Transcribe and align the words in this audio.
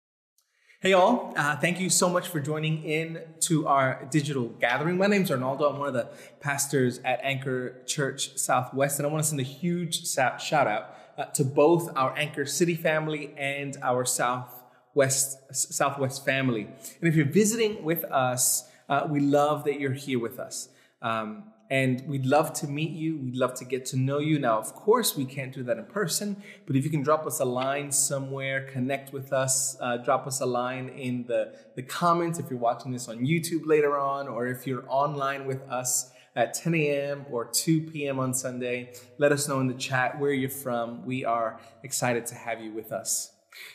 Hey, 0.82 0.90
y'all. 0.90 1.32
Uh, 1.35 1.56
thank 1.56 1.80
you 1.80 1.88
so 1.88 2.11
much 2.11 2.29
for 2.29 2.40
joining 2.40 2.85
in 2.85 3.22
to 3.40 3.66
our 3.66 4.06
digital 4.10 4.48
gathering. 4.48 4.98
My 4.98 5.06
name's 5.06 5.30
Arnaldo. 5.30 5.70
I'm 5.70 5.78
one 5.78 5.88
of 5.88 5.94
the 5.94 6.10
pastors 6.40 7.00
at 7.06 7.20
Anchor 7.22 7.82
Church 7.86 8.36
Southwest, 8.36 8.98
and 8.98 9.06
I 9.06 9.10
want 9.10 9.24
to 9.24 9.30
send 9.30 9.40
a 9.40 9.44
huge 9.44 10.06
shout 10.06 10.52
out 10.52 10.94
uh, 11.16 11.24
to 11.24 11.42
both 11.42 11.88
our 11.96 12.14
Anchor 12.18 12.44
City 12.44 12.74
family 12.74 13.32
and 13.38 13.78
our 13.80 14.04
South 14.04 14.62
West 14.95 15.38
Southwest 15.54 16.24
family. 16.24 16.62
And 16.62 17.09
if 17.09 17.15
you're 17.15 17.27
visiting 17.27 17.83
with 17.83 18.05
us, 18.05 18.69
uh, 18.88 19.06
we 19.09 19.20
love 19.20 19.64
that 19.64 19.80
you're 19.80 19.92
here 19.92 20.19
with 20.19 20.38
us. 20.38 20.69
Um, 21.00 21.45
and 21.70 22.06
we'd 22.06 22.27
love 22.27 22.52
to 22.52 22.66
meet 22.66 22.91
you. 22.91 23.16
We'd 23.16 23.36
love 23.36 23.55
to 23.55 23.64
get 23.64 23.86
to 23.86 23.97
know 23.97 24.19
you. 24.19 24.38
Now, 24.38 24.59
of 24.59 24.74
course, 24.74 25.16
we 25.16 25.24
can't 25.24 25.55
do 25.55 25.62
that 25.62 25.78
in 25.78 25.86
person, 25.86 26.36
but 26.66 26.77
if 26.77 26.84
you 26.84 26.91
can 26.91 27.02
drop 27.02 27.27
us 27.27 27.41
a 27.41 27.47
line 27.47 27.91
somewhere, 27.91 28.66
connect 28.66 29.14
with 29.14 29.33
us, 29.33 29.78
uh, 29.80 29.97
drop 29.97 30.27
us 30.27 30.42
a 30.42 30.47
line 30.47 30.91
in 30.91 31.24
the, 31.27 31.55
the 31.74 31.83
comments 31.83 32.38
if 32.38 32.50
you're 32.50 32.59
watching 32.59 32.92
this 32.92 33.09
on 33.09 33.20
YouTube 33.20 33.66
later 33.66 33.98
on, 33.98 34.28
or 34.28 34.48
if 34.48 34.66
you're 34.66 34.84
online 34.86 35.47
with 35.47 35.62
us 35.70 36.11
at 36.36 36.52
10 36.52 36.74
a.m. 36.74 37.24
or 37.30 37.47
2 37.47 37.91
p.m. 37.91 38.19
on 38.19 38.34
Sunday, 38.34 38.92
let 39.16 39.33
us 39.33 39.48
know 39.48 39.59
in 39.61 39.66
the 39.66 39.74
chat 39.74 40.20
where 40.20 40.33
you're 40.33 40.50
from. 40.50 41.06
We 41.06 41.24
are 41.24 41.59
excited 41.83 42.27
to 42.27 42.34
have 42.34 42.61
you 42.61 42.72
with 42.72 42.92
us. 42.92 43.33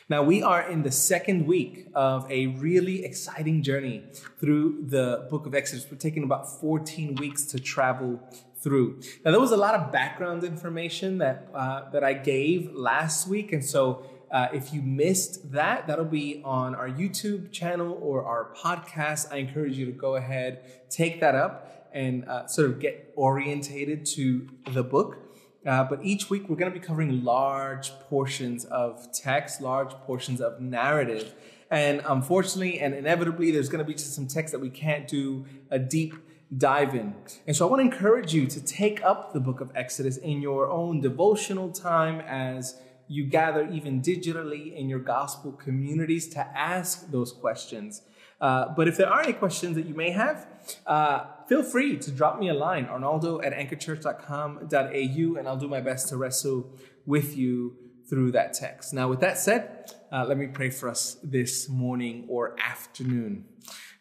Now, 0.08 0.22
we 0.22 0.42
are 0.42 0.62
in 0.68 0.82
the 0.82 0.90
second 0.90 1.46
week 1.46 1.88
of 1.94 2.30
a 2.30 2.48
really 2.48 3.04
exciting 3.04 3.62
journey 3.62 4.04
through 4.40 4.84
the 4.86 5.26
book 5.30 5.46
of 5.46 5.54
Exodus. 5.54 5.86
We're 5.90 5.98
taking 5.98 6.22
about 6.22 6.60
14 6.60 7.14
weeks 7.16 7.44
to 7.46 7.60
travel 7.60 8.20
through. 8.60 9.00
Now, 9.24 9.30
there 9.30 9.40
was 9.40 9.52
a 9.52 9.56
lot 9.56 9.74
of 9.74 9.92
background 9.92 10.44
information 10.44 11.18
that, 11.18 11.48
uh, 11.54 11.90
that 11.90 12.02
I 12.02 12.14
gave 12.14 12.72
last 12.74 13.28
week. 13.28 13.52
And 13.52 13.64
so, 13.64 14.04
uh, 14.30 14.48
if 14.52 14.74
you 14.74 14.82
missed 14.82 15.52
that, 15.52 15.86
that'll 15.86 16.04
be 16.04 16.42
on 16.44 16.74
our 16.74 16.88
YouTube 16.88 17.50
channel 17.52 17.98
or 18.02 18.24
our 18.24 18.52
podcast. 18.54 19.32
I 19.32 19.36
encourage 19.36 19.78
you 19.78 19.86
to 19.86 19.92
go 19.92 20.16
ahead, 20.16 20.88
take 20.90 21.20
that 21.20 21.34
up, 21.34 21.88
and 21.94 22.24
uh, 22.26 22.46
sort 22.46 22.68
of 22.68 22.80
get 22.80 23.12
orientated 23.16 24.04
to 24.06 24.48
the 24.72 24.82
book. 24.82 25.27
Uh, 25.66 25.84
but 25.84 25.98
each 26.04 26.30
week 26.30 26.48
we're 26.48 26.56
going 26.56 26.72
to 26.72 26.78
be 26.78 26.84
covering 26.84 27.24
large 27.24 27.90
portions 28.00 28.64
of 28.66 29.12
text, 29.12 29.60
large 29.60 29.90
portions 29.90 30.40
of 30.40 30.60
narrative. 30.60 31.34
And 31.70 32.00
unfortunately 32.06 32.80
and 32.80 32.94
inevitably, 32.94 33.50
there's 33.50 33.68
going 33.68 33.84
to 33.84 33.90
be 33.90 33.98
some 33.98 34.26
text 34.26 34.52
that 34.52 34.60
we 34.60 34.70
can't 34.70 35.06
do 35.06 35.44
a 35.70 35.78
deep 35.78 36.14
dive 36.56 36.94
in. 36.94 37.14
And 37.46 37.54
so 37.54 37.66
I 37.66 37.70
want 37.70 37.80
to 37.80 37.84
encourage 37.84 38.32
you 38.32 38.46
to 38.46 38.64
take 38.64 39.04
up 39.04 39.32
the 39.32 39.40
book 39.40 39.60
of 39.60 39.70
Exodus 39.74 40.16
in 40.16 40.40
your 40.40 40.70
own 40.70 41.00
devotional 41.00 41.70
time 41.70 42.20
as 42.20 42.80
you 43.06 43.24
gather 43.24 43.68
even 43.68 44.00
digitally 44.00 44.74
in 44.74 44.88
your 44.88 44.98
gospel 44.98 45.52
communities 45.52 46.28
to 46.28 46.40
ask 46.56 47.10
those 47.10 47.32
questions. 47.32 48.02
Uh, 48.40 48.68
but 48.76 48.86
if 48.86 48.96
there 48.96 49.08
are 49.08 49.20
any 49.20 49.32
questions 49.32 49.74
that 49.74 49.86
you 49.86 49.94
may 49.94 50.10
have, 50.10 50.46
uh, 50.86 51.24
feel 51.48 51.62
free 51.62 51.96
to 51.96 52.10
drop 52.10 52.38
me 52.38 52.48
a 52.50 52.54
line, 52.54 52.84
arnaldo 52.84 53.40
at 53.40 53.54
anchorchurch.com.au, 53.54 55.38
and 55.38 55.48
I'll 55.48 55.56
do 55.56 55.68
my 55.68 55.80
best 55.80 56.08
to 56.10 56.16
wrestle 56.16 56.70
with 57.06 57.36
you 57.36 57.76
through 58.08 58.32
that 58.32 58.52
text. 58.52 58.92
Now, 58.92 59.08
with 59.08 59.20
that 59.20 59.38
said, 59.38 59.92
uh, 60.12 60.26
let 60.26 60.36
me 60.36 60.46
pray 60.46 60.70
for 60.70 60.88
us 60.88 61.16
this 61.22 61.68
morning 61.68 62.26
or 62.28 62.54
afternoon. 62.60 63.46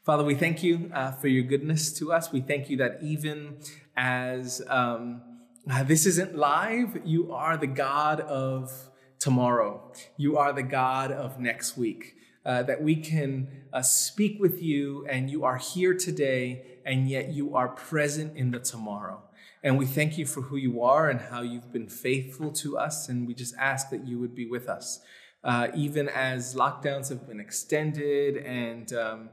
Father, 0.06 0.24
we 0.24 0.36
thank 0.36 0.62
you 0.62 0.92
uh, 0.94 1.12
for 1.12 1.28
your 1.28 1.44
goodness 1.44 1.92
to 2.00 2.12
us. 2.14 2.32
We 2.32 2.42
thank 2.42 2.70
you 2.70 2.78
that 2.78 3.00
even 3.02 3.58
as 3.96 4.62
um, 4.68 5.22
uh, 5.70 5.84
this 5.84 6.06
isn't 6.06 6.36
live, 6.36 7.00
you 7.06 7.34
are 7.34 7.58
the 7.58 7.68
God 7.68 8.22
of 8.22 8.72
tomorrow. 9.20 9.92
You 10.18 10.38
are 10.38 10.54
the 10.54 10.64
God 10.64 11.12
of 11.12 11.40
next 11.40 11.78
week 11.78 12.16
uh, 12.46 12.64
that 12.64 12.82
we 12.82 12.96
can 12.96 13.50
uh, 13.74 13.82
speak 13.82 14.40
with 14.40 14.62
you 14.62 15.06
and 15.08 15.30
you 15.30 15.44
are 15.44 15.58
here 15.58 15.94
today 15.94 16.77
and 16.88 17.10
yet 17.10 17.26
you 17.38 17.56
are 17.60 17.68
present 17.90 18.30
in 18.42 18.48
the 18.52 18.60
tomorrow. 18.60 19.18
And 19.64 19.78
we 19.78 19.86
thank 19.86 20.18
you 20.18 20.26
for 20.26 20.42
who 20.42 20.58
you 20.68 20.82
are 20.82 21.10
and 21.12 21.20
how 21.32 21.42
you've 21.42 21.72
been 21.78 21.90
faithful 21.90 22.50
to 22.64 22.78
us. 22.88 23.10
And 23.10 23.28
we 23.28 23.34
just 23.44 23.54
ask 23.72 23.90
that 23.94 24.08
you 24.08 24.18
would 24.22 24.34
be 24.34 24.48
with 24.56 24.68
us. 24.78 25.02
Uh, 25.44 25.68
even 25.76 26.06
as 26.10 26.56
lockdowns 26.56 27.10
have 27.10 27.28
been 27.28 27.40
extended 27.40 28.38
and 28.38 28.94
um, 28.94 29.30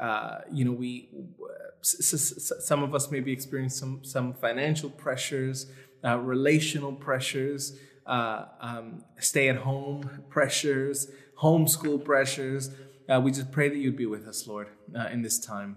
uh, 0.00 0.38
you 0.50 0.64
know 0.64 0.72
we 0.72 1.08
s- 1.82 2.14
s- 2.14 2.52
some 2.70 2.82
of 2.82 2.94
us 2.94 3.10
may 3.10 3.20
be 3.20 3.32
experiencing 3.38 3.78
some 3.82 4.04
some 4.04 4.32
financial 4.46 4.90
pressures 5.04 5.58
uh, 6.04 6.18
relational 6.18 6.92
pressures 7.08 7.62
uh, 8.06 8.46
um, 8.60 9.04
stay 9.18 9.46
at 9.48 9.56
home 9.56 9.98
pressures 10.30 10.98
homeschool 11.42 12.02
pressures. 12.04 12.70
Uh, 13.08 13.20
we 13.20 13.30
just 13.32 13.50
pray 13.50 13.68
that 13.68 13.76
you'd 13.76 13.96
be 13.96 14.06
with 14.06 14.26
us, 14.28 14.46
Lord, 14.46 14.68
uh, 14.98 15.08
in 15.14 15.22
this 15.22 15.38
time. 15.40 15.76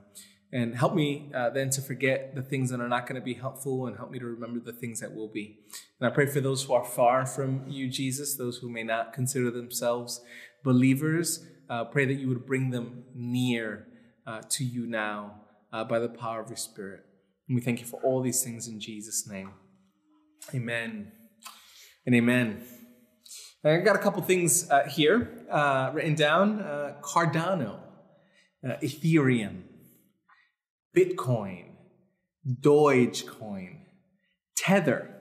And 0.55 0.73
help 0.73 0.95
me 0.95 1.29
uh, 1.35 1.49
then 1.49 1.69
to 1.71 1.81
forget 1.81 2.33
the 2.33 2.41
things 2.41 2.69
that 2.69 2.79
are 2.79 2.87
not 2.87 3.07
going 3.07 3.19
to 3.19 3.25
be 3.25 3.33
helpful 3.33 3.87
and 3.87 3.97
help 3.97 4.09
me 4.09 4.19
to 4.19 4.25
remember 4.25 4.61
the 4.61 4.71
things 4.71 5.01
that 5.01 5.13
will 5.13 5.27
be. 5.27 5.59
And 5.99 6.09
I 6.09 6.13
pray 6.13 6.27
for 6.27 6.39
those 6.39 6.63
who 6.63 6.73
are 6.73 6.85
far 6.85 7.25
from 7.25 7.65
you, 7.67 7.89
Jesus, 7.89 8.37
those 8.37 8.59
who 8.59 8.69
may 8.69 8.83
not 8.83 9.11
consider 9.11 9.51
themselves 9.51 10.21
believers. 10.63 11.45
Uh, 11.69 11.83
pray 11.83 12.05
that 12.05 12.13
you 12.13 12.29
would 12.29 12.45
bring 12.45 12.69
them 12.69 13.03
near 13.13 13.85
uh, 14.25 14.43
to 14.47 14.63
you 14.63 14.87
now 14.87 15.41
uh, 15.73 15.83
by 15.83 15.99
the 15.99 16.07
power 16.07 16.39
of 16.39 16.47
your 16.47 16.55
Spirit. 16.55 17.01
And 17.49 17.55
we 17.55 17.61
thank 17.61 17.81
you 17.81 17.85
for 17.85 17.99
all 18.01 18.21
these 18.21 18.41
things 18.41 18.69
in 18.69 18.79
Jesus' 18.79 19.27
name. 19.27 19.51
Amen 20.53 21.11
and 22.05 22.15
amen. 22.15 22.63
I 23.61 23.79
got 23.79 23.97
a 23.97 23.99
couple 23.99 24.21
things 24.21 24.71
uh, 24.71 24.87
here 24.87 25.45
uh, 25.51 25.91
written 25.93 26.15
down 26.15 26.59
Cardano, 27.01 27.79
Ethereum, 28.63 29.63
Bitcoin, 30.95 31.65
Dogecoin, 32.61 33.79
Tether. 34.55 35.11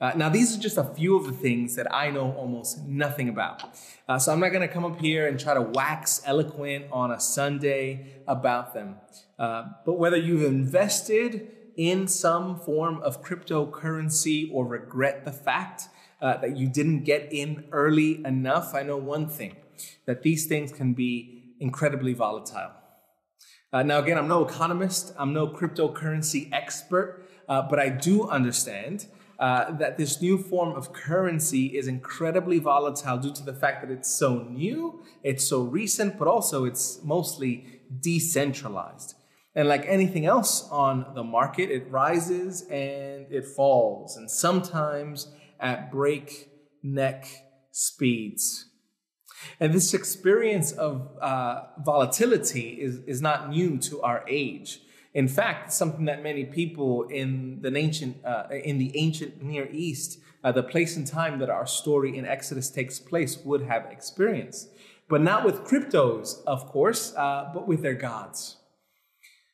Uh, 0.00 0.12
now, 0.14 0.28
these 0.28 0.56
are 0.56 0.60
just 0.60 0.76
a 0.76 0.84
few 0.84 1.16
of 1.16 1.26
the 1.26 1.32
things 1.32 1.74
that 1.76 1.92
I 1.92 2.10
know 2.10 2.32
almost 2.32 2.84
nothing 2.86 3.28
about. 3.28 3.62
Uh, 4.06 4.18
so, 4.18 4.32
I'm 4.32 4.38
not 4.38 4.50
going 4.50 4.66
to 4.66 4.72
come 4.72 4.84
up 4.84 5.00
here 5.00 5.26
and 5.26 5.40
try 5.40 5.54
to 5.54 5.62
wax 5.62 6.20
eloquent 6.24 6.86
on 6.92 7.10
a 7.10 7.18
Sunday 7.18 8.22
about 8.28 8.74
them. 8.74 8.96
but 9.38 9.98
whether 9.98 10.16
you've 10.16 10.44
invested 10.44 11.50
in 11.76 12.06
some 12.06 12.60
form 12.60 13.00
of 13.02 13.22
cryptocurrency 13.22 14.48
or 14.52 14.66
regret 14.66 15.24
the 15.24 15.32
fact 15.32 15.88
uh, 16.20 16.36
that 16.38 16.56
you 16.56 16.68
didn't 16.68 17.04
get 17.04 17.32
in 17.32 17.64
early 17.72 18.24
enough, 18.24 18.74
I 18.74 18.82
know 18.82 18.96
one 18.96 19.28
thing 19.28 19.56
that 20.06 20.22
these 20.22 20.46
things 20.46 20.72
can 20.72 20.94
be 20.94 21.54
incredibly 21.60 22.14
volatile. 22.14 22.70
Uh, 23.74 23.82
now, 23.82 23.98
again, 23.98 24.16
I'm 24.16 24.28
no 24.28 24.46
economist, 24.46 25.12
I'm 25.18 25.32
no 25.32 25.48
cryptocurrency 25.48 26.48
expert, 26.52 27.28
uh, 27.48 27.62
but 27.68 27.80
I 27.80 27.88
do 27.88 28.28
understand 28.28 29.06
uh, 29.40 29.72
that 29.72 29.98
this 29.98 30.22
new 30.22 30.38
form 30.38 30.76
of 30.76 30.92
currency 30.92 31.76
is 31.76 31.88
incredibly 31.88 32.60
volatile 32.60 33.18
due 33.18 33.32
to 33.32 33.42
the 33.42 33.52
fact 33.52 33.82
that 33.82 33.92
it's 33.92 34.08
so 34.08 34.44
new, 34.48 35.02
it's 35.24 35.44
so 35.44 35.62
recent, 35.62 36.20
but 36.20 36.28
also 36.28 36.64
it's 36.64 37.02
mostly 37.02 37.80
decentralized. 37.98 39.16
And 39.56 39.66
like 39.66 39.84
anything 39.88 40.24
else 40.24 40.68
on 40.70 41.12
the 41.16 41.24
market, 41.24 41.68
it 41.68 41.90
rises 41.90 42.62
and 42.70 43.26
it 43.28 43.44
falls. 43.44 44.16
And 44.16 44.30
sometimes 44.30 45.32
at 45.58 45.90
breakneck 45.90 47.26
speeds. 47.72 48.66
And 49.60 49.72
this 49.72 49.94
experience 49.94 50.72
of 50.72 51.10
uh, 51.20 51.62
volatility 51.78 52.80
is, 52.80 53.00
is 53.06 53.20
not 53.20 53.50
new 53.50 53.78
to 53.78 54.02
our 54.02 54.24
age. 54.28 54.80
In 55.14 55.28
fact, 55.28 55.72
something 55.72 56.06
that 56.06 56.22
many 56.22 56.44
people 56.44 57.04
in 57.04 57.60
the 57.62 57.74
ancient, 57.76 58.24
uh, 58.24 58.46
in 58.50 58.78
the 58.78 58.96
ancient 58.96 59.42
Near 59.42 59.68
East, 59.70 60.18
uh, 60.42 60.50
the 60.50 60.62
place 60.62 60.96
and 60.96 61.06
time 61.06 61.38
that 61.38 61.48
our 61.48 61.66
story 61.66 62.18
in 62.18 62.26
Exodus 62.26 62.68
takes 62.68 62.98
place, 62.98 63.38
would 63.44 63.62
have 63.62 63.86
experienced. 63.90 64.70
But 65.08 65.22
not 65.22 65.44
with 65.44 65.64
cryptos, 65.64 66.42
of 66.46 66.66
course, 66.66 67.14
uh, 67.16 67.50
but 67.54 67.68
with 67.68 67.82
their 67.82 67.94
gods. 67.94 68.56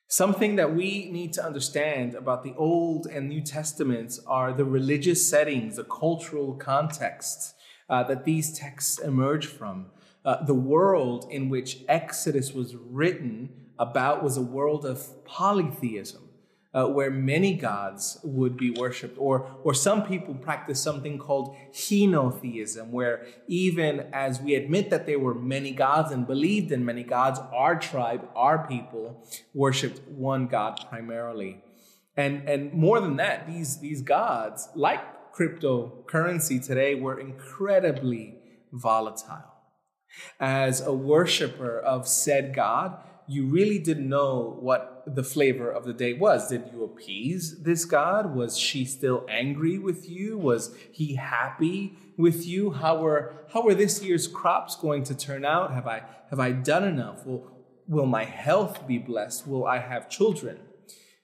Something 0.09 0.57
that 0.57 0.75
we 0.75 1.11
need 1.13 1.33
to 1.35 1.45
understand 1.45 2.15
about 2.15 2.43
the 2.43 2.55
Old 2.57 3.07
and 3.07 3.29
New 3.29 3.43
Testaments 3.43 4.19
are 4.27 4.53
the 4.53 4.65
religious 4.65 5.29
settings, 5.29 5.77
the 5.77 5.85
cultural 5.85 6.55
contexts 6.55 7.55
uh, 7.91 8.05
that 8.05 8.25
these 8.25 8.57
texts 8.57 8.99
emerge 8.99 9.47
from. 9.47 9.87
Uh, 10.25 10.43
the 10.45 10.55
world 10.55 11.27
in 11.31 11.49
which 11.49 11.79
Exodus 11.89 12.53
was 12.53 12.77
written 12.77 13.51
about 13.79 14.23
was 14.23 14.37
a 14.37 14.43
world 14.43 14.87
of 14.87 15.25
polytheism, 15.25 16.23
uh, 16.73 16.87
where 16.87 17.11
many 17.11 17.55
gods 17.55 18.19
would 18.23 18.57
be 18.57 18.71
worshipped, 18.71 19.17
or, 19.19 19.51
or 19.65 19.75
some 19.75 20.07
people 20.07 20.35
practice 20.35 20.81
something 20.81 21.19
called 21.19 21.57
henotheism, 21.73 22.91
where 22.91 23.27
even 23.49 24.07
as 24.13 24.41
we 24.41 24.55
admit 24.55 24.91
that 24.91 25.07
there 25.07 25.19
were 25.19 25.35
many 25.35 25.73
gods 25.73 26.13
and 26.13 26.27
believed 26.27 26.71
in 26.71 26.85
many 26.85 27.03
gods, 27.03 27.41
our 27.53 27.77
tribe, 27.77 28.29
our 28.37 28.67
people, 28.69 29.27
worshipped 29.53 30.07
one 30.07 30.47
God 30.47 30.85
primarily. 30.89 31.63
And, 32.17 32.49
and 32.49 32.73
more 32.75 33.01
than 33.01 33.17
that, 33.17 33.49
these, 33.49 33.79
these 33.79 34.03
gods, 34.03 34.69
like 34.75 35.01
cryptocurrency 35.41 36.65
today, 36.65 36.95
were 36.95 37.19
incredibly 37.19 38.35
volatile. 38.73 39.55
As 40.39 40.81
a 40.81 40.93
worshiper 40.93 41.79
of 41.79 42.07
said 42.07 42.55
God, 42.55 42.99
you 43.27 43.47
really 43.47 43.79
didn't 43.79 44.09
know 44.09 44.59
what 44.61 45.05
the 45.07 45.23
flavor 45.23 45.71
of 45.71 45.85
the 45.85 45.93
day 45.93 46.13
was. 46.13 46.49
Did 46.49 46.65
you 46.73 46.83
appease 46.83 47.63
this 47.63 47.85
God? 47.85 48.35
Was 48.35 48.59
she 48.59 48.85
still 48.85 49.25
angry 49.29 49.79
with 49.79 50.09
you? 50.11 50.37
Was 50.37 50.75
he 50.91 51.15
happy 51.15 51.97
with 52.17 52.45
you? 52.45 52.73
How 52.73 52.99
were 52.99 53.47
how 53.53 53.63
were 53.63 53.75
this 53.75 54.03
year's 54.03 54.27
crops 54.27 54.75
going 54.75 55.05
to 55.05 55.15
turn 55.15 55.45
out? 55.45 55.73
Have 55.73 55.87
I 55.87 56.03
have 56.31 56.41
I 56.41 56.51
done 56.51 56.83
enough? 56.83 57.25
Will 57.25 57.47
will 57.87 58.07
my 58.07 58.25
health 58.25 58.87
be 58.89 58.99
blessed? 58.99 59.47
Will 59.47 59.65
I 59.65 59.79
have 59.79 60.11
children? 60.11 60.59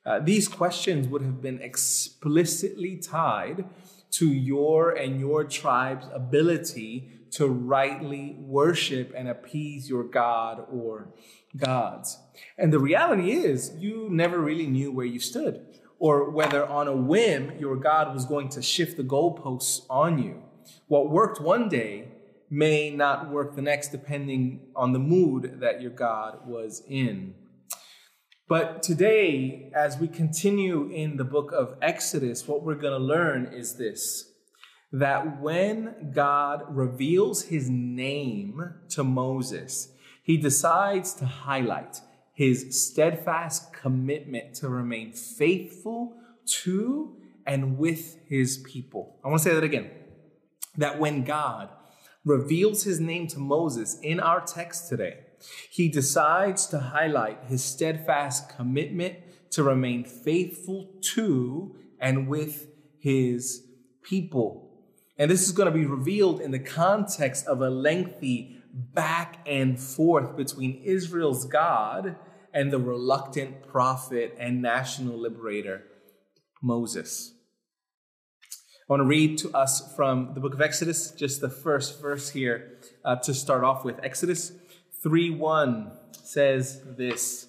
Uh, 0.04 0.20
these 0.20 0.46
questions 0.46 1.08
would 1.08 1.22
have 1.22 1.42
been 1.42 1.60
explicitly 1.60 2.96
tied 2.96 3.64
to 4.12 4.32
your 4.32 4.90
and 4.90 5.20
your 5.20 5.44
tribe's 5.44 6.06
ability 6.12 7.10
to 7.32 7.48
rightly 7.48 8.36
worship 8.38 9.12
and 9.16 9.28
appease 9.28 9.88
your 9.88 10.04
God 10.04 10.64
or 10.70 11.08
gods. 11.56 12.18
And 12.56 12.72
the 12.72 12.78
reality 12.78 13.32
is, 13.32 13.74
you 13.78 14.08
never 14.10 14.38
really 14.38 14.66
knew 14.66 14.92
where 14.92 15.06
you 15.06 15.20
stood 15.20 15.66
or 15.98 16.30
whether 16.30 16.66
on 16.66 16.88
a 16.88 16.96
whim 16.96 17.52
your 17.58 17.76
God 17.76 18.14
was 18.14 18.24
going 18.24 18.48
to 18.50 18.62
shift 18.62 18.96
the 18.96 19.02
goalposts 19.02 19.84
on 19.88 20.22
you. 20.22 20.42
What 20.88 21.10
worked 21.10 21.40
one 21.40 21.68
day 21.68 22.08
may 22.48 22.90
not 22.90 23.30
work 23.30 23.56
the 23.56 23.62
next, 23.62 23.88
depending 23.88 24.60
on 24.74 24.92
the 24.92 24.98
mood 24.98 25.60
that 25.60 25.80
your 25.80 25.90
God 25.90 26.46
was 26.46 26.82
in. 26.88 27.34
But 28.48 28.84
today, 28.84 29.72
as 29.74 29.98
we 29.98 30.06
continue 30.06 30.88
in 30.88 31.16
the 31.16 31.24
book 31.24 31.50
of 31.50 31.76
Exodus, 31.82 32.46
what 32.46 32.62
we're 32.62 32.76
going 32.76 32.96
to 32.98 33.04
learn 33.04 33.46
is 33.46 33.74
this 33.74 34.32
that 34.92 35.40
when 35.42 36.12
God 36.14 36.62
reveals 36.68 37.46
his 37.46 37.68
name 37.68 38.74
to 38.90 39.02
Moses, 39.02 39.88
he 40.22 40.36
decides 40.36 41.12
to 41.14 41.26
highlight 41.26 42.00
his 42.34 42.86
steadfast 42.86 43.72
commitment 43.72 44.54
to 44.54 44.68
remain 44.68 45.12
faithful 45.12 46.16
to 46.62 47.16
and 47.46 47.76
with 47.76 48.16
his 48.28 48.58
people. 48.58 49.18
I 49.24 49.28
want 49.28 49.42
to 49.42 49.48
say 49.48 49.54
that 49.56 49.64
again. 49.64 49.90
That 50.76 51.00
when 51.00 51.24
God 51.24 51.68
reveals 52.24 52.84
his 52.84 53.00
name 53.00 53.26
to 53.28 53.40
Moses 53.40 53.98
in 54.02 54.20
our 54.20 54.40
text 54.40 54.88
today, 54.88 55.25
he 55.70 55.88
decides 55.88 56.66
to 56.66 56.78
highlight 56.78 57.44
his 57.44 57.64
steadfast 57.64 58.48
commitment 58.48 59.16
to 59.50 59.62
remain 59.62 60.04
faithful 60.04 60.88
to 61.00 61.76
and 62.00 62.28
with 62.28 62.66
his 62.98 63.64
people. 64.02 64.70
And 65.18 65.30
this 65.30 65.42
is 65.42 65.52
going 65.52 65.72
to 65.72 65.78
be 65.78 65.86
revealed 65.86 66.40
in 66.40 66.50
the 66.50 66.58
context 66.58 67.46
of 67.46 67.62
a 67.62 67.70
lengthy 67.70 68.56
back 68.72 69.38
and 69.46 69.80
forth 69.80 70.36
between 70.36 70.82
Israel's 70.82 71.46
God 71.46 72.16
and 72.52 72.72
the 72.72 72.78
reluctant 72.78 73.66
prophet 73.66 74.36
and 74.38 74.60
national 74.60 75.18
liberator, 75.18 75.84
Moses. 76.62 77.32
I 78.88 78.92
want 78.92 79.00
to 79.00 79.04
read 79.04 79.38
to 79.38 79.50
us 79.52 79.94
from 79.96 80.32
the 80.34 80.40
book 80.40 80.54
of 80.54 80.60
Exodus, 80.60 81.10
just 81.10 81.40
the 81.40 81.50
first 81.50 82.00
verse 82.00 82.30
here 82.30 82.78
uh, 83.04 83.16
to 83.16 83.34
start 83.34 83.64
off 83.64 83.84
with. 83.84 83.98
Exodus 84.02 84.52
3 85.06 85.30
1 85.30 85.92
says 86.24 86.82
this 86.96 87.46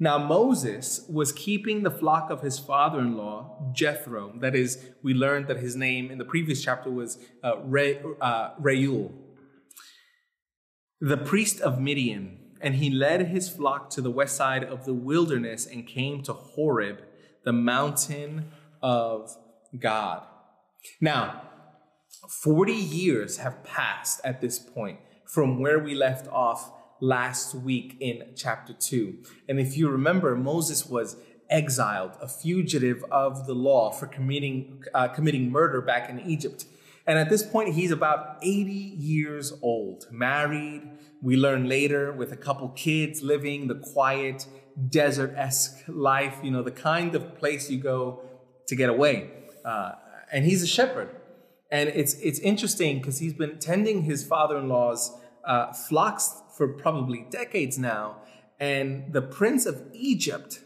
Now 0.00 0.16
Moses 0.16 1.04
was 1.08 1.32
keeping 1.32 1.82
the 1.82 1.90
flock 1.90 2.30
of 2.30 2.40
his 2.40 2.58
father 2.58 3.00
in 3.00 3.16
law, 3.16 3.72
Jethro. 3.74 4.32
That 4.36 4.54
is, 4.54 4.78
we 5.02 5.12
learned 5.12 5.48
that 5.48 5.58
his 5.58 5.76
name 5.76 6.10
in 6.10 6.16
the 6.16 6.24
previous 6.24 6.62
chapter 6.64 6.90
was 6.90 7.18
uh, 7.44 7.58
Re, 7.58 8.00
uh, 8.20 8.50
Reuel 8.58 9.12
the 11.00 11.16
priest 11.16 11.60
of 11.60 11.80
Midian, 11.80 12.38
and 12.60 12.76
he 12.76 12.90
led 12.90 13.28
his 13.28 13.48
flock 13.48 13.88
to 13.90 14.00
the 14.00 14.10
west 14.10 14.36
side 14.36 14.64
of 14.64 14.84
the 14.84 14.94
wilderness 14.94 15.66
and 15.66 15.86
came 15.86 16.22
to 16.24 16.32
Horeb, 16.32 17.02
the 17.44 17.52
mountain 17.52 18.50
of 18.82 19.36
God. 19.78 20.22
Now, 21.00 21.42
40 22.28 22.72
years 22.72 23.36
have 23.38 23.62
passed 23.62 24.20
at 24.24 24.40
this 24.40 24.58
point 24.58 24.98
from 25.24 25.60
where 25.60 25.78
we 25.78 25.94
left 25.94 26.26
off 26.28 26.72
last 27.00 27.54
week 27.54 27.96
in 28.00 28.32
chapter 28.34 28.72
2. 28.72 29.18
And 29.48 29.60
if 29.60 29.76
you 29.76 29.88
remember, 29.88 30.34
Moses 30.36 30.86
was 30.86 31.16
exiled, 31.50 32.12
a 32.20 32.28
fugitive 32.28 33.04
of 33.10 33.46
the 33.46 33.54
law 33.54 33.90
for 33.90 34.06
committing, 34.06 34.84
uh, 34.94 35.08
committing 35.08 35.50
murder 35.50 35.80
back 35.80 36.10
in 36.10 36.20
Egypt. 36.20 36.66
And 37.06 37.18
at 37.18 37.30
this 37.30 37.42
point, 37.42 37.74
he's 37.74 37.90
about 37.90 38.36
80 38.42 38.70
years 38.70 39.52
old, 39.62 40.06
married. 40.10 40.82
We 41.22 41.36
learn 41.36 41.68
later 41.68 42.12
with 42.12 42.32
a 42.32 42.36
couple 42.36 42.68
kids 42.70 43.22
living 43.22 43.68
the 43.68 43.76
quiet, 43.76 44.46
desert 44.90 45.32
esque 45.36 45.84
life, 45.88 46.38
you 46.42 46.50
know, 46.50 46.62
the 46.62 46.70
kind 46.70 47.14
of 47.14 47.38
place 47.38 47.70
you 47.70 47.78
go 47.78 48.20
to 48.66 48.76
get 48.76 48.90
away. 48.90 49.30
Uh, 49.64 49.92
and 50.30 50.44
he's 50.44 50.62
a 50.62 50.66
shepherd. 50.66 51.08
And 51.70 51.88
it's, 51.88 52.14
it's 52.14 52.38
interesting 52.40 52.98
because 52.98 53.18
he's 53.18 53.34
been 53.34 53.58
tending 53.58 54.02
his 54.02 54.26
father 54.26 54.58
in 54.58 54.68
law's 54.68 55.10
uh, 55.44 55.72
flocks 55.72 56.30
for 56.58 56.68
probably 56.68 57.26
decades 57.30 57.78
now. 57.78 58.16
And 58.60 59.12
the 59.12 59.22
prince 59.22 59.64
of 59.64 59.82
Egypt, 59.94 60.60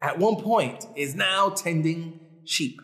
at 0.00 0.18
one 0.18 0.36
point, 0.36 0.86
is 0.94 1.14
now 1.14 1.48
tending 1.48 2.20
sheep 2.44 2.80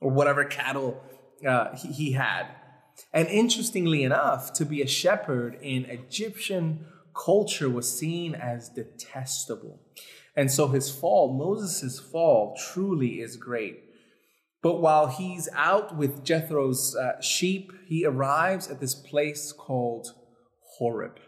or 0.00 0.12
whatever 0.12 0.44
cattle 0.44 1.02
uh, 1.46 1.74
he, 1.74 1.88
he 1.88 2.12
had. 2.12 2.46
And 3.12 3.26
interestingly 3.28 4.04
enough, 4.04 4.52
to 4.54 4.64
be 4.64 4.82
a 4.82 4.86
shepherd 4.86 5.58
in 5.62 5.86
Egyptian 5.86 6.84
culture 7.14 7.70
was 7.70 7.98
seen 7.98 8.34
as 8.34 8.68
detestable. 8.68 9.80
And 10.36 10.52
so 10.52 10.68
his 10.68 10.90
fall, 10.90 11.36
Moses' 11.36 11.98
fall, 11.98 12.56
truly 12.72 13.20
is 13.20 13.36
great. 13.36 13.84
But 14.62 14.80
while 14.80 15.06
he's 15.06 15.48
out 15.54 15.96
with 15.96 16.24
Jethro's 16.24 16.94
uh, 16.96 17.20
sheep, 17.20 17.72
he 17.86 18.04
arrives 18.04 18.68
at 18.68 18.80
this 18.80 18.94
place 18.94 19.52
called 19.52 20.08
Horeb. 20.76 21.18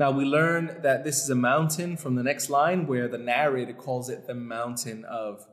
Now 0.00 0.10
we 0.10 0.24
learn 0.24 0.78
that 0.80 1.04
this 1.04 1.22
is 1.22 1.28
a 1.28 1.34
mountain 1.34 1.98
from 1.98 2.14
the 2.14 2.22
next 2.22 2.48
line 2.48 2.86
where 2.86 3.06
the 3.06 3.18
narrator 3.18 3.74
calls 3.74 4.08
it 4.08 4.26
the 4.26 4.34
mountain 4.34 5.04
of 5.04 5.46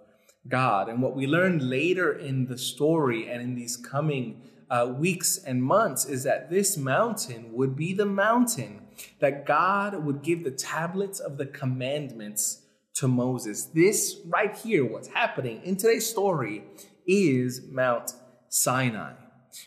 God. 0.48 0.88
And 0.88 1.01
what 1.01 1.17
we 1.17 1.27
learn 1.27 1.69
later 1.69 2.13
in 2.13 2.45
the 2.45 2.57
story 2.57 3.29
and 3.29 3.41
in 3.41 3.55
these 3.55 3.75
coming 3.75 4.43
uh, 4.69 4.93
weeks 4.98 5.38
and 5.38 5.62
months 5.62 6.05
is 6.05 6.24
that 6.24 6.50
this 6.50 6.77
mountain 6.77 7.51
would 7.51 7.75
be 7.75 7.91
the 7.91 8.05
mountain 8.05 8.88
that 9.19 9.45
God 9.45 10.05
would 10.05 10.21
give 10.21 10.45
the 10.45 10.51
tablets 10.51 11.19
of 11.19 11.38
the 11.38 11.45
commandments 11.45 12.62
to 12.95 13.10
Moses. 13.10 13.65
This 13.65 14.15
right 14.27 14.55
here, 14.55 14.86
what's 14.86 15.10
happening 15.10 15.62
in 15.65 15.75
today's 15.75 16.10
story, 16.10 16.63
is 17.05 17.63
Mount 17.69 18.13
Sinai. 18.48 19.12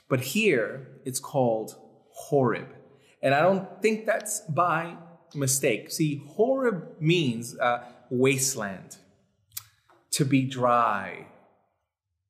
But 0.09 0.21
here 0.21 0.87
it's 1.05 1.21
called 1.21 1.77
Horeb. 2.15 2.80
And 3.23 3.35
I 3.35 3.41
don't 3.41 3.83
think 3.83 4.07
that's 4.07 4.41
by 4.41 4.97
mistake. 5.35 5.91
See, 5.91 6.23
Horeb 6.27 7.01
means 7.01 7.59
uh, 7.59 7.85
wasteland 8.11 8.97
to 10.13 10.25
be 10.25 10.43
dry, 10.43 11.27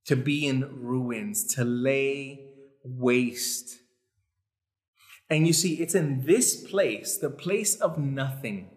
to 0.07 0.17
be 0.17 0.47
in 0.47 0.83
ruins, 0.83 1.45
to 1.55 1.65
lay 1.65 2.51
waste. 2.85 3.79
And 5.29 5.47
you 5.47 5.53
see, 5.53 5.75
it's 5.75 5.95
in 5.95 6.27
this 6.27 6.57
place, 6.57 7.17
the 7.17 7.31
place 7.31 7.77
of 7.77 7.99
nothing, 7.99 8.69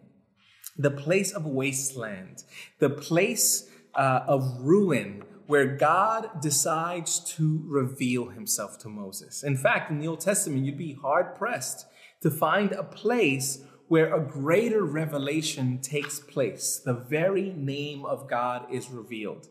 the 0.77 0.91
place 0.91 1.32
of 1.32 1.46
wasteland, 1.46 2.43
the 2.79 2.89
place 2.89 3.70
uh, 3.96 4.22
of 4.27 4.60
ruin, 4.62 5.24
where 5.48 5.65
God 5.65 6.41
decides 6.41 7.20
to 7.36 7.63
reveal 7.65 8.29
himself 8.29 8.79
to 8.79 8.88
Moses. 8.88 9.43
In 9.43 9.58
fact, 9.58 9.91
in 9.91 10.00
the 10.00 10.08
Old 10.08 10.22
Testament, 10.22 10.65
you'd 10.65 10.77
be 10.77 10.93
hard 10.93 11.36
pressed 11.36 11.86
to 12.23 12.31
find 12.31 12.71
a 12.71 12.83
place 12.83 13.59
where 13.87 14.15
a 14.15 14.19
greater 14.19 14.83
revelation 14.83 15.79
takes 15.79 16.19
place. 16.19 16.81
The 16.83 16.93
very 16.93 17.53
name 17.55 18.05
of 18.05 18.29
God 18.29 18.65
is 18.71 18.89
revealed. 18.89 19.47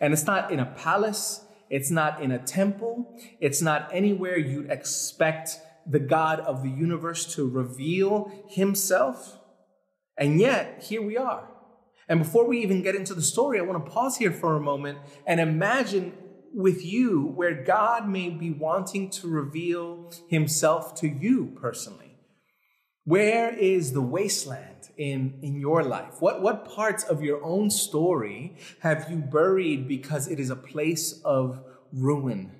And 0.00 0.12
it's 0.12 0.26
not 0.26 0.52
in 0.52 0.60
a 0.60 0.66
palace, 0.66 1.44
it's 1.70 1.90
not 1.90 2.22
in 2.22 2.30
a 2.30 2.38
temple, 2.38 3.18
it's 3.40 3.62
not 3.62 3.90
anywhere 3.92 4.38
you'd 4.38 4.70
expect 4.70 5.58
the 5.86 5.98
God 5.98 6.40
of 6.40 6.62
the 6.62 6.68
universe 6.68 7.34
to 7.34 7.48
reveal 7.48 8.30
himself. 8.48 9.38
And 10.16 10.38
yet, 10.38 10.84
here 10.86 11.02
we 11.02 11.16
are. 11.16 11.48
And 12.06 12.18
before 12.18 12.46
we 12.46 12.60
even 12.60 12.82
get 12.82 12.94
into 12.94 13.14
the 13.14 13.22
story, 13.22 13.58
I 13.58 13.62
want 13.62 13.84
to 13.84 13.90
pause 13.90 14.18
here 14.18 14.32
for 14.32 14.56
a 14.56 14.60
moment 14.60 14.98
and 15.26 15.40
imagine 15.40 16.12
with 16.52 16.84
you 16.84 17.32
where 17.34 17.64
God 17.64 18.08
may 18.08 18.28
be 18.28 18.50
wanting 18.50 19.10
to 19.10 19.28
reveal 19.28 20.12
himself 20.28 20.94
to 20.96 21.08
you 21.08 21.56
personally. 21.60 22.09
Where 23.04 23.54
is 23.56 23.92
the 23.92 24.02
wasteland 24.02 24.90
in, 24.98 25.38
in 25.42 25.58
your 25.58 25.82
life? 25.82 26.20
What, 26.20 26.42
what 26.42 26.68
parts 26.68 27.02
of 27.02 27.22
your 27.22 27.42
own 27.42 27.70
story 27.70 28.56
have 28.80 29.10
you 29.10 29.16
buried 29.16 29.88
because 29.88 30.28
it 30.28 30.38
is 30.38 30.50
a 30.50 30.56
place 30.56 31.20
of 31.24 31.64
ruin? 31.92 32.52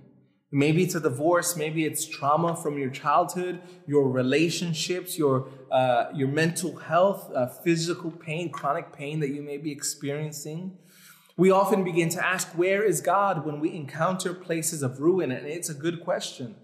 Maybe 0.51 0.83
it's 0.83 0.95
a 0.95 1.01
divorce, 1.01 1.57
maybe 1.57 1.85
it's 1.85 2.07
trauma 2.07 2.57
from 2.57 2.79
your 2.79 2.91
childhood, 2.91 3.61
your 3.87 4.09
relationships, 4.09 5.17
your, 5.17 5.49
uh, 5.71 6.07
your 6.15 6.27
mental 6.27 6.75
health, 6.75 7.31
uh, 7.33 7.47
physical 7.47 8.11
pain, 8.11 8.51
chronic 8.51 8.93
pain 8.93 9.21
that 9.21 9.29
you 9.29 9.43
may 9.43 9.59
be 9.59 9.71
experiencing. 9.71 10.77
We 11.37 11.51
often 11.51 11.85
begin 11.85 12.09
to 12.11 12.27
ask, 12.27 12.49
Where 12.49 12.83
is 12.83 13.01
God 13.01 13.47
when 13.47 13.61
we 13.61 13.75
encounter 13.75 14.35
places 14.35 14.83
of 14.83 15.01
ruin? 15.01 15.31
And 15.31 15.47
it's 15.47 15.69
a 15.69 15.75
good 15.75 16.01
question. 16.03 16.57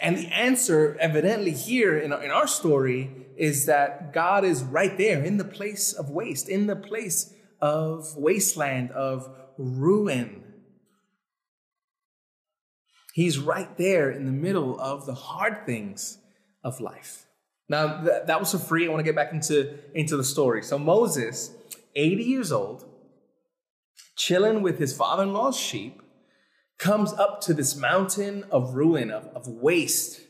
And 0.00 0.18
the 0.18 0.26
answer, 0.26 0.96
evidently, 1.00 1.52
here 1.52 1.96
in 1.96 2.12
our, 2.12 2.22
in 2.22 2.30
our 2.30 2.46
story, 2.46 3.26
is 3.36 3.66
that 3.66 4.12
God 4.12 4.44
is 4.44 4.62
right 4.64 4.96
there 4.96 5.22
in 5.22 5.36
the 5.36 5.44
place 5.44 5.92
of 5.92 6.10
waste, 6.10 6.48
in 6.48 6.66
the 6.66 6.76
place 6.76 7.32
of 7.60 8.16
wasteland, 8.16 8.90
of 8.90 9.28
ruin. 9.58 10.42
He's 13.14 13.38
right 13.38 13.76
there 13.78 14.10
in 14.10 14.26
the 14.26 14.32
middle 14.32 14.78
of 14.80 15.06
the 15.06 15.14
hard 15.14 15.64
things 15.64 16.18
of 16.62 16.80
life. 16.80 17.26
Now, 17.68 18.02
th- 18.02 18.26
that 18.26 18.38
was 18.38 18.52
for 18.52 18.58
free. 18.58 18.86
I 18.86 18.90
want 18.90 19.00
to 19.00 19.04
get 19.04 19.16
back 19.16 19.32
into, 19.32 19.78
into 19.94 20.16
the 20.16 20.24
story. 20.24 20.62
So, 20.62 20.78
Moses, 20.78 21.52
80 21.94 22.22
years 22.22 22.52
old, 22.52 22.84
chilling 24.16 24.62
with 24.62 24.78
his 24.78 24.94
father 24.94 25.22
in 25.22 25.32
law's 25.32 25.58
sheep, 25.58 26.02
comes 26.86 27.12
up 27.14 27.40
to 27.40 27.52
this 27.52 27.74
mountain 27.74 28.44
of 28.48 28.74
ruin, 28.74 29.10
of, 29.10 29.26
of 29.34 29.48
waste. 29.48 30.20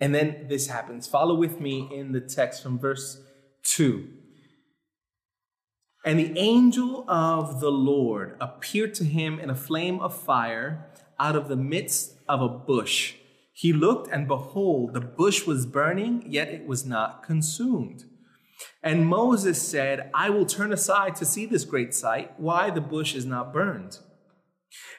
And 0.00 0.12
then 0.12 0.46
this 0.48 0.66
happens. 0.66 1.06
Follow 1.06 1.36
with 1.36 1.60
me 1.60 1.88
in 1.92 2.10
the 2.10 2.20
text 2.20 2.64
from 2.64 2.80
verse 2.80 3.22
2. 3.62 4.08
And 6.04 6.18
the 6.18 6.36
angel 6.36 7.08
of 7.08 7.60
the 7.60 7.70
Lord 7.70 8.36
appeared 8.40 8.92
to 8.94 9.04
him 9.04 9.38
in 9.38 9.50
a 9.50 9.54
flame 9.54 10.00
of 10.00 10.20
fire 10.20 10.90
out 11.20 11.36
of 11.36 11.46
the 11.46 11.54
midst 11.54 12.16
of 12.28 12.42
a 12.42 12.48
bush. 12.48 13.14
He 13.52 13.72
looked, 13.72 14.10
and 14.10 14.26
behold, 14.26 14.94
the 14.94 15.00
bush 15.00 15.46
was 15.46 15.64
burning, 15.64 16.24
yet 16.26 16.48
it 16.48 16.66
was 16.66 16.84
not 16.84 17.22
consumed. 17.22 18.02
And 18.82 19.06
Moses 19.06 19.62
said, 19.62 20.10
I 20.12 20.30
will 20.30 20.46
turn 20.46 20.72
aside 20.72 21.14
to 21.16 21.24
see 21.24 21.46
this 21.46 21.64
great 21.64 21.94
sight, 21.94 22.32
why 22.36 22.70
the 22.70 22.80
bush 22.80 23.14
is 23.14 23.26
not 23.26 23.52
burned. 23.52 23.98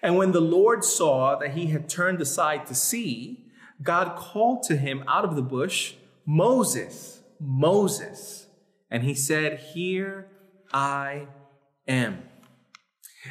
And 0.02 0.18
when 0.18 0.32
the 0.32 0.42
Lord 0.42 0.84
saw 0.84 1.38
that 1.38 1.52
he 1.52 1.68
had 1.68 1.90
turned 1.90 2.22
aside 2.22 2.66
to 2.68 2.76
see, 2.76 3.46
God 3.82 4.16
called 4.16 4.64
to 4.64 4.76
him 4.76 5.04
out 5.08 5.26
of 5.26 5.36
the 5.36 5.42
bush, 5.42 5.96
Moses, 6.26 7.22
Moses. 7.40 8.48
And 8.90 9.04
he 9.04 9.14
said, 9.14 9.60
Here 9.74 10.28
I 10.74 11.28
am. 11.88 12.24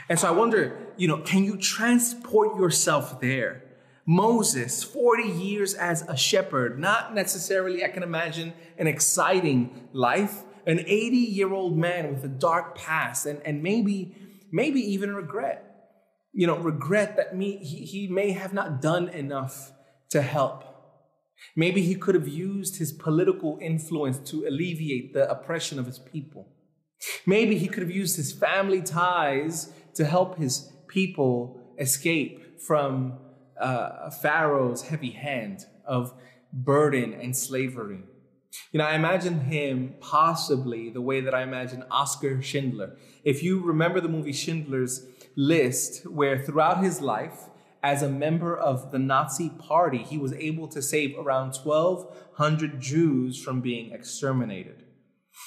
And 0.08 0.18
so 0.18 0.28
I 0.28 0.30
wonder, 0.30 0.78
you 0.96 1.08
know, 1.08 1.18
can 1.18 1.44
you 1.44 1.56
transport 1.56 2.56
yourself 2.56 3.20
there? 3.20 3.62
Moses, 4.06 4.82
40 4.82 5.22
years 5.22 5.74
as 5.74 6.02
a 6.02 6.16
shepherd, 6.16 6.78
not 6.78 7.14
necessarily, 7.14 7.84
I 7.84 7.88
can 7.88 8.02
imagine, 8.02 8.52
an 8.78 8.86
exciting 8.86 9.88
life. 9.92 10.42
An 10.66 10.80
80 10.80 11.16
year 11.16 11.52
old 11.52 11.76
man 11.76 12.12
with 12.12 12.22
a 12.24 12.28
dark 12.28 12.76
past 12.76 13.24
and, 13.26 13.40
and 13.44 13.62
maybe, 13.62 14.14
maybe 14.52 14.80
even 14.80 15.14
regret. 15.14 15.69
You 16.32 16.46
know, 16.46 16.56
regret 16.58 17.16
that 17.16 17.36
me, 17.36 17.56
he, 17.58 17.84
he 17.84 18.06
may 18.08 18.32
have 18.32 18.52
not 18.52 18.80
done 18.80 19.08
enough 19.08 19.72
to 20.10 20.22
help. 20.22 20.64
Maybe 21.56 21.82
he 21.82 21.94
could 21.94 22.14
have 22.14 22.28
used 22.28 22.76
his 22.76 22.92
political 22.92 23.58
influence 23.60 24.18
to 24.30 24.46
alleviate 24.46 25.14
the 25.14 25.28
oppression 25.30 25.78
of 25.78 25.86
his 25.86 25.98
people. 25.98 26.48
Maybe 27.26 27.56
he 27.56 27.66
could 27.66 27.82
have 27.82 27.90
used 27.90 28.16
his 28.16 28.32
family 28.32 28.82
ties 28.82 29.72
to 29.94 30.04
help 30.04 30.36
his 30.36 30.70
people 30.86 31.60
escape 31.78 32.60
from 32.60 33.18
uh, 33.58 34.10
Pharaoh's 34.10 34.82
heavy 34.82 35.10
hand 35.10 35.64
of 35.86 36.12
burden 36.52 37.14
and 37.14 37.36
slavery. 37.36 38.00
You 38.72 38.78
know, 38.78 38.84
I 38.84 38.94
imagine 38.94 39.40
him 39.40 39.94
possibly 40.00 40.90
the 40.90 41.00
way 41.00 41.20
that 41.20 41.34
I 41.34 41.42
imagine 41.42 41.84
Oscar 41.90 42.42
Schindler. 42.42 42.96
If 43.22 43.42
you 43.42 43.62
remember 43.62 44.00
the 44.00 44.08
movie 44.08 44.32
Schindler's 44.32 45.06
List, 45.36 46.06
where 46.06 46.38
throughout 46.38 46.82
his 46.82 47.00
life, 47.00 47.48
as 47.82 48.02
a 48.02 48.08
member 48.08 48.56
of 48.56 48.90
the 48.90 48.98
Nazi 48.98 49.48
party, 49.48 49.98
he 49.98 50.18
was 50.18 50.32
able 50.34 50.68
to 50.68 50.82
save 50.82 51.18
around 51.18 51.54
1,200 51.54 52.80
Jews 52.80 53.42
from 53.42 53.60
being 53.60 53.92
exterminated. 53.92 54.84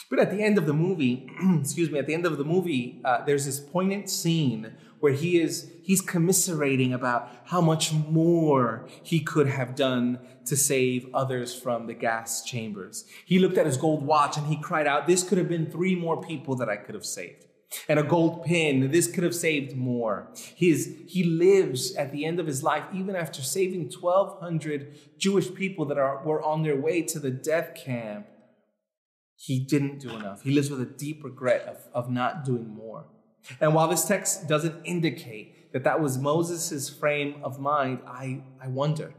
But 0.10 0.20
at 0.20 0.32
the 0.32 0.42
end 0.42 0.58
of 0.58 0.66
the 0.66 0.74
movie, 0.74 1.30
excuse 1.60 1.92
me, 1.92 2.00
at 2.00 2.08
the 2.08 2.14
end 2.14 2.26
of 2.26 2.38
the 2.38 2.44
movie, 2.44 3.02
uh, 3.06 3.24
there's 3.26 3.46
this 3.46 3.60
poignant 3.60 4.10
scene 4.10 4.74
where 5.00 5.14
he 5.14 5.40
is 5.40 5.70
he's 5.84 6.02
commiserating 6.02 6.94
about 6.94 7.30
how 7.46 7.60
much 7.60 7.92
more 7.92 8.88
he 9.04 9.20
could 9.20 9.48
have 9.48 9.76
done 9.76 10.18
to 10.46 10.56
save 10.56 11.06
others 11.14 11.54
from 11.54 11.88
the 11.88 11.94
gas 11.94 12.44
chambers. 12.44 13.06
He 13.26 13.38
looked 13.38 13.58
at 13.58 13.66
his 13.66 13.78
gold 13.78 14.06
watch 14.06 14.38
and 14.38 14.48
he 14.48 14.56
cried 14.56 14.88
out, 14.88 15.08
"This 15.08 15.22
could 15.24 15.38
have 15.38 15.50
been 15.50 15.70
three 15.70 15.96
more 15.96 16.22
people 16.22 16.56
that 16.56 16.70
I 16.70 16.78
could 16.78 16.96
have 16.96 17.06
saved." 17.06 17.46
And 17.88 18.00
a 18.00 18.04
gold 18.04 18.44
pin, 18.44 18.92
this 18.92 19.08
could 19.08 19.24
have 19.24 19.36
saved 19.36 19.76
more. 19.76 20.28
His, 20.56 20.96
he 21.08 21.24
lives 21.24 21.96
at 21.96 22.12
the 22.12 22.26
end 22.26 22.40
of 22.40 22.48
his 22.48 22.64
life, 22.64 22.84
even 22.94 23.16
after 23.16 23.42
saving 23.42 23.92
1,200 23.92 25.18
Jewish 25.18 25.54
people 25.54 25.86
that 25.86 25.98
are, 25.98 26.24
were 26.24 26.42
on 26.42 26.64
their 26.64 26.80
way 26.80 27.02
to 27.02 27.20
the 27.20 27.32
death 27.32 27.76
camp 27.76 28.28
he 29.46 29.60
didn't 29.60 30.00
do 30.00 30.10
enough. 30.12 30.42
He 30.44 30.52
lives 30.52 30.70
with 30.70 30.80
a 30.80 30.86
deep 30.86 31.22
regret 31.22 31.64
of, 31.64 31.78
of 31.94 32.10
not 32.10 32.46
doing 32.46 32.74
more. 32.74 33.08
And 33.60 33.76
while 33.76 33.90
this 33.90 34.06
text 34.06 34.48
doesn't 34.48 34.86
indicate 34.86 35.74
that 35.74 35.84
that 35.84 36.00
was 36.00 36.18
Moses' 36.18 36.90
frame 36.90 37.36
of 37.44 37.60
mind, 37.60 38.00
I, 38.08 38.44
I 38.62 38.70
wonder. 38.70 39.14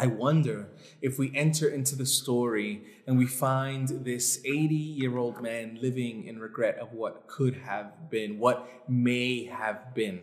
I 0.00 0.06
wonder 0.06 0.68
if 1.02 1.18
we 1.18 1.34
enter 1.34 1.68
into 1.68 1.96
the 1.96 2.06
story 2.06 2.84
and 3.08 3.18
we 3.18 3.26
find 3.26 3.88
this 4.04 4.40
80 4.44 4.74
year 4.74 5.18
old 5.18 5.42
man 5.42 5.78
living 5.82 6.24
in 6.24 6.38
regret 6.38 6.78
of 6.78 6.92
what 6.92 7.26
could 7.26 7.56
have 7.56 8.08
been, 8.08 8.38
what 8.38 8.68
may 8.88 9.46
have 9.46 9.94
been. 9.96 10.20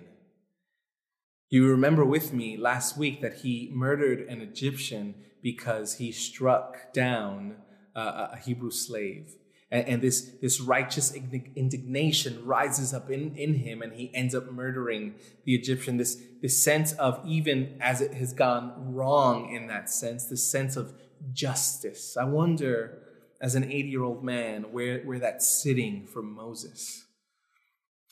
You 1.49 1.69
remember 1.69 2.05
with 2.05 2.31
me 2.31 2.55
last 2.55 2.97
week 2.97 3.19
that 3.21 3.39
he 3.39 3.69
murdered 3.73 4.21
an 4.29 4.39
Egyptian 4.39 5.15
because 5.43 5.95
he 5.95 6.11
struck 6.11 6.93
down 6.93 7.57
a 7.95 8.37
Hebrew 8.37 8.71
slave. 8.71 9.35
And, 9.71 9.87
and, 9.87 10.01
this, 10.01 10.31
this 10.41 10.61
righteous 10.61 11.11
indignation 11.13 12.45
rises 12.45 12.93
up 12.93 13.09
in, 13.09 13.35
in 13.35 13.55
him, 13.55 13.81
and 13.81 13.93
he 13.93 14.13
ends 14.13 14.35
up 14.35 14.51
murdering 14.51 15.15
the 15.43 15.55
Egyptian. 15.55 15.97
This, 15.97 16.21
this 16.41 16.63
sense 16.63 16.93
of, 16.93 17.19
even 17.25 17.77
as 17.81 17.99
it 17.99 18.13
has 18.13 18.31
gone 18.31 18.93
wrong 18.93 19.53
in 19.53 19.67
that 19.67 19.89
sense, 19.89 20.25
this 20.25 20.49
sense 20.49 20.75
of 20.75 20.93
justice. 21.33 22.15
I 22.15 22.25
wonder, 22.25 22.99
as 23.41 23.55
an 23.55 23.63
80 23.63 23.89
year 23.89 24.03
old 24.03 24.23
man, 24.23 24.71
where, 24.71 24.99
where 25.01 25.19
that's 25.19 25.61
sitting 25.61 26.05
for 26.05 26.21
Moses. 26.21 27.05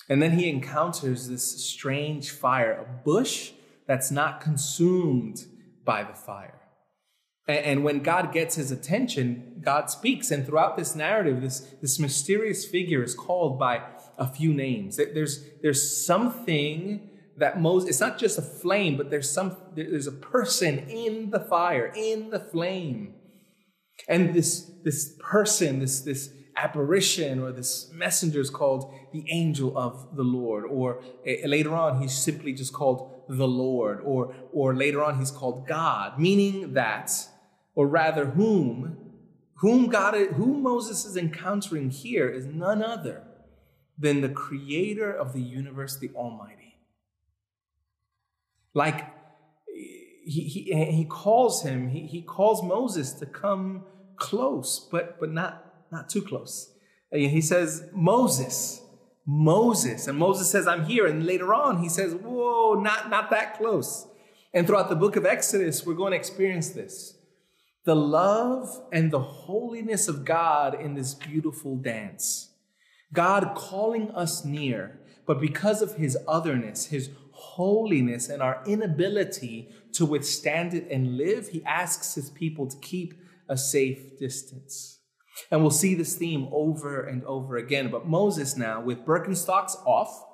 And 0.10 0.22
then 0.22 0.38
he 0.38 0.50
encounters 0.50 1.30
this 1.30 1.64
strange 1.64 2.32
fire, 2.32 2.74
a 2.74 3.04
bush 3.04 3.52
that's 3.88 4.12
not 4.12 4.42
consumed 4.42 5.46
by 5.86 6.04
the 6.04 6.14
fire. 6.14 6.63
And 7.48 7.84
when 7.84 8.00
God 8.00 8.32
gets 8.32 8.56
his 8.56 8.72
attention, 8.72 9.62
God 9.62 9.90
speaks. 9.90 10.32
And 10.32 10.46
throughout 10.46 10.78
this 10.78 10.96
narrative, 10.96 11.42
this, 11.42 11.60
this 11.82 12.00
mysterious 12.00 12.66
figure 12.66 13.04
is 13.04 13.14
called 13.14 13.60
by 13.60 13.84
a 14.18 14.28
few 14.28 14.54
names. 14.54 14.98
There's, 14.98 15.46
there's 15.62 16.06
something 16.06 17.10
that 17.38 17.60
Moses, 17.60 17.90
it's 17.90 18.00
not 18.00 18.18
just 18.18 18.38
a 18.38 18.42
flame, 18.42 18.96
but 18.96 19.10
there's 19.10 19.30
some, 19.30 19.58
there's 19.76 20.08
a 20.08 20.12
person 20.12 20.80
in 20.90 21.32
the 21.32 21.40
fire, 21.40 21.92
in 21.96 22.30
the 22.30 22.40
flame. 22.40 23.16
And 24.08 24.34
this, 24.34 24.72
this 24.84 25.14
person, 25.20 25.80
this, 25.80 26.02
this 26.02 26.30
apparition 26.56 27.40
or 27.40 27.52
this 27.52 27.92
messenger 27.92 28.40
is 28.40 28.50
called 28.50 28.94
the 29.12 29.26
angel 29.30 29.78
of 29.78 30.16
the 30.16 30.24
Lord. 30.24 30.66
Or 30.66 31.02
uh, 31.28 31.48
later 31.48 31.76
on, 31.76 32.02
he's 32.02 32.14
simply 32.14 32.54
just 32.54 32.72
called 32.72 33.24
the 33.28 33.48
Lord. 33.48 34.00
Or, 34.04 34.34
or 34.52 34.76
later 34.76 35.04
on, 35.04 35.20
he's 35.20 35.32
called 35.32 35.68
God, 35.68 36.20
meaning 36.20 36.74
that 36.74 37.12
or 37.76 37.88
rather 37.88 38.28
whom, 38.28 38.98
whom 39.56 39.88
God, 39.88 40.16
whom 40.16 40.64
Moses 40.64 41.06
is 41.06 41.18
encountering 41.18 41.90
here 41.90 42.30
is 42.30 42.46
none 42.46 42.84
other 42.84 43.24
than 43.98 44.22
the 44.22 44.30
creator 44.30 45.12
of 45.12 45.34
the 45.34 45.42
universe, 45.42 45.98
the 45.98 46.12
Almighty. 46.16 46.76
Like 48.74 49.06
he, 50.26 50.42
he, 50.42 50.86
he 50.92 51.06
calls 51.06 51.64
him, 51.64 51.90
he, 51.90 52.08
he 52.08 52.22
calls 52.22 52.64
Moses 52.64 53.14
to 53.14 53.26
come 53.26 53.84
close, 54.16 54.88
but, 54.92 55.20
but 55.20 55.32
not, 55.32 55.86
not 55.92 56.10
too 56.10 56.22
close. 56.22 56.72
Uh, 57.14 57.18
he 57.18 57.42
says, 57.42 57.88
Moses, 57.94 58.82
Moses. 59.26 60.08
And 60.08 60.18
Moses 60.18 60.50
says, 60.50 60.68
I'm 60.68 60.86
here. 60.86 61.06
And 61.06 61.26
later 61.26 61.54
on, 61.54 61.82
he 61.82 61.90
says, 61.90 62.14
Whoa, 62.14 62.74
not, 62.74 63.10
not 63.10 63.30
that 63.30 63.58
close. 63.58 64.08
And 64.54 64.68
throughout 64.68 64.90
the 64.90 64.96
book 64.96 65.16
of 65.16 65.26
Exodus, 65.26 65.86
we're 65.86 65.94
going 65.94 66.12
to 66.12 66.18
experience 66.18 66.70
this 66.70 67.16
the 67.86 67.96
love 67.96 68.82
and 68.92 69.12
the 69.12 69.20
holiness 69.20 70.08
of 70.08 70.24
God 70.24 70.80
in 70.80 70.94
this 70.94 71.14
beautiful 71.14 71.76
dance. 71.76 72.50
God 73.12 73.54
calling 73.56 74.10
us 74.12 74.46
near, 74.46 75.00
but 75.26 75.40
because 75.40 75.82
of 75.82 75.96
his 75.96 76.18
otherness, 76.28 76.88
his 76.88 77.10
holiness, 77.32 78.30
and 78.30 78.42
our 78.42 78.64
inability 78.66 79.70
to 79.94 80.06
withstand 80.06 80.74
it 80.74 80.88
and 80.90 81.18
live, 81.18 81.50
he 81.50 81.64
asks 81.66 82.16
his 82.16 82.30
people 82.30 82.68
to 82.68 82.78
keep 82.78 83.14
a 83.50 83.58
safe 83.58 84.18
distance. 84.18 85.00
And 85.52 85.62
we'll 85.62 85.72
see 85.72 85.94
this 85.94 86.16
theme 86.16 86.48
over 86.52 87.04
and 87.04 87.24
over 87.26 87.58
again. 87.58 87.90
But 87.92 88.08
Moses, 88.08 88.56
now 88.56 88.82
with 88.82 89.06
Birkenstocks 89.06 89.76
off, 89.86 90.26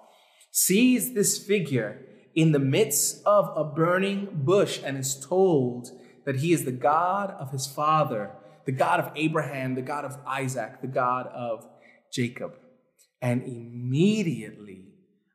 sees 0.51 1.13
this 1.13 1.37
figure 1.37 2.05
in 2.35 2.51
the 2.51 2.59
midst 2.59 3.23
of 3.25 3.51
a 3.55 3.63
burning 3.63 4.29
bush 4.33 4.79
and 4.83 4.97
is 4.97 5.19
told 5.19 5.89
that 6.29 6.41
he 6.41 6.53
is 6.53 6.63
the 6.63 6.71
God 6.71 7.31
of 7.39 7.49
his 7.49 7.65
father, 7.65 8.29
the 8.67 8.71
God 8.71 8.99
of 8.99 9.11
Abraham, 9.15 9.73
the 9.73 9.81
God 9.81 10.05
of 10.05 10.15
Isaac, 10.27 10.79
the 10.79 10.85
God 10.85 11.25
of 11.25 11.67
Jacob. 12.13 12.53
And 13.19 13.41
immediately 13.41 14.89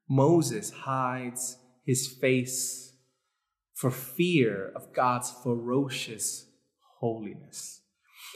Moses 0.09 0.71
hides 0.71 1.59
his 1.85 2.07
face 2.07 2.93
for 3.75 3.91
fear 3.91 4.71
of 4.77 4.93
God's 4.93 5.33
ferocious 5.43 6.47
holiness. 7.01 7.81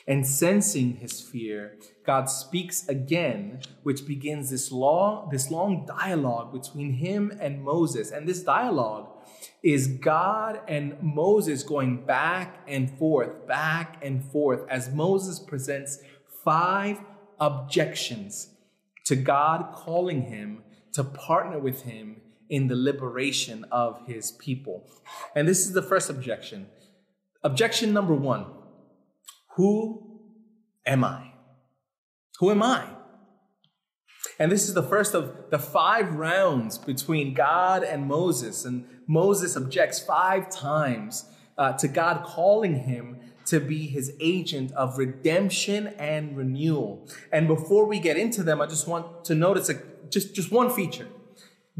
And 0.09 0.27
sensing 0.27 0.97
his 0.97 1.21
fear, 1.21 1.79
God 2.05 2.25
speaks 2.25 2.89
again, 2.89 3.61
which 3.85 4.05
begins 4.05 4.51
this 4.51 4.73
long, 4.73 5.29
this 5.31 5.49
long 5.49 5.87
dialogue 5.87 6.53
between 6.53 6.95
him 6.95 7.31
and 7.41 7.63
Moses. 7.63 8.11
And 8.11 8.27
this 8.27 8.43
dialogue 8.43 9.11
is 9.63 9.87
God 9.87 10.61
and 10.69 10.97
Moses 11.03 11.63
going 11.63 12.05
back 12.05 12.63
and 12.67 12.97
forth, 12.99 13.47
back 13.47 13.99
and 14.03 14.25
forth, 14.25 14.61
as 14.69 14.93
Moses 14.93 15.39
presents 15.39 15.99
five 16.45 17.01
objections 17.41 18.51
to 19.07 19.17
God 19.17 19.73
calling 19.75 20.23
him 20.23 20.63
to 20.93 21.05
partner 21.05 21.59
with 21.59 21.83
him 21.83 22.21
in 22.49 22.69
the 22.69 22.77
liberation 22.77 23.65
of 23.71 24.07
his 24.07 24.33
people. 24.33 24.91
And 25.35 25.47
this 25.47 25.61
is 25.61 25.73
the 25.73 25.83
first 25.83 26.09
objection. 26.09 26.69
Objection 27.43 27.93
number 27.93 28.15
one 28.15 28.47
Who 29.57 30.21
am 30.87 31.05
I? 31.05 31.33
Who 32.41 32.51
am 32.51 32.63
I? 32.63 32.98
And 34.39 34.53
this 34.53 34.69
is 34.69 34.75
the 34.75 34.83
first 34.83 35.15
of 35.15 35.51
the 35.51 35.59
five 35.59 36.15
rounds 36.15 36.79
between 36.79 37.35
God 37.35 37.83
and 37.83 38.07
Moses. 38.07 38.65
And 38.65 38.85
Moses 39.07 39.57
objects 39.57 39.99
five 39.99 40.49
times 40.49 41.25
uh, 41.57 41.73
to 41.73 41.89
God 41.89 42.25
calling 42.25 42.85
him 42.85 43.19
to 43.47 43.61
be 43.61 43.87
his 43.87 44.13
agent 44.21 44.71
of 44.73 44.99
redemption 44.99 45.89
and 45.99 46.37
renewal. 46.37 47.09
And 47.33 47.49
before 47.49 47.87
we 47.87 47.99
get 47.99 48.17
into 48.17 48.43
them, 48.43 48.61
I 48.61 48.67
just 48.67 48.87
want 48.87 49.25
to 49.25 49.35
notice 49.35 49.71
a, 49.71 49.81
just, 50.11 50.35
just 50.35 50.53
one 50.53 50.71
feature. 50.71 51.09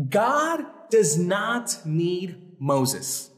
God 0.09 0.65
does 0.91 1.19
not 1.19 1.79
need 1.85 2.57
Moses. 2.59 3.31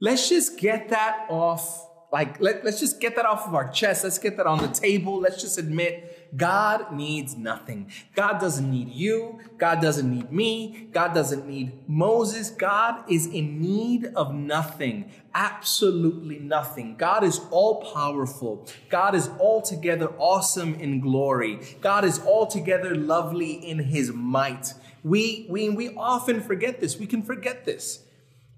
Let's 0.00 0.28
just 0.28 0.58
get 0.58 0.90
that 0.90 1.26
off. 1.28 1.86
Like, 2.12 2.40
let, 2.40 2.64
let's 2.64 2.80
just 2.80 3.00
get 3.00 3.16
that 3.16 3.26
off 3.26 3.46
of 3.46 3.54
our 3.54 3.68
chest. 3.70 4.04
Let's 4.04 4.18
get 4.18 4.36
that 4.36 4.46
on 4.46 4.58
the 4.58 4.68
table. 4.68 5.18
Let's 5.18 5.42
just 5.42 5.58
admit 5.58 6.17
God 6.36 6.92
needs 6.92 7.36
nothing. 7.36 7.90
God 8.14 8.38
doesn't 8.38 8.70
need 8.70 8.90
you. 8.90 9.40
God 9.56 9.80
doesn't 9.80 10.10
need 10.10 10.30
me. 10.30 10.88
God 10.92 11.14
doesn't 11.14 11.46
need 11.46 11.72
Moses. 11.88 12.50
God 12.50 13.02
is 13.10 13.26
in 13.26 13.60
need 13.60 14.06
of 14.14 14.34
nothing. 14.34 15.10
Absolutely 15.34 16.38
nothing. 16.38 16.96
God 16.96 17.24
is 17.24 17.40
all 17.50 17.82
powerful. 17.94 18.66
God 18.90 19.14
is 19.14 19.28
altogether 19.40 20.08
awesome 20.18 20.74
in 20.74 21.00
glory. 21.00 21.60
God 21.80 22.04
is 22.04 22.20
altogether 22.20 22.94
lovely 22.94 23.52
in 23.52 23.78
his 23.78 24.12
might. 24.12 24.74
We, 25.02 25.46
we, 25.48 25.70
we 25.70 25.94
often 25.94 26.40
forget 26.42 26.80
this. 26.80 26.98
We 26.98 27.06
can 27.06 27.22
forget 27.22 27.64
this. 27.64 28.04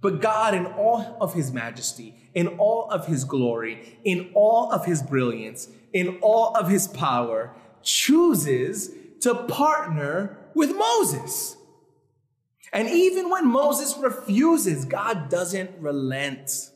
But 0.00 0.22
God, 0.22 0.54
in 0.54 0.66
all 0.66 1.18
of 1.20 1.35
his 1.35 1.52
majesty, 1.52 2.14
in 2.35 2.48
all 2.59 2.90
of 2.90 3.06
his 3.06 3.24
glory, 3.24 3.98
in 4.02 4.30
all 4.35 4.72
of 4.72 4.87
his 4.87 5.02
brilliance, 5.02 5.68
in 5.92 6.18
all 6.22 6.57
of 6.57 6.68
his 6.68 6.88
power, 6.88 7.55
chooses 7.83 8.90
to 9.20 9.35
partner 9.35 10.38
with 10.55 10.76
Moses. 10.76 11.57
And 12.72 12.88
even 12.88 13.31
when 13.31 13.48
Moses 13.48 13.96
refuses, 13.98 14.85
God 14.85 15.29
doesn't 15.29 15.70
relent. 15.81 16.70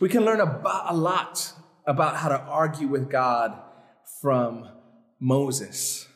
We 0.00 0.08
can 0.08 0.24
learn 0.24 0.40
about, 0.40 0.92
a 0.92 0.96
lot 0.96 1.52
about 1.86 2.16
how 2.16 2.28
to 2.28 2.38
argue 2.38 2.88
with 2.88 3.10
God 3.10 3.58
from 4.20 4.68
Moses. 5.18 6.06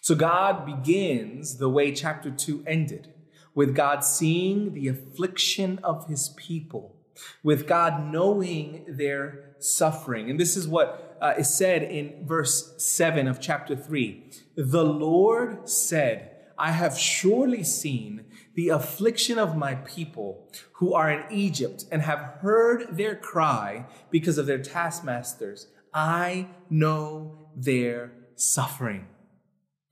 So 0.00 0.14
God 0.14 0.66
begins 0.66 1.58
the 1.58 1.68
way 1.68 1.92
chapter 1.92 2.30
2 2.30 2.64
ended, 2.66 3.14
with 3.54 3.74
God 3.74 4.00
seeing 4.04 4.74
the 4.74 4.88
affliction 4.88 5.78
of 5.84 6.08
his 6.08 6.30
people, 6.30 6.96
with 7.44 7.68
God 7.68 8.12
knowing 8.12 8.84
their 8.88 9.54
suffering. 9.60 10.28
And 10.28 10.40
this 10.40 10.56
is 10.56 10.66
what 10.66 11.11
uh, 11.22 11.34
is 11.38 11.54
said 11.54 11.84
in 11.84 12.26
verse 12.26 12.74
7 12.78 13.28
of 13.28 13.40
chapter 13.40 13.76
3 13.76 14.24
The 14.56 14.84
Lord 14.84 15.68
said, 15.68 16.30
I 16.58 16.72
have 16.72 16.98
surely 16.98 17.64
seen 17.64 18.24
the 18.54 18.68
affliction 18.68 19.38
of 19.38 19.56
my 19.56 19.76
people 19.76 20.50
who 20.74 20.92
are 20.92 21.10
in 21.10 21.24
Egypt 21.30 21.86
and 21.90 22.02
have 22.02 22.18
heard 22.40 22.96
their 22.96 23.14
cry 23.14 23.86
because 24.10 24.36
of 24.36 24.46
their 24.46 24.58
taskmasters. 24.58 25.68
I 25.94 26.48
know 26.68 27.48
their 27.56 28.12
suffering. 28.34 29.06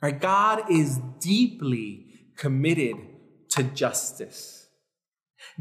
Right? 0.02 0.20
God 0.20 0.70
is 0.70 0.98
deeply 1.20 2.06
committed 2.36 2.96
to 3.50 3.62
justice. 3.62 4.68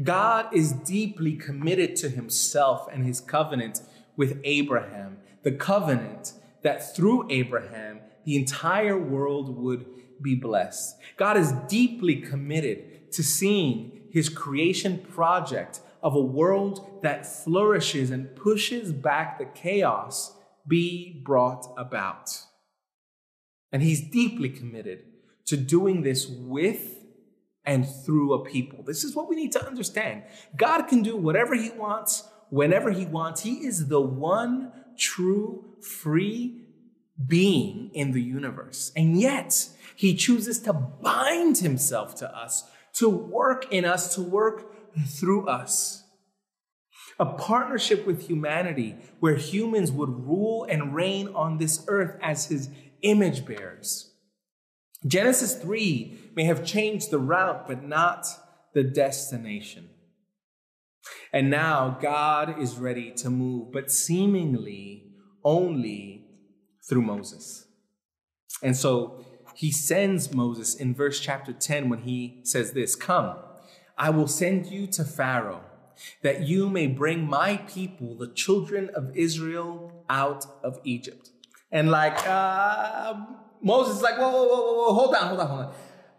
God 0.02 0.46
is 0.52 0.72
deeply 0.72 1.36
committed 1.36 1.96
to 1.96 2.08
himself 2.08 2.88
and 2.92 3.04
his 3.04 3.20
covenant 3.20 3.80
with 4.16 4.40
Abraham 4.44 5.18
the 5.42 5.52
covenant 5.52 6.32
that 6.62 6.94
through 6.94 7.26
Abraham, 7.30 8.00
the 8.24 8.36
entire 8.36 8.98
world 8.98 9.56
would 9.56 9.86
be 10.22 10.34
blessed. 10.34 10.96
God 11.16 11.36
is 11.36 11.52
deeply 11.68 12.16
committed 12.16 13.12
to 13.12 13.22
seeing 13.22 14.02
his 14.10 14.28
creation 14.28 14.98
project 14.98 15.80
of 16.02 16.14
a 16.14 16.20
world 16.20 17.00
that 17.02 17.26
flourishes 17.26 18.10
and 18.10 18.34
pushes 18.36 18.92
back 18.92 19.38
the 19.38 19.44
chaos 19.44 20.36
be 20.66 21.22
brought 21.24 21.66
about. 21.76 22.30
And 23.72 23.82
he's 23.82 24.00
deeply 24.00 24.48
committed 24.48 25.04
to 25.46 25.56
doing 25.56 26.02
this 26.02 26.26
with 26.26 26.98
and 27.64 27.86
through 28.04 28.32
a 28.32 28.44
people. 28.44 28.82
This 28.82 29.04
is 29.04 29.14
what 29.14 29.28
we 29.28 29.36
need 29.36 29.52
to 29.52 29.66
understand. 29.66 30.22
God 30.56 30.82
can 30.82 31.02
do 31.02 31.16
whatever 31.16 31.54
he 31.54 31.70
wants, 31.70 32.24
whenever 32.48 32.90
he 32.90 33.06
wants. 33.06 33.42
He 33.42 33.66
is 33.66 33.88
the 33.88 34.00
one 34.00 34.72
true, 35.00 35.64
free 35.80 36.66
being 37.26 37.90
in 37.92 38.12
the 38.12 38.22
universe. 38.22 38.92
And 38.94 39.20
yet, 39.20 39.68
he 39.96 40.14
chooses 40.14 40.60
to 40.60 40.72
bind 40.72 41.58
himself 41.58 42.14
to 42.16 42.36
us, 42.36 42.64
to 42.94 43.08
work 43.08 43.66
in 43.72 43.84
us, 43.84 44.14
to 44.14 44.22
work 44.22 44.72
through 45.06 45.48
us. 45.48 46.04
A 47.18 47.26
partnership 47.26 48.06
with 48.06 48.28
humanity 48.28 48.96
where 49.18 49.36
humans 49.36 49.92
would 49.92 50.08
rule 50.08 50.64
and 50.64 50.94
reign 50.94 51.28
on 51.34 51.58
this 51.58 51.84
earth 51.88 52.18
as 52.22 52.46
his 52.46 52.70
image 53.02 53.44
bearers. 53.44 54.14
Genesis 55.06 55.54
3 55.54 56.32
may 56.34 56.44
have 56.44 56.64
changed 56.64 57.10
the 57.10 57.18
route, 57.18 57.66
but 57.66 57.82
not 57.82 58.26
the 58.74 58.84
destination. 58.84 59.90
And 61.32 61.50
now 61.50 61.98
God 62.00 62.60
is 62.60 62.76
ready 62.76 63.12
to 63.12 63.30
move, 63.30 63.72
but 63.72 63.90
seemingly 63.90 65.10
only 65.44 66.26
through 66.88 67.02
Moses. 67.02 67.66
And 68.62 68.76
so 68.76 69.24
he 69.54 69.70
sends 69.70 70.34
Moses 70.34 70.74
in 70.74 70.94
verse 70.94 71.20
chapter 71.20 71.52
10 71.52 71.88
when 71.88 72.00
he 72.00 72.40
says 72.44 72.72
this 72.72 72.94
Come, 72.94 73.36
I 73.96 74.10
will 74.10 74.28
send 74.28 74.66
you 74.66 74.86
to 74.88 75.04
Pharaoh, 75.04 75.62
that 76.22 76.42
you 76.42 76.68
may 76.68 76.86
bring 76.86 77.26
my 77.26 77.58
people, 77.58 78.16
the 78.16 78.28
children 78.28 78.90
of 78.94 79.16
Israel, 79.16 80.04
out 80.08 80.46
of 80.62 80.80
Egypt. 80.84 81.30
And 81.70 81.90
like, 81.90 82.26
uh, 82.26 83.14
Moses 83.62 83.96
is 83.96 84.02
like, 84.02 84.18
whoa, 84.18 84.30
whoa, 84.30 84.46
whoa, 84.46 84.74
whoa, 84.74 84.94
hold 84.94 85.14
on, 85.14 85.28
hold 85.28 85.40
on, 85.40 85.46
hold 85.46 85.60
on. 85.60 85.74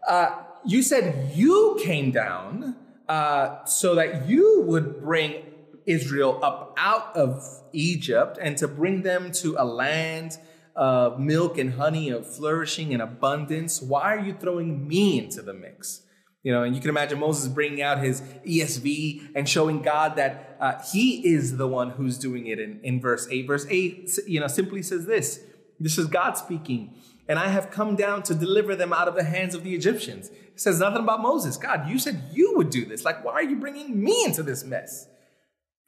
Uh, 0.08 0.42
you 0.64 0.82
said 0.82 1.32
you 1.34 1.78
came 1.82 2.10
down 2.10 2.76
uh, 3.08 3.64
so 3.64 3.94
that 3.94 4.28
you 4.28 4.62
would 4.66 5.00
bring 5.00 5.44
Israel 5.86 6.38
up 6.42 6.74
out 6.76 7.14
of 7.16 7.42
Egypt 7.72 8.38
and 8.40 8.56
to 8.58 8.68
bring 8.68 9.02
them 9.02 9.32
to 9.32 9.56
a 9.58 9.64
land 9.64 10.38
of 10.74 11.18
milk 11.18 11.58
and 11.58 11.74
honey, 11.74 12.10
of 12.10 12.26
flourishing 12.26 12.92
and 12.92 13.02
abundance. 13.02 13.82
Why 13.82 14.14
are 14.14 14.20
you 14.20 14.34
throwing 14.34 14.86
me 14.86 15.18
into 15.18 15.42
the 15.42 15.52
mix? 15.52 16.02
You 16.42 16.52
know, 16.52 16.64
and 16.64 16.74
you 16.74 16.80
can 16.80 16.90
imagine 16.90 17.20
Moses 17.20 17.48
bringing 17.48 17.82
out 17.82 17.98
his 18.02 18.20
ESV 18.20 19.32
and 19.36 19.48
showing 19.48 19.80
God 19.82 20.16
that 20.16 20.56
uh, 20.60 20.82
he 20.92 21.26
is 21.26 21.56
the 21.56 21.68
one 21.68 21.90
who's 21.90 22.18
doing 22.18 22.48
it 22.48 22.58
in, 22.58 22.80
in 22.82 23.00
verse 23.00 23.28
8. 23.30 23.46
Verse 23.46 23.66
8, 23.68 24.10
you 24.26 24.40
know, 24.40 24.48
simply 24.48 24.82
says 24.82 25.06
this 25.06 25.40
this 25.78 25.98
is 25.98 26.06
God 26.06 26.36
speaking. 26.36 26.94
And 27.32 27.38
I 27.38 27.48
have 27.48 27.70
come 27.70 27.96
down 27.96 28.22
to 28.24 28.34
deliver 28.34 28.76
them 28.76 28.92
out 28.92 29.08
of 29.08 29.14
the 29.14 29.24
hands 29.24 29.54
of 29.54 29.64
the 29.64 29.74
Egyptians. 29.74 30.28
It 30.28 30.60
says 30.60 30.80
nothing 30.80 31.02
about 31.02 31.22
Moses. 31.22 31.56
God, 31.56 31.88
you 31.88 31.98
said 31.98 32.24
you 32.30 32.52
would 32.56 32.68
do 32.68 32.84
this. 32.84 33.06
Like, 33.06 33.24
why 33.24 33.32
are 33.32 33.42
you 33.42 33.56
bringing 33.56 34.04
me 34.04 34.22
into 34.26 34.42
this 34.42 34.64
mess? 34.64 35.08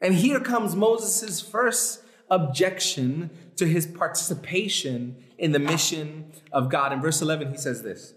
And 0.01 0.15
here 0.15 0.41
comes 0.41 0.75
Moses' 0.75 1.43
first 1.43 2.03
objection 2.31 3.29
to 3.57 3.67
his 3.67 3.87
participation 3.87 5.23
in 5.37 5.53
the 5.53 5.59
mission 5.59 6.33
of 6.51 6.71
God. 6.71 6.95
In 6.95 7.03
verse 7.03 7.21
11, 7.21 7.51
he 7.51 7.59
says 7.59 7.83
this 7.83 8.15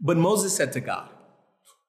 But 0.00 0.16
Moses 0.16 0.56
said 0.56 0.72
to 0.72 0.80
God, 0.80 1.10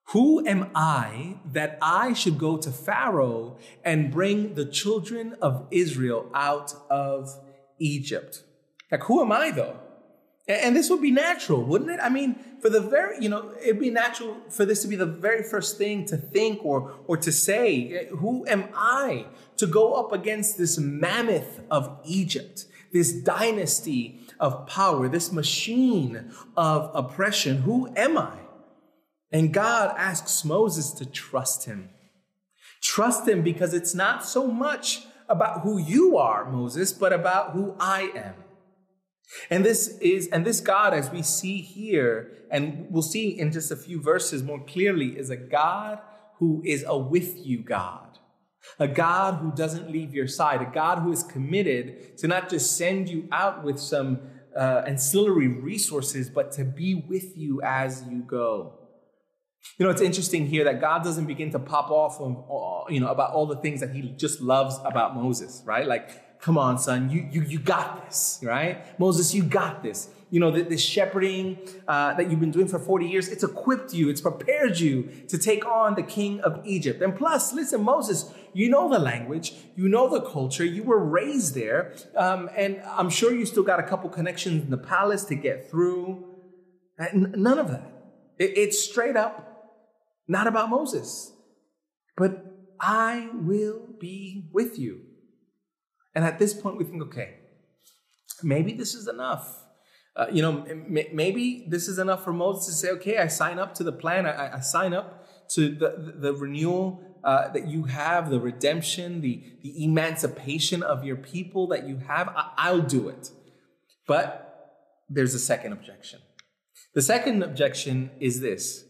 Who 0.09 0.45
am 0.45 0.69
I 0.75 1.37
that 1.51 1.79
I 1.81 2.13
should 2.13 2.37
go 2.37 2.57
to 2.57 2.69
Pharaoh 2.69 3.57
and 3.83 4.11
bring 4.11 4.53
the 4.53 4.65
children 4.65 5.35
of 5.41 5.65
Israel 5.71 6.29
out 6.35 6.75
of 6.91 7.31
Egypt? 7.79 8.43
Like, 8.91 9.01
who 9.05 9.19
am 9.23 9.31
I 9.31 9.49
though? 9.49 9.79
And 10.47 10.75
this 10.75 10.91
would 10.91 11.01
be 11.01 11.09
natural, 11.09 11.63
wouldn't 11.63 11.89
it? 11.89 11.99
I 11.99 12.09
mean, 12.09 12.35
for 12.61 12.69
the 12.69 12.79
very, 12.79 13.17
you 13.19 13.29
know, 13.29 13.51
it'd 13.59 13.79
be 13.79 13.89
natural 13.89 14.37
for 14.49 14.63
this 14.63 14.83
to 14.83 14.87
be 14.87 14.95
the 14.95 15.05
very 15.05 15.41
first 15.41 15.79
thing 15.79 16.05
to 16.05 16.17
think 16.17 16.63
or, 16.63 16.93
or 17.07 17.17
to 17.17 17.31
say. 17.31 17.91
Eh, 17.91 18.15
who 18.15 18.45
am 18.47 18.69
I 18.75 19.25
to 19.57 19.65
go 19.65 19.93
up 19.93 20.13
against 20.13 20.59
this 20.59 20.77
mammoth 20.77 21.61
of 21.71 21.99
Egypt, 22.05 22.65
this 22.93 23.11
dynasty 23.11 24.19
of 24.39 24.67
power, 24.67 25.09
this 25.09 25.31
machine 25.31 26.31
of 26.55 26.91
oppression? 26.93 27.63
Who 27.63 27.91
am 27.95 28.15
I? 28.15 28.37
And 29.31 29.51
God 29.51 29.95
asks 29.97 30.45
Moses 30.45 30.91
to 30.91 31.07
trust 31.07 31.65
him. 31.65 31.89
Trust 32.83 33.27
him 33.27 33.41
because 33.41 33.73
it's 33.73 33.95
not 33.95 34.23
so 34.23 34.45
much 34.45 35.07
about 35.27 35.61
who 35.61 35.79
you 35.79 36.17
are, 36.17 36.45
Moses, 36.51 36.93
but 36.93 37.11
about 37.11 37.51
who 37.51 37.75
I 37.79 38.11
am. 38.15 38.35
And 39.49 39.65
this 39.65 39.97
is, 39.99 40.27
and 40.27 40.45
this 40.45 40.59
God, 40.59 40.93
as 40.93 41.09
we 41.09 41.21
see 41.21 41.57
here, 41.61 42.31
and 42.51 42.87
we'll 42.89 43.01
see 43.01 43.37
in 43.37 43.51
just 43.51 43.71
a 43.71 43.75
few 43.75 44.01
verses 44.01 44.43
more 44.43 44.63
clearly, 44.63 45.17
is 45.17 45.29
a 45.29 45.37
God 45.37 45.99
who 46.37 46.61
is 46.65 46.83
a 46.87 46.97
with 46.97 47.45
you 47.45 47.59
God. 47.59 48.19
A 48.79 48.87
God 48.87 49.35
who 49.35 49.51
doesn't 49.51 49.91
leave 49.91 50.13
your 50.13 50.27
side, 50.27 50.61
a 50.61 50.71
God 50.71 50.99
who 50.99 51.11
is 51.11 51.23
committed 51.23 52.17
to 52.17 52.27
not 52.27 52.49
just 52.49 52.77
send 52.77 53.09
you 53.09 53.27
out 53.31 53.63
with 53.63 53.79
some 53.79 54.19
uh, 54.57 54.83
ancillary 54.87 55.47
resources, 55.47 56.29
but 56.29 56.51
to 56.53 56.63
be 56.63 56.95
with 56.95 57.37
you 57.37 57.61
as 57.61 58.03
you 58.09 58.21
go. 58.21 58.79
You 59.77 59.85
know, 59.85 59.91
it's 59.91 60.01
interesting 60.01 60.47
here 60.47 60.63
that 60.65 60.79
God 60.79 61.03
doesn't 61.03 61.25
begin 61.25 61.51
to 61.51 61.59
pop 61.59 61.89
off, 61.89 62.19
of, 62.19 62.91
you 62.91 62.99
know, 62.99 63.07
about 63.07 63.33
all 63.33 63.45
the 63.45 63.57
things 63.57 63.81
that 63.81 63.91
He 63.91 64.01
just 64.17 64.41
loves 64.41 64.77
about 64.85 65.15
Moses, 65.15 65.61
right? 65.65 65.85
Like 65.85 66.24
come 66.45 66.59
on, 66.59 66.77
son, 66.77 67.09
you, 67.09 67.27
you, 67.31 67.41
you 67.41 67.57
got 67.57 68.05
this, 68.05 68.39
right? 68.43 68.99
Moses, 68.99 69.33
you 69.33 69.41
got 69.41 69.81
this. 69.81 70.09
You 70.29 70.39
know, 70.39 70.51
this 70.51 70.79
shepherding 70.79 71.57
uh, 71.87 72.13
that 72.13 72.29
you've 72.29 72.39
been 72.39 72.51
doing 72.51 72.67
for 72.67 72.77
40 72.77 73.07
years, 73.07 73.29
it's 73.29 73.43
equipped 73.43 73.95
you, 73.95 74.09
it's 74.09 74.21
prepared 74.21 74.79
you 74.79 75.09
to 75.27 75.39
take 75.39 75.65
on 75.65 75.95
the 75.95 76.03
king 76.03 76.39
of 76.41 76.61
Egypt. 76.63 77.01
And 77.01 77.15
plus, 77.15 77.51
listen, 77.51 77.81
Moses, 77.81 78.31
you 78.53 78.69
know 78.69 78.87
the 78.89 78.99
language, 78.99 79.55
you 79.75 79.89
know 79.89 80.07
the 80.07 80.21
culture, 80.21 80.63
you 80.63 80.83
were 80.83 81.03
raised 81.03 81.55
there, 81.55 81.95
um, 82.15 82.47
and 82.55 82.79
I'm 82.85 83.09
sure 83.09 83.33
you 83.33 83.47
still 83.47 83.63
got 83.63 83.79
a 83.79 83.83
couple 83.83 84.07
connections 84.11 84.65
in 84.65 84.69
the 84.69 84.77
palace 84.77 85.23
to 85.25 85.35
get 85.35 85.71
through. 85.71 86.25
None 87.11 87.57
of 87.57 87.71
that. 87.71 87.91
It's 88.37 88.83
straight 88.83 89.17
up 89.17 89.51
not 90.27 90.45
about 90.45 90.69
Moses, 90.69 91.33
but 92.15 92.45
I 92.79 93.29
will 93.33 93.87
be 93.99 94.51
with 94.53 94.77
you. 94.77 95.05
And 96.15 96.23
at 96.23 96.39
this 96.39 96.53
point, 96.53 96.77
we 96.77 96.85
think, 96.85 97.03
okay, 97.03 97.35
maybe 98.41 98.73
this 98.73 98.95
is 98.95 99.07
enough. 99.07 99.63
Uh, 100.15 100.27
you 100.31 100.41
know, 100.41 100.63
m- 100.63 100.97
maybe 101.13 101.65
this 101.67 101.89
is 101.89 101.99
enough 101.99 102.23
for 102.23 102.31
Moses 102.31 102.67
to 102.67 102.71
say, 102.71 102.89
okay, 102.93 103.17
I 103.17 103.27
sign 103.27 103.59
up 103.59 103.73
to 103.75 103.83
the 103.83 103.91
plan. 103.91 104.25
I, 104.25 104.55
I 104.55 104.59
sign 104.61 104.93
up 104.93 105.27
to 105.49 105.69
the, 105.75 106.13
the, 106.17 106.33
renewal 106.33 107.03
uh, 107.23 107.49
that 107.49 107.67
you 107.67 107.83
have, 107.83 108.29
the 108.29 108.39
redemption, 108.39 109.21
the, 109.21 109.43
the 109.61 109.83
emancipation 109.83 110.81
of 110.81 111.03
your 111.03 111.17
people 111.17 111.67
that 111.67 111.85
you 111.87 111.97
have. 111.97 112.29
I, 112.29 112.51
I'll 112.57 112.81
do 112.81 113.09
it. 113.09 113.29
But 114.07 114.45
there's 115.09 115.33
a 115.33 115.39
second 115.39 115.73
objection. 115.73 116.21
The 116.93 117.01
second 117.01 117.43
objection 117.43 118.11
is 118.21 118.39
this, 118.39 118.85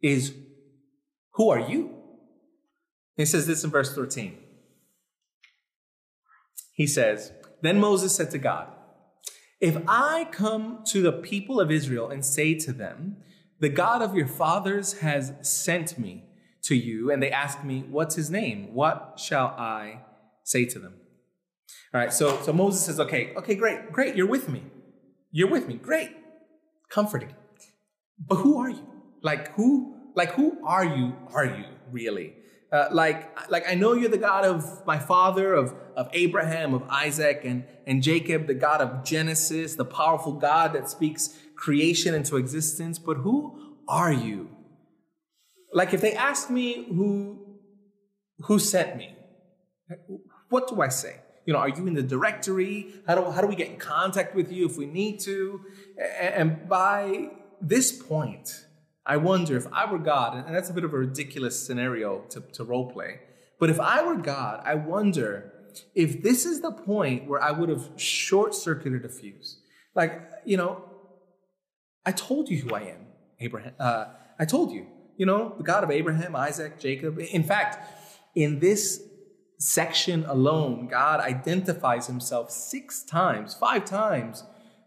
is 0.00 0.32
who 1.32 1.50
are 1.50 1.58
you? 1.58 1.96
He 3.16 3.24
says 3.24 3.48
this 3.48 3.64
in 3.64 3.70
verse 3.70 3.92
13. 3.92 4.38
He 6.78 6.86
says, 6.86 7.32
Then 7.60 7.80
Moses 7.80 8.14
said 8.14 8.30
to 8.30 8.38
God, 8.38 8.68
If 9.60 9.76
I 9.88 10.28
come 10.30 10.84
to 10.86 11.02
the 11.02 11.12
people 11.12 11.60
of 11.60 11.72
Israel 11.72 12.08
and 12.08 12.24
say 12.24 12.54
to 12.54 12.72
them, 12.72 13.16
The 13.58 13.68
God 13.68 14.00
of 14.00 14.14
your 14.14 14.28
fathers 14.28 15.00
has 15.00 15.34
sent 15.42 15.98
me 15.98 16.24
to 16.62 16.76
you, 16.76 17.10
and 17.10 17.20
they 17.20 17.32
ask 17.32 17.64
me, 17.64 17.84
What's 17.90 18.14
his 18.14 18.30
name? 18.30 18.72
What 18.74 19.18
shall 19.18 19.48
I 19.48 20.02
say 20.44 20.64
to 20.66 20.78
them? 20.78 20.94
All 21.92 22.00
right, 22.00 22.12
so, 22.12 22.40
so 22.42 22.52
Moses 22.52 22.84
says, 22.86 23.00
Okay, 23.00 23.34
okay, 23.34 23.56
great, 23.56 23.90
great, 23.92 24.14
you're 24.14 24.28
with 24.28 24.48
me. 24.48 24.62
You're 25.32 25.50
with 25.50 25.66
me, 25.66 25.74
great, 25.74 26.12
comforting. 26.88 27.34
But 28.24 28.36
who 28.36 28.58
are 28.58 28.70
you? 28.70 28.86
Like, 29.20 29.52
who, 29.56 29.96
like, 30.14 30.30
who 30.34 30.64
are 30.64 30.84
you, 30.84 31.16
are 31.34 31.44
you 31.44 31.64
really? 31.90 32.34
Uh, 32.70 32.88
like, 32.92 33.50
like 33.50 33.64
I 33.68 33.74
know 33.74 33.94
you're 33.94 34.10
the 34.10 34.18
God 34.18 34.44
of 34.44 34.86
my 34.86 34.98
father, 34.98 35.54
of, 35.54 35.74
of 35.96 36.10
Abraham, 36.12 36.74
of 36.74 36.82
Isaac, 36.90 37.40
and, 37.44 37.64
and 37.86 38.02
Jacob, 38.02 38.46
the 38.46 38.54
God 38.54 38.82
of 38.82 39.04
Genesis, 39.04 39.74
the 39.74 39.86
powerful 39.86 40.34
God 40.34 40.74
that 40.74 40.90
speaks 40.90 41.38
creation 41.56 42.14
into 42.14 42.36
existence, 42.36 42.98
but 42.98 43.18
who 43.18 43.76
are 43.88 44.12
you? 44.12 44.50
Like 45.72 45.94
if 45.94 46.00
they 46.00 46.14
ask 46.14 46.50
me 46.50 46.86
who, 46.88 47.58
who 48.40 48.58
sent 48.58 48.96
me, 48.96 49.14
what 50.50 50.68
do 50.68 50.80
I 50.82 50.88
say? 50.88 51.16
You 51.46 51.54
know, 51.54 51.60
are 51.60 51.68
you 51.68 51.86
in 51.86 51.94
the 51.94 52.02
directory? 52.02 52.92
How 53.06 53.14
do, 53.14 53.30
how 53.30 53.40
do 53.40 53.46
we 53.46 53.56
get 53.56 53.68
in 53.68 53.78
contact 53.78 54.34
with 54.34 54.52
you 54.52 54.66
if 54.66 54.76
we 54.76 54.84
need 54.84 55.20
to? 55.20 55.62
And 56.20 56.68
by 56.68 57.30
this 57.60 57.90
point, 57.90 58.66
I 59.08 59.16
wonder 59.16 59.56
if 59.56 59.66
I 59.72 59.90
were 59.90 59.98
God, 59.98 60.46
and 60.46 60.54
that's 60.54 60.68
a 60.68 60.74
bit 60.74 60.84
of 60.84 60.92
a 60.92 60.98
ridiculous 60.98 61.58
scenario 61.58 62.20
to, 62.28 62.40
to 62.52 62.62
role 62.62 62.92
play, 62.92 63.20
but 63.58 63.70
if 63.70 63.80
I 63.80 64.02
were 64.02 64.16
God, 64.16 64.62
I 64.64 64.74
wonder 64.74 65.52
if 65.94 66.22
this 66.22 66.44
is 66.44 66.60
the 66.60 66.72
point 66.72 67.26
where 67.26 67.42
I 67.42 67.50
would 67.50 67.70
have 67.70 67.88
short 67.96 68.54
circuited 68.54 69.04
a 69.04 69.08
fuse. 69.08 69.60
Like, 69.94 70.22
you 70.44 70.58
know, 70.58 70.84
I 72.04 72.12
told 72.12 72.50
you 72.50 72.58
who 72.58 72.74
I 72.74 72.82
am, 72.82 73.06
Abraham. 73.40 73.72
Uh, 73.80 74.06
I 74.38 74.44
told 74.44 74.72
you, 74.72 74.86
you 75.16 75.26
know, 75.26 75.54
the 75.56 75.64
God 75.64 75.84
of 75.84 75.90
Abraham, 75.90 76.36
Isaac, 76.36 76.78
Jacob. 76.78 77.18
In 77.18 77.42
fact, 77.42 77.78
in 78.34 78.60
this 78.60 79.02
section 79.58 80.24
alone, 80.26 80.86
God 80.86 81.20
identifies 81.20 82.06
himself 82.06 82.50
six 82.50 83.02
times, 83.02 83.54
five 83.54 83.84
times 83.84 84.44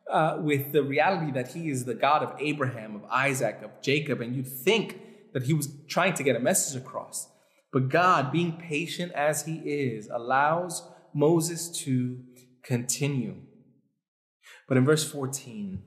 uh, 0.10 0.38
with 0.40 0.72
the 0.72 0.84
reality 0.84 1.32
that 1.32 1.54
he 1.54 1.70
is 1.70 1.86
the 1.86 1.94
God 1.94 2.24
of 2.24 2.36
Abraham, 2.40 2.96
of 2.96 3.04
Isaac, 3.06 3.62
of 3.64 3.72
Jacob, 3.82 4.22
and 4.22 4.36
you'd 4.36 4.48
think 4.48 5.00
that 5.34 5.44
he 5.44 5.54
was 5.54 5.70
trying 5.88 6.14
to 6.16 6.24
get 6.24 6.36
a 6.36 6.40
message 6.40 6.82
across. 6.82 7.30
But 7.72 7.90
God, 7.90 8.32
being 8.32 8.58
patient 8.58 9.14
as 9.14 9.46
he 9.46 9.56
is, 9.58 10.10
allows 10.10 10.84
Moses 11.14 11.70
to 11.84 12.20
continue. 12.64 13.38
But 14.68 14.78
in 14.78 14.86
verse 14.86 15.10
14, 15.10 15.82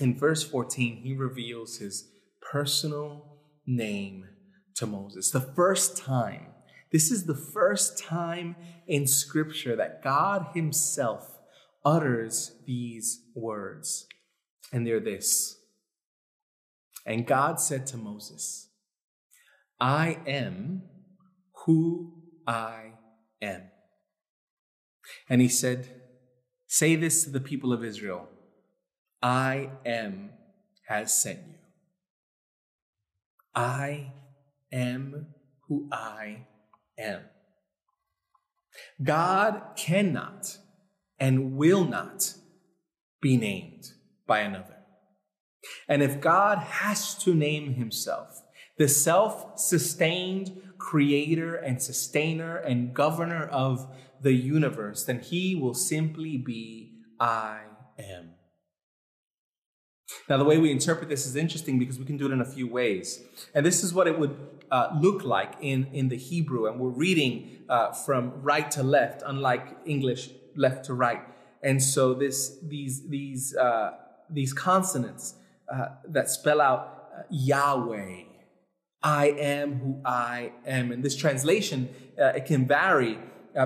in 0.00 0.18
verse 0.18 0.42
14, 0.44 0.96
he 0.96 1.14
reveals 1.14 1.78
his 1.78 2.08
personal 2.40 3.38
name 3.66 4.26
to 4.76 4.86
Moses. 4.86 5.30
The 5.30 5.40
first 5.40 5.96
time, 5.96 6.46
this 6.90 7.10
is 7.10 7.24
the 7.24 7.34
first 7.34 7.98
time 7.98 8.56
in 8.86 9.06
Scripture 9.06 9.76
that 9.76 10.02
God 10.02 10.46
Himself 10.54 11.37
utters 11.88 12.52
these 12.66 13.22
words, 13.34 14.06
and 14.72 14.86
they're 14.86 15.00
this. 15.00 15.56
And 17.06 17.26
God 17.26 17.58
said 17.60 17.86
to 17.88 17.96
Moses, 17.96 18.68
I 19.80 20.18
am 20.26 20.82
who 21.64 22.12
I 22.46 22.92
am. 23.40 23.62
And 25.30 25.40
he 25.40 25.48
said, 25.48 26.02
Say 26.66 26.94
this 26.96 27.24
to 27.24 27.30
the 27.30 27.40
people 27.40 27.72
of 27.72 27.82
Israel 27.82 28.28
I 29.22 29.70
am 29.86 30.30
has 30.88 31.14
sent 31.14 31.38
you. 31.48 31.54
I 33.54 34.12
am 34.70 35.28
who 35.66 35.88
I 35.90 36.46
am. 36.98 37.22
God 39.02 39.62
cannot 39.76 40.58
and 41.20 41.56
will 41.56 41.84
not 41.84 42.34
be 43.20 43.36
named 43.36 43.92
by 44.26 44.40
another. 44.40 44.76
And 45.88 46.02
if 46.02 46.20
God 46.20 46.58
has 46.58 47.14
to 47.24 47.34
name 47.34 47.74
himself, 47.74 48.42
the 48.76 48.88
self 48.88 49.58
sustained 49.58 50.62
creator 50.78 51.56
and 51.56 51.82
sustainer 51.82 52.56
and 52.56 52.94
governor 52.94 53.46
of 53.46 53.92
the 54.20 54.32
universe, 54.32 55.04
then 55.04 55.20
he 55.20 55.54
will 55.54 55.74
simply 55.74 56.36
be 56.36 56.94
I 57.18 57.62
am. 57.98 58.34
Now, 60.28 60.38
the 60.38 60.44
way 60.44 60.58
we 60.58 60.70
interpret 60.70 61.08
this 61.08 61.26
is 61.26 61.36
interesting 61.36 61.78
because 61.78 61.98
we 61.98 62.04
can 62.04 62.16
do 62.16 62.26
it 62.26 62.32
in 62.32 62.40
a 62.40 62.44
few 62.44 62.66
ways. 62.66 63.22
And 63.54 63.66
this 63.66 63.84
is 63.84 63.92
what 63.92 64.06
it 64.06 64.18
would 64.18 64.36
uh, 64.70 64.90
look 64.98 65.24
like 65.24 65.54
in, 65.60 65.88
in 65.92 66.08
the 66.08 66.16
Hebrew. 66.16 66.66
And 66.66 66.80
we're 66.80 66.88
reading 66.88 67.64
uh, 67.68 67.92
from 67.92 68.32
right 68.42 68.70
to 68.72 68.82
left, 68.82 69.22
unlike 69.24 69.76
English 69.84 70.30
left 70.56 70.84
to 70.86 70.94
right. 70.94 71.22
And 71.62 71.82
so 71.82 72.14
this, 72.14 72.58
these, 72.62 73.08
these, 73.08 73.56
uh, 73.56 73.92
these 74.30 74.52
consonants 74.52 75.34
uh, 75.72 75.88
that 76.08 76.30
spell 76.30 76.60
out 76.60 77.08
uh, 77.16 77.22
Yahweh, 77.30 78.22
I 79.02 79.26
am 79.26 79.74
who 79.80 80.00
I 80.04 80.52
am. 80.66 80.92
And 80.92 81.02
this 81.02 81.16
translation, 81.16 81.88
uh, 82.20 82.26
it 82.36 82.46
can 82.46 82.66
vary 82.66 83.18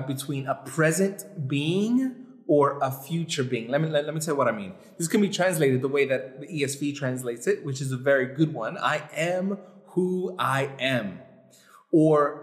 between 0.07 0.47
a 0.47 0.55
present 0.55 1.47
being 1.47 2.23
or 2.47 2.79
a 2.81 2.91
future 2.91 3.43
being. 3.43 3.69
Let 3.69 3.81
me, 3.81 3.89
let, 3.89 4.05
let 4.05 4.13
me 4.13 4.19
tell 4.19 4.33
you 4.33 4.37
what 4.37 4.47
I 4.47 4.51
mean. 4.51 4.73
This 4.97 5.07
can 5.07 5.21
be 5.21 5.29
translated 5.29 5.81
the 5.81 5.87
way 5.87 6.05
that 6.05 6.41
the 6.41 6.47
ESV 6.47 6.95
translates 6.95 7.47
it, 7.47 7.63
which 7.63 7.81
is 7.81 7.91
a 7.91 7.97
very 7.97 8.33
good 8.33 8.53
one. 8.53 8.77
I 8.77 9.03
am 9.15 9.57
who 9.87 10.35
I 10.37 10.69
am. 10.79 11.19
Or 11.91 12.42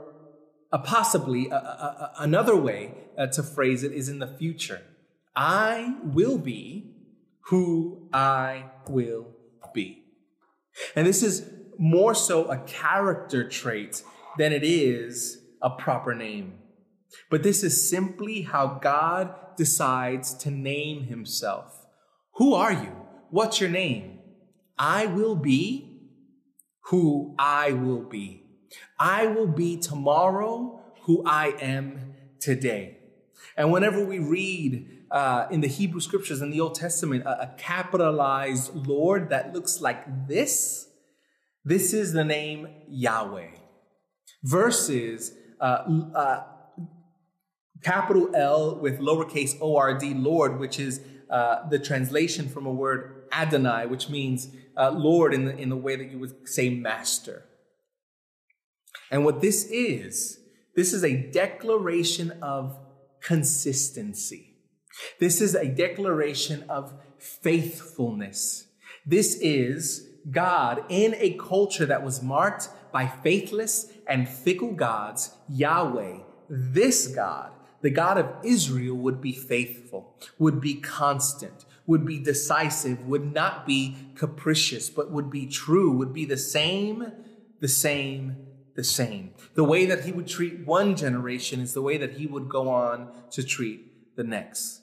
possibly 0.78 1.48
a, 1.48 1.54
a, 1.54 1.56
a, 1.56 2.12
another 2.18 2.56
way 2.56 2.94
uh, 3.18 3.26
to 3.28 3.42
phrase 3.42 3.82
it 3.82 3.92
is 3.92 4.08
in 4.08 4.18
the 4.18 4.26
future. 4.26 4.82
I 5.34 5.96
will 6.04 6.38
be 6.38 6.94
who 7.46 8.08
I 8.12 8.70
will 8.88 9.28
be. 9.74 10.04
And 10.94 11.06
this 11.06 11.22
is 11.22 11.50
more 11.78 12.14
so 12.14 12.44
a 12.50 12.58
character 12.58 13.48
trait 13.48 14.02
than 14.38 14.52
it 14.52 14.62
is 14.62 15.38
a 15.60 15.70
proper 15.70 16.14
name. 16.14 16.54
But 17.30 17.42
this 17.42 17.62
is 17.64 17.90
simply 17.90 18.42
how 18.42 18.78
God 18.80 19.34
decides 19.56 20.34
to 20.34 20.50
name 20.50 21.04
himself. 21.04 21.86
Who 22.34 22.54
are 22.54 22.72
you? 22.72 22.94
What's 23.30 23.60
your 23.60 23.70
name? 23.70 24.20
I 24.78 25.06
will 25.06 25.36
be 25.36 26.00
who 26.86 27.34
I 27.38 27.72
will 27.72 28.02
be. 28.02 28.44
I 28.98 29.26
will 29.26 29.46
be 29.46 29.76
tomorrow 29.76 30.80
who 31.02 31.22
I 31.26 31.54
am 31.60 32.14
today. 32.38 32.98
And 33.56 33.72
whenever 33.72 34.04
we 34.04 34.18
read 34.18 34.88
uh, 35.10 35.46
in 35.50 35.60
the 35.60 35.68
Hebrew 35.68 36.00
scriptures 36.00 36.40
in 36.40 36.50
the 36.50 36.60
Old 36.60 36.74
Testament 36.74 37.24
a, 37.24 37.42
a 37.42 37.54
capitalized 37.58 38.74
Lord 38.74 39.30
that 39.30 39.52
looks 39.52 39.80
like 39.80 40.28
this, 40.28 40.88
this 41.64 41.92
is 41.92 42.12
the 42.12 42.24
name 42.24 42.68
Yahweh. 42.88 43.50
Versus 44.42 45.32
uh, 45.60 45.84
uh, 46.14 46.42
capital 47.82 48.34
L 48.34 48.76
with 48.76 48.98
lowercase 48.98 49.56
o 49.60 49.76
r 49.76 49.98
d, 49.98 50.14
Lord, 50.14 50.58
which 50.58 50.78
is 50.78 51.00
uh, 51.28 51.68
the 51.68 51.78
translation 51.78 52.48
from 52.48 52.66
a 52.66 52.72
word 52.72 53.24
Adonai, 53.32 53.86
which 53.86 54.08
means 54.08 54.48
uh, 54.76 54.90
Lord 54.90 55.34
in 55.34 55.44
the, 55.44 55.56
in 55.56 55.68
the 55.68 55.76
way 55.76 55.96
that 55.96 56.10
you 56.10 56.18
would 56.18 56.48
say 56.48 56.70
master. 56.70 57.44
And 59.10 59.24
what 59.24 59.40
this 59.40 59.64
is, 59.66 60.40
this 60.74 60.92
is 60.92 61.04
a 61.04 61.16
declaration 61.30 62.32
of 62.42 62.78
consistency. 63.20 64.54
This 65.18 65.40
is 65.40 65.54
a 65.54 65.66
declaration 65.66 66.64
of 66.68 66.94
faithfulness. 67.18 68.66
This 69.04 69.36
is 69.40 70.08
God 70.30 70.84
in 70.88 71.14
a 71.18 71.32
culture 71.38 71.86
that 71.86 72.04
was 72.04 72.22
marked 72.22 72.68
by 72.92 73.06
faithless 73.06 73.92
and 74.06 74.28
fickle 74.28 74.72
gods, 74.72 75.34
Yahweh, 75.48 76.18
this 76.48 77.06
God 77.08 77.52
the 77.82 77.90
God 77.90 78.18
of 78.18 78.28
Israel 78.44 78.96
would 78.96 79.20
be 79.20 79.32
faithful, 79.32 80.14
would 80.38 80.60
be 80.60 80.74
constant, 80.74 81.64
would 81.86 82.04
be 82.04 82.18
decisive, 82.18 83.06
would 83.06 83.32
not 83.32 83.66
be 83.66 83.96
capricious, 84.14 84.90
but 84.90 85.10
would 85.10 85.30
be 85.30 85.46
true, 85.46 85.92
would 85.92 86.12
be 86.12 86.24
the 86.24 86.36
same, 86.36 87.10
the 87.60 87.68
same, 87.68 88.36
the 88.74 88.84
same. 88.84 89.34
The 89.54 89.64
way 89.64 89.86
that 89.86 90.04
he 90.04 90.12
would 90.12 90.26
treat 90.26 90.66
one 90.66 90.96
generation 90.96 91.60
is 91.60 91.74
the 91.74 91.82
way 91.82 91.96
that 91.98 92.12
he 92.12 92.26
would 92.26 92.48
go 92.48 92.68
on 92.70 93.12
to 93.30 93.42
treat 93.42 94.16
the 94.16 94.24
next. 94.24 94.82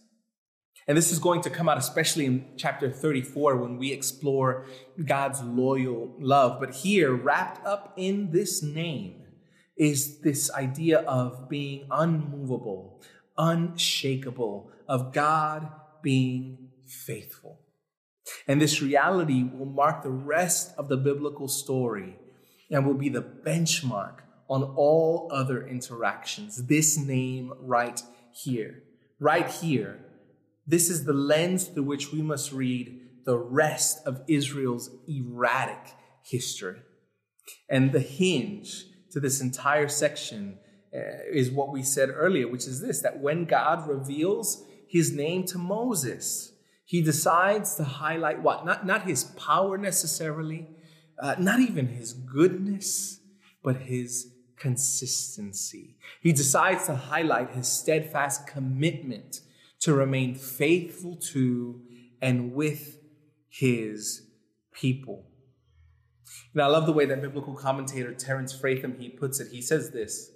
And 0.88 0.97
this 0.97 1.12
is 1.12 1.19
going 1.19 1.41
to 1.41 1.50
come 1.50 1.67
out 1.67 1.78
especially 1.78 2.26
in 2.26 2.45
chapter 2.56 2.89
34 2.89 3.58
when 3.58 3.78
we 3.78 3.91
explore 3.91 4.65
God's 5.04 5.41
loyal 5.41 6.15
love. 6.19 6.60
But 6.60 6.76
here, 6.76 7.13
wrapped 7.13 7.65
up 7.65 7.93
in 7.97 8.32
this 8.32 8.63
name, 8.63 9.23
is 9.76 10.21
this 10.21 10.52
idea 10.54 11.00
of 11.02 11.50
being 11.50 11.88
unmovable, 11.91 13.02
unshakable, 13.38 14.71
of 14.88 15.13
God 15.13 15.69
being 16.02 16.69
faithful. 16.86 17.60
And 18.47 18.62
this 18.62 18.82
reality 18.82 19.43
will 19.43 19.65
mark 19.65 20.04
the 20.04 20.10
rest 20.10 20.73
of 20.78 20.88
the 20.88 20.97
biblical 20.97 21.47
story 21.47 22.17
and 22.69 22.86
will 22.86 22.93
be 22.93 23.10
the 23.10 23.21
benchmark 23.21 24.19
on 24.49 24.63
all 24.63 25.30
other 25.32 25.65
interactions. 25.65 26.67
This 26.67 26.97
name 26.97 27.53
right 27.60 28.01
here, 28.32 28.84
right 29.19 29.49
here, 29.49 29.99
this 30.65 30.89
is 30.89 31.06
the 31.06 31.13
lens 31.13 31.65
through 31.67 31.84
which 31.84 32.12
we 32.12 32.21
must 32.21 32.51
read 32.51 32.99
the 33.25 33.38
rest 33.38 34.06
of 34.06 34.21
Israel's 34.27 34.89
erratic 35.08 35.93
history. 36.23 36.80
And 37.69 37.91
the 37.91 37.99
hinge 37.99 38.86
to 39.12 39.19
this 39.19 39.41
entire 39.41 39.88
section 39.88 40.60
uh, 40.93 40.99
is 41.32 41.51
what 41.51 41.71
we 41.71 41.84
said 41.84 42.10
earlier, 42.13 42.47
which 42.47 42.67
is 42.67 42.82
this 42.82 43.01
that 43.01 43.19
when 43.19 43.45
God 43.45 43.88
reveals 43.88 44.63
his 44.88 45.13
name 45.13 45.45
to 45.45 45.58
Moses, 45.58 46.53
he 46.86 47.01
decides 47.01 47.75
to 47.75 47.84
highlight 47.84 48.41
what? 48.41 48.65
Not, 48.65 48.86
not 48.86 49.03
his 49.03 49.25
power 49.25 49.77
necessarily, 49.77 50.69
uh, 51.19 51.36
not 51.39 51.60
even 51.60 51.88
his 51.88 52.13
goodness, 52.13 53.19
but 53.63 53.77
his 53.77 54.34
consistency. 54.58 55.95
He 56.21 56.32
decides 56.32 56.86
to 56.88 56.95
highlight 56.95 57.51
his 57.51 57.67
steadfast 57.67 58.47
commitment 58.47 59.41
to 59.80 59.93
remain 59.93 60.36
faithful 60.36 61.15
to 61.15 61.82
and 62.21 62.53
with 62.53 62.99
his 63.49 64.23
people. 64.71 65.25
And 66.53 66.62
I 66.62 66.67
love 66.67 66.86
the 66.86 66.93
way 66.93 67.06
that 67.06 67.21
biblical 67.21 67.53
commentator 67.53 68.13
Terence 68.13 68.53
Fretheim 68.53 68.99
he 68.99 69.10
puts 69.10 69.39
it. 69.39 69.51
He 69.51 69.62
says 69.62 69.91
this 69.91 70.32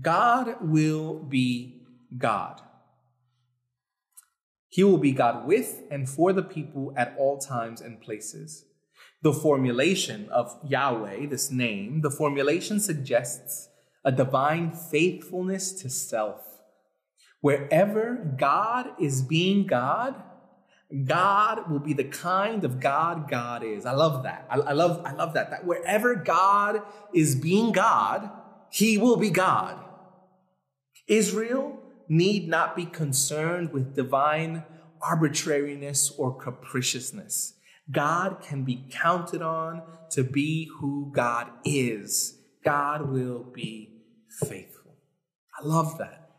God 0.00 0.56
will 0.60 1.18
be 1.20 1.82
God. 2.16 2.60
He 4.68 4.82
will 4.82 4.98
be 4.98 5.12
God 5.12 5.46
with 5.46 5.82
and 5.90 6.08
for 6.08 6.32
the 6.32 6.42
people 6.42 6.92
at 6.96 7.14
all 7.16 7.38
times 7.38 7.80
and 7.80 8.00
places. 8.00 8.64
The 9.24 9.32
formulation 9.32 10.28
of 10.28 10.54
Yahweh, 10.62 11.28
this 11.28 11.50
name, 11.50 12.02
the 12.02 12.10
formulation 12.10 12.78
suggests 12.78 13.70
a 14.04 14.12
divine 14.12 14.70
faithfulness 14.70 15.72
to 15.80 15.88
self. 15.88 16.60
Wherever 17.40 18.16
God 18.36 18.90
is 19.00 19.22
being 19.22 19.66
God, 19.66 20.14
God 21.06 21.70
will 21.70 21.78
be 21.78 21.94
the 21.94 22.04
kind 22.04 22.64
of 22.64 22.80
God 22.80 23.30
God 23.30 23.64
is. 23.64 23.86
I 23.86 23.92
love 23.92 24.24
that. 24.24 24.46
I, 24.50 24.56
I, 24.58 24.72
love, 24.72 25.00
I 25.06 25.14
love 25.14 25.32
that. 25.32 25.48
That 25.48 25.64
wherever 25.64 26.14
God 26.14 26.82
is 27.14 27.34
being 27.34 27.72
God, 27.72 28.30
he 28.70 28.98
will 28.98 29.16
be 29.16 29.30
God. 29.30 29.82
Israel 31.06 31.78
need 32.10 32.46
not 32.46 32.76
be 32.76 32.84
concerned 32.84 33.72
with 33.72 33.94
divine 33.94 34.64
arbitrariness 35.00 36.10
or 36.10 36.36
capriciousness. 36.36 37.53
God 37.90 38.38
can 38.42 38.64
be 38.64 38.86
counted 38.90 39.42
on 39.42 39.82
to 40.10 40.24
be 40.24 40.70
who 40.78 41.12
God 41.14 41.48
is. 41.64 42.38
God 42.64 43.10
will 43.10 43.44
be 43.52 44.02
faithful. 44.40 44.96
I 45.58 45.66
love 45.66 45.98
that. 45.98 46.30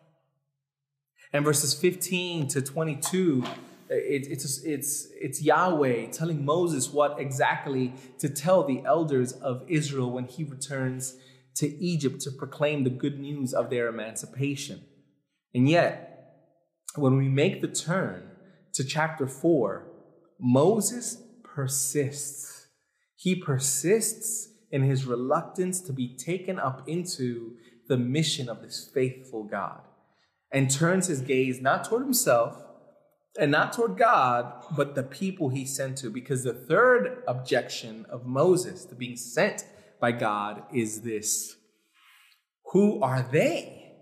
And 1.31 1.45
verses 1.45 1.73
15 1.73 2.47
to 2.49 2.61
22 2.61 3.43
it, 3.89 4.27
it's, 4.29 4.63
it's, 4.63 5.07
it's 5.13 5.41
Yahweh 5.41 6.07
telling 6.07 6.43
Moses 6.43 6.91
what 6.91 7.19
exactly 7.19 7.93
to 8.19 8.29
tell 8.29 8.63
the 8.63 8.81
elders 8.85 9.33
of 9.33 9.63
Israel 9.67 10.11
when 10.11 10.25
he 10.25 10.43
returns 10.43 11.17
to 11.55 11.67
Egypt 11.67 12.21
to 12.21 12.31
proclaim 12.31 12.83
the 12.83 12.89
good 12.89 13.19
news 13.19 13.53
of 13.53 13.69
their 13.69 13.87
emancipation. 13.87 14.81
And 15.53 15.69
yet, 15.69 16.11
when 16.95 17.17
we 17.17 17.29
make 17.29 17.61
the 17.61 17.67
turn 17.67 18.31
to 18.73 18.83
chapter 18.83 19.27
4, 19.27 19.87
Moses 20.39 21.21
persists. 21.55 22.67
He 23.15 23.33
persists 23.33 24.49
in 24.71 24.83
his 24.83 25.05
reluctance 25.05 25.79
to 25.81 25.93
be 25.93 26.15
taken 26.15 26.59
up 26.59 26.87
into 26.87 27.53
the 27.87 27.97
mission 27.97 28.49
of 28.49 28.61
this 28.61 28.89
faithful 28.93 29.45
God 29.45 29.81
and 30.51 30.69
turns 30.69 31.07
his 31.07 31.21
gaze 31.21 31.61
not 31.61 31.85
toward 31.85 32.03
himself 32.03 32.61
and 33.39 33.51
not 33.51 33.73
toward 33.73 33.97
God, 33.97 34.63
but 34.75 34.95
the 34.95 35.03
people 35.03 35.49
he 35.49 35.65
sent 35.65 35.97
to. 35.99 36.09
Because 36.09 36.43
the 36.43 36.53
third 36.53 37.23
objection 37.27 38.05
of 38.09 38.25
Moses 38.25 38.85
to 38.85 38.95
being 38.95 39.15
sent 39.15 39.65
by 40.01 40.11
God 40.11 40.63
is 40.73 41.01
this 41.01 41.55
Who 42.73 43.01
are 43.01 43.25
they? 43.31 43.93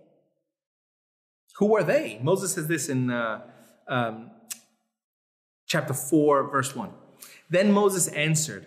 Who 1.57 1.75
are 1.75 1.83
they? 1.83 2.19
Moses 2.21 2.53
says 2.53 2.67
this 2.67 2.89
in 2.89 3.11
uh, 3.11 3.41
um, 3.87 4.31
chapter 5.67 5.93
4, 5.93 6.49
verse 6.49 6.75
1. 6.75 6.89
Then 7.53 7.71
Moses 7.71 8.07
answered, 8.07 8.65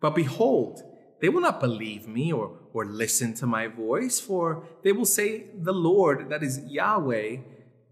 But 0.00 0.14
behold, 0.14 0.82
they 1.20 1.28
will 1.28 1.42
not 1.42 1.60
believe 1.60 2.08
me 2.08 2.32
or, 2.32 2.58
or 2.72 2.86
listen 2.86 3.34
to 3.34 3.46
my 3.46 3.66
voice, 3.66 4.18
for 4.18 4.66
they 4.82 4.92
will 4.92 5.04
say, 5.04 5.50
The 5.54 5.74
Lord, 5.74 6.30
that 6.30 6.42
is 6.42 6.62
Yahweh, 6.66 7.36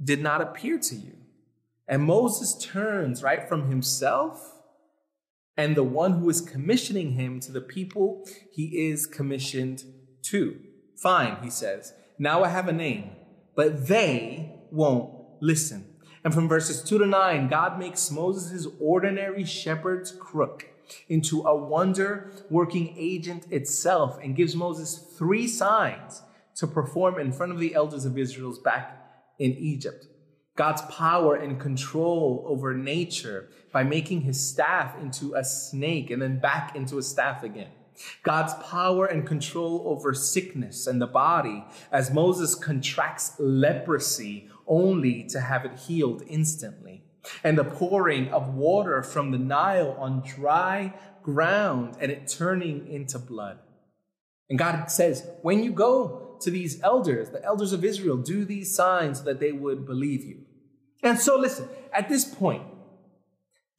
did 0.02 0.22
not 0.22 0.40
appear 0.40 0.78
to 0.78 0.94
you. 0.94 1.18
And 1.86 2.04
Moses 2.04 2.56
turns 2.58 3.22
right 3.22 3.46
from 3.46 3.68
himself 3.68 4.54
and 5.58 5.76
the 5.76 5.84
one 5.84 6.12
who 6.12 6.30
is 6.30 6.40
commissioning 6.40 7.12
him 7.12 7.38
to 7.40 7.52
the 7.52 7.60
people 7.60 8.26
he 8.50 8.88
is 8.88 9.04
commissioned 9.04 9.84
to. 10.22 10.58
Fine, 10.96 11.42
he 11.42 11.50
says. 11.50 11.92
Now 12.18 12.42
I 12.42 12.48
have 12.48 12.68
a 12.68 12.72
name, 12.72 13.10
but 13.54 13.86
they 13.86 14.62
won't 14.70 15.12
listen. 15.42 15.91
And 16.24 16.32
from 16.32 16.48
verses 16.48 16.82
2 16.82 16.98
to 16.98 17.06
9, 17.06 17.48
God 17.48 17.78
makes 17.78 18.10
Moses' 18.10 18.66
ordinary 18.80 19.44
shepherd's 19.44 20.12
crook 20.12 20.68
into 21.08 21.42
a 21.42 21.56
wonder 21.56 22.30
working 22.50 22.94
agent 22.96 23.50
itself 23.50 24.18
and 24.22 24.36
gives 24.36 24.54
Moses 24.54 24.96
three 24.96 25.48
signs 25.48 26.22
to 26.56 26.66
perform 26.66 27.18
in 27.18 27.32
front 27.32 27.52
of 27.52 27.58
the 27.58 27.74
elders 27.74 28.04
of 28.04 28.18
Israel's 28.18 28.58
back 28.58 28.98
in 29.38 29.52
Egypt. 29.52 30.06
God's 30.54 30.82
power 30.82 31.34
and 31.34 31.58
control 31.58 32.44
over 32.46 32.74
nature 32.74 33.48
by 33.72 33.84
making 33.84 34.20
his 34.20 34.38
staff 34.38 35.00
into 35.00 35.34
a 35.34 35.44
snake 35.44 36.10
and 36.10 36.20
then 36.20 36.38
back 36.38 36.76
into 36.76 36.98
a 36.98 37.02
staff 37.02 37.42
again. 37.42 37.70
God's 38.22 38.54
power 38.54 39.06
and 39.06 39.26
control 39.26 39.84
over 39.86 40.14
sickness 40.14 40.86
and 40.86 41.00
the 41.00 41.06
body 41.06 41.64
as 41.90 42.12
Moses 42.12 42.54
contracts 42.54 43.34
leprosy 43.38 44.48
only 44.66 45.24
to 45.24 45.40
have 45.40 45.64
it 45.64 45.78
healed 45.78 46.22
instantly. 46.26 47.04
And 47.44 47.56
the 47.56 47.64
pouring 47.64 48.28
of 48.30 48.54
water 48.54 49.02
from 49.02 49.30
the 49.30 49.38
Nile 49.38 49.96
on 49.98 50.22
dry 50.22 50.94
ground 51.22 51.96
and 52.00 52.10
it 52.10 52.26
turning 52.28 52.88
into 52.88 53.18
blood. 53.18 53.58
And 54.50 54.58
God 54.58 54.90
says, 54.90 55.26
when 55.42 55.62
you 55.62 55.72
go 55.72 56.36
to 56.40 56.50
these 56.50 56.82
elders, 56.82 57.30
the 57.30 57.44
elders 57.44 57.72
of 57.72 57.84
Israel, 57.84 58.16
do 58.16 58.44
these 58.44 58.74
signs 58.74 59.18
so 59.18 59.24
that 59.24 59.40
they 59.40 59.52
would 59.52 59.86
believe 59.86 60.24
you. 60.24 60.44
And 61.02 61.18
so, 61.18 61.38
listen, 61.38 61.68
at 61.92 62.08
this 62.08 62.24
point, 62.24 62.62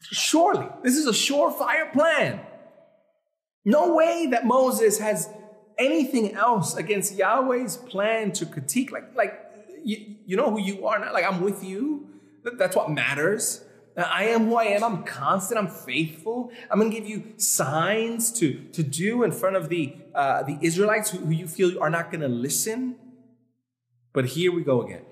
surely 0.02 0.68
this 0.84 0.96
is 0.96 1.08
a 1.08 1.12
surefire 1.12 1.92
plan. 1.92 2.42
No 3.66 3.94
way 3.96 4.28
that 4.32 4.46
Moses 4.46 5.00
has 5.00 5.30
anything 5.78 6.36
else 6.36 6.76
against 6.76 7.16
Yahweh's 7.16 7.78
plan 7.78 8.32
to 8.34 8.46
critique. 8.46 8.92
Like, 8.92 9.16
like 9.16 9.40
you, 9.84 10.16
you 10.26 10.38
know 10.38 10.52
who 10.52 10.60
you 10.60 10.86
are 10.88 11.00
now. 11.00 11.14
Like, 11.14 11.26
I'm 11.26 11.42
with 11.42 11.64
you. 11.64 12.08
That's 12.44 12.76
what 12.76 12.92
matters. 12.92 13.64
I 13.96 14.26
am 14.26 14.48
who 14.48 14.56
I 14.56 14.66
am. 14.66 14.84
I'm 14.84 15.04
constant. 15.04 15.60
I'm 15.60 15.68
faithful. 15.68 16.52
I'm 16.70 16.80
going 16.80 16.92
to 16.92 16.98
give 16.98 17.08
you 17.08 17.34
signs 17.38 18.32
to, 18.40 18.64
to 18.74 18.84
do 18.84 19.24
in 19.24 19.32
front 19.32 19.56
of 19.56 19.70
the, 19.70 19.96
uh, 20.16 20.44
the 20.44 20.58
Israelites 20.62 21.12
who, 21.12 21.20
who 21.20 21.32
you 21.32 21.48
feel 21.48 21.82
are 21.82 21.90
not 21.90 22.12
going 22.12 22.22
to 22.22 22.28
listen. 22.28 22.96
But 24.12 24.26
here 24.26 24.52
we 24.52 24.64
go 24.64 24.82
again. 24.82 25.04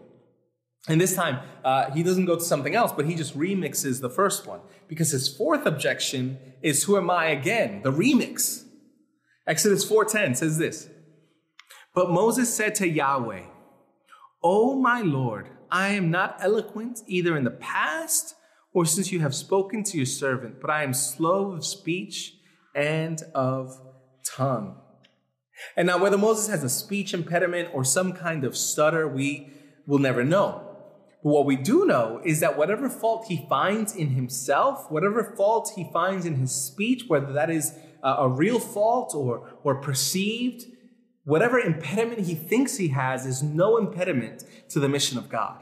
And 0.88 1.00
this 1.00 1.15
time, 1.15 1.39
uh, 1.63 1.91
he 1.91 2.02
doesn't 2.02 2.26
go 2.26 2.36
to 2.36 2.41
something 2.41 2.74
else, 2.74 2.91
but 2.91 3.06
he 3.06 3.13
just 3.13 3.38
remixes 3.38 4.02
the 4.02 4.10
first 4.10 4.48
one 4.48 4.62
because 4.88 5.12
his 5.12 5.28
fourth 5.28 5.65
objection 5.65 6.39
is, 6.62 6.84
"Who 6.84 6.98
am 6.98 7.10
I 7.10 7.28
again?" 7.28 7.82
The 7.84 7.91
remix. 7.91 8.65
Exodus 9.46 9.84
4:10 9.84 10.34
says 10.34 10.58
this. 10.58 10.89
But 11.94 12.10
Moses 12.10 12.54
said 12.54 12.74
to 12.76 12.88
Yahweh, 12.88 13.44
"O 14.44 14.76
my 14.76 15.02
Lord, 15.02 15.50
I 15.70 15.89
am 15.89 16.10
not 16.10 16.38
eloquent 16.39 17.02
either 17.06 17.38
in 17.38 17.44
the 17.44 17.52
past 17.52 18.36
or 18.74 18.86
since 18.86 19.12
you 19.12 19.20
have 19.20 19.36
spoken 19.36 19.84
to 19.84 19.98
your 19.98 20.06
servant, 20.06 20.60
but 20.62 20.72
I 20.72 20.84
am 20.84 20.94
slow 20.94 21.52
of 21.52 21.65
speech 21.65 22.38
and 22.74 23.22
of 23.36 23.80
tongue." 24.26 24.78
And 25.78 25.86
now, 25.86 26.00
whether 26.00 26.17
Moses 26.17 26.48
has 26.48 26.63
a 26.63 26.70
speech 26.70 27.13
impediment 27.13 27.70
or 27.72 27.84
some 27.84 28.13
kind 28.13 28.44
of 28.44 28.58
stutter, 28.58 29.08
we 29.08 29.54
will 29.86 30.00
never 30.00 30.24
know. 30.24 30.71
But 31.24 31.30
what 31.30 31.46
we 31.46 31.56
do 31.56 31.86
know 31.86 32.22
is 32.24 32.40
that 32.40 32.58
whatever 32.58 32.90
fault 32.90 33.26
he 33.28 33.46
finds 33.48 33.96
in 33.96 34.10
himself, 34.10 34.90
whatever 34.90 35.34
fault 35.38 35.74
he 35.76 35.90
finds 35.94 36.26
in 36.26 36.36
his 36.36 36.52
speech, 36.52 37.04
whether 37.08 37.32
that 37.34 37.50
is 37.50 37.74
a 38.04 38.28
real 38.28 38.60
fault 38.60 39.14
or, 39.16 39.54
or 39.64 39.76
perceived, 39.76 40.64
whatever 41.24 41.60
impediment 41.60 42.26
he 42.26 42.34
thinks 42.34 42.78
he 42.78 42.90
has 42.90 43.26
is 43.26 43.44
no 43.44 43.78
impediment 43.78 44.44
to 44.70 44.80
the 44.80 44.90
mission 44.90 45.18
of 45.18 45.30
God. 45.30 45.62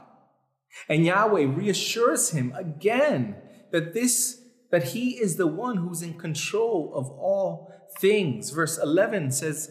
And 0.88 1.04
Yahweh 1.04 1.44
reassures 1.44 2.30
him 2.30 2.54
again 2.56 3.36
that 3.72 3.92
this, 3.92 4.40
that 4.70 4.84
he 4.84 5.10
is 5.10 5.36
the 5.36 5.46
one 5.46 5.76
who's 5.76 6.02
in 6.02 6.14
control 6.14 6.92
of 6.94 7.10
all 7.10 7.70
things. 7.98 8.50
Verse 8.50 8.78
11 8.78 9.32
says 9.32 9.70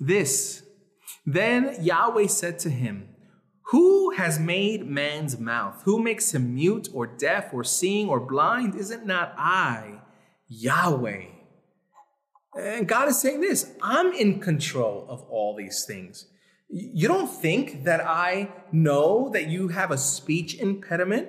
this, 0.00 0.62
Then 1.24 1.76
Yahweh 1.80 2.26
said 2.26 2.58
to 2.60 2.70
him, 2.70 3.08
who 3.66 4.10
has 4.10 4.38
made 4.38 4.86
man's 4.86 5.38
mouth? 5.38 5.82
Who 5.84 6.02
makes 6.02 6.34
him 6.34 6.54
mute 6.54 6.88
or 6.92 7.06
deaf 7.06 7.52
or 7.52 7.64
seeing 7.64 8.08
or 8.08 8.20
blind? 8.20 8.74
Is 8.74 8.90
it 8.90 9.06
not 9.06 9.34
I, 9.38 10.00
Yahweh? 10.48 11.26
And 12.58 12.86
God 12.86 13.08
is 13.08 13.20
saying 13.20 13.40
this 13.40 13.72
I'm 13.82 14.12
in 14.12 14.40
control 14.40 15.06
of 15.08 15.22
all 15.30 15.56
these 15.56 15.84
things. 15.84 16.26
You 16.68 17.06
don't 17.06 17.28
think 17.28 17.84
that 17.84 18.00
I 18.00 18.50
know 18.72 19.30
that 19.30 19.48
you 19.48 19.68
have 19.68 19.90
a 19.90 19.98
speech 19.98 20.58
impediment? 20.58 21.28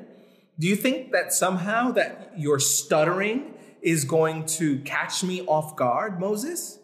Do 0.57 0.67
you 0.67 0.75
think 0.75 1.11
that 1.11 1.33
somehow 1.33 1.91
that 1.91 2.33
your 2.37 2.59
stuttering 2.59 3.53
is 3.81 4.05
going 4.05 4.45
to 4.45 4.79
catch 4.79 5.23
me 5.23 5.41
off 5.45 5.75
guard, 5.75 6.19
Moses? 6.19 6.79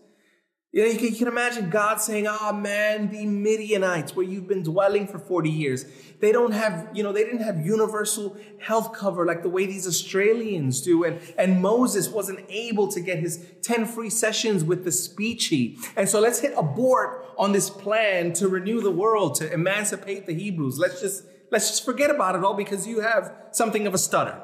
You, 0.72 0.84
know, 0.84 0.92
you, 0.92 1.00
can, 1.00 1.08
you 1.08 1.16
can 1.16 1.28
imagine 1.28 1.72
God 1.72 2.00
saying, 2.00 2.28
oh 2.30 2.54
man, 2.54 3.10
the 3.10 3.26
Midianites, 3.26 4.16
where 4.16 4.26
you've 4.26 4.48
been 4.48 4.62
dwelling 4.62 5.08
for 5.08 5.18
40 5.18 5.50
years, 5.50 5.86
they 6.20 6.32
don't 6.32 6.52
have, 6.52 6.90
you 6.94 7.02
know, 7.02 7.12
they 7.12 7.24
didn't 7.24 7.42
have 7.42 7.66
universal 7.66 8.38
health 8.60 8.94
cover 8.94 9.26
like 9.26 9.42
the 9.42 9.50
way 9.50 9.66
these 9.66 9.88
Australians 9.88 10.82
do. 10.82 11.06
And, 11.06 11.20
and 11.40 11.60
Moses 11.60 12.10
wasn't 12.10 12.46
able 12.50 12.88
to 12.90 13.02
get 13.02 13.18
his 13.18 13.44
10 13.64 13.88
free 13.88 14.12
sessions 14.12 14.64
with 14.64 14.84
the 14.84 14.92
speechy. 14.92 15.80
And 15.96 16.08
so 16.08 16.20
let's 16.20 16.40
hit 16.40 16.54
abort 16.56 17.26
on 17.40 17.52
this 17.52 17.72
plan 17.72 18.34
to 18.34 18.48
renew 18.48 18.80
the 18.80 18.92
world, 18.92 19.36
to 19.36 19.52
emancipate 19.52 20.28
the 20.28 20.36
Hebrews. 20.36 20.78
Let's 20.78 21.02
just, 21.02 21.24
let's 21.52 21.70
just 21.70 21.84
forget 21.84 22.12
about 22.12 22.36
it 22.36 22.44
all 22.44 22.54
because 22.54 22.86
you 22.86 23.00
have 23.00 23.34
something 23.54 23.88
of 23.88 23.96
a 23.96 23.98
stutter. 23.98 24.40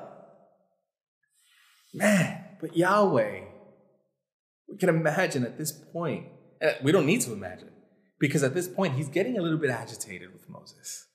Man, 1.94 2.44
but 2.60 2.76
Yahweh, 2.76 3.42
we 4.68 4.78
can 4.78 4.90
imagine 4.90 5.46
at 5.46 5.58
this 5.58 5.72
point, 5.72 6.28
eh, 6.62 6.74
we 6.84 6.92
don't 6.92 7.06
need 7.06 7.22
to 7.22 7.34
imagine, 7.34 7.72
because 8.20 8.44
at 8.44 8.54
this 8.54 8.68
point, 8.68 8.96
he's 8.96 9.10
getting 9.10 9.38
a 9.38 9.42
little 9.42 9.58
bit 9.58 9.70
agitated 9.70 10.34
with 10.34 10.50
Moses. 10.50 11.08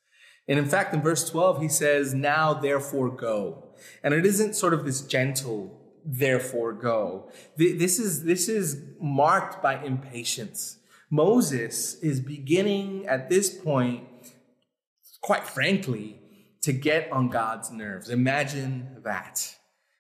And 0.49 0.59
in 0.59 0.67
fact, 0.67 0.95
in 0.95 1.03
verse 1.03 1.29
12, 1.29 1.63
he 1.63 1.69
says, 1.69 2.15
Now 2.15 2.55
therefore 2.55 3.11
go. 3.11 3.75
And 4.03 4.15
it 4.15 4.27
isn't 4.27 4.55
sort 4.55 4.75
of 4.75 4.85
this 4.85 5.01
gentle, 5.01 5.81
therefore 6.05 6.73
go. 6.73 7.31
This 7.57 7.99
is, 7.99 8.25
this 8.25 8.49
is 8.49 8.83
marked 9.01 9.63
by 9.63 9.83
impatience. 9.83 10.79
Moses 11.11 11.95
is 12.03 12.21
beginning 12.21 13.07
at 13.07 13.29
this 13.29 13.55
point, 13.55 14.05
quite 15.21 15.47
frankly, 15.47 16.21
to 16.63 16.73
get 16.73 17.11
on 17.11 17.29
God's 17.29 17.71
nerves. 17.71 18.09
Imagine 18.09 19.03
that. 19.05 19.57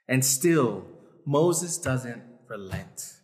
And 0.09 0.25
still, 0.25 0.85
Moses 1.25 1.79
doesn't 1.79 2.23
relent 2.49 3.20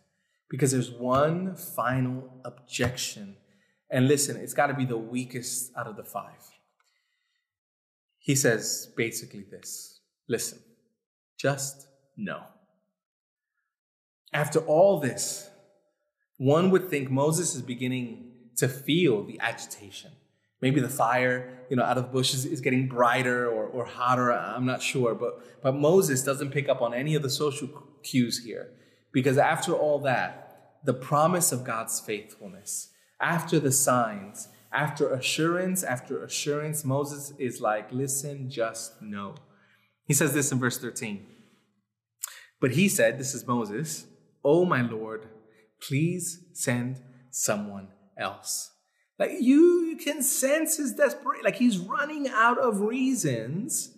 because 0.49 0.71
there's 0.71 0.91
one 0.91 1.55
final 1.55 2.41
objection. 2.45 3.37
And 3.89 4.07
listen, 4.07 4.37
it's 4.37 4.53
got 4.53 4.67
to 4.67 4.73
be 4.73 4.85
the 4.85 4.97
weakest 4.97 5.71
out 5.77 5.87
of 5.87 5.95
the 5.95 6.03
five. 6.03 6.51
He 8.19 8.35
says 8.35 8.91
basically 8.95 9.45
this 9.49 10.01
listen, 10.27 10.59
just 11.37 11.87
no. 12.17 12.43
After 14.33 14.59
all 14.59 14.99
this, 14.99 15.49
one 16.37 16.69
would 16.71 16.89
think 16.89 17.09
Moses 17.09 17.55
is 17.55 17.61
beginning 17.61 18.31
to 18.57 18.67
feel 18.67 19.23
the 19.23 19.39
agitation. 19.39 20.11
Maybe 20.61 20.81
the 20.81 20.89
fire, 20.89 21.65
you 21.69 21.75
know, 21.75 21.83
out 21.83 21.97
of 21.97 22.05
the 22.05 22.09
bushes 22.09 22.45
is 22.45 22.61
getting 22.61 22.87
brighter 22.87 23.47
or, 23.47 23.65
or 23.67 23.85
hotter. 23.85 24.31
I'm 24.31 24.65
not 24.65 24.81
sure. 24.81 25.13
But, 25.13 25.61
but 25.61 25.75
Moses 25.75 26.23
doesn't 26.23 26.51
pick 26.51 26.67
up 26.67 26.81
on 26.81 26.93
any 26.93 27.15
of 27.15 27.21
the 27.21 27.29
social 27.29 27.67
cues 28.03 28.43
here. 28.43 28.71
Because 29.17 29.39
after 29.39 29.73
all 29.73 29.97
that, 30.01 30.75
the 30.83 30.93
promise 30.93 31.51
of 31.51 31.63
God's 31.63 31.99
faithfulness, 31.99 32.89
after 33.19 33.59
the 33.59 33.71
signs, 33.71 34.47
after 34.71 35.11
assurance 35.11 35.83
after 35.83 36.23
assurance, 36.23 36.85
Moses 36.85 37.33
is 37.39 37.59
like, 37.59 37.91
listen, 37.91 38.47
just 38.47 39.01
no. 39.01 39.33
He 40.05 40.13
says 40.13 40.35
this 40.35 40.51
in 40.51 40.59
verse 40.59 40.77
13. 40.77 41.25
But 42.61 42.73
he 42.73 42.87
said, 42.87 43.17
This 43.17 43.33
is 43.33 43.47
Moses, 43.47 44.05
Oh, 44.45 44.65
my 44.65 44.81
Lord, 44.83 45.25
please 45.81 46.45
send 46.53 47.01
someone 47.31 47.87
else. 48.19 48.69
Like 49.17 49.31
you, 49.39 49.87
can 49.97 50.21
sense 50.21 50.77
his 50.77 50.93
desperation. 50.93 51.43
Like 51.43 51.55
he's 51.55 51.79
running 51.79 52.29
out 52.29 52.59
of 52.59 52.81
reasons 52.81 53.96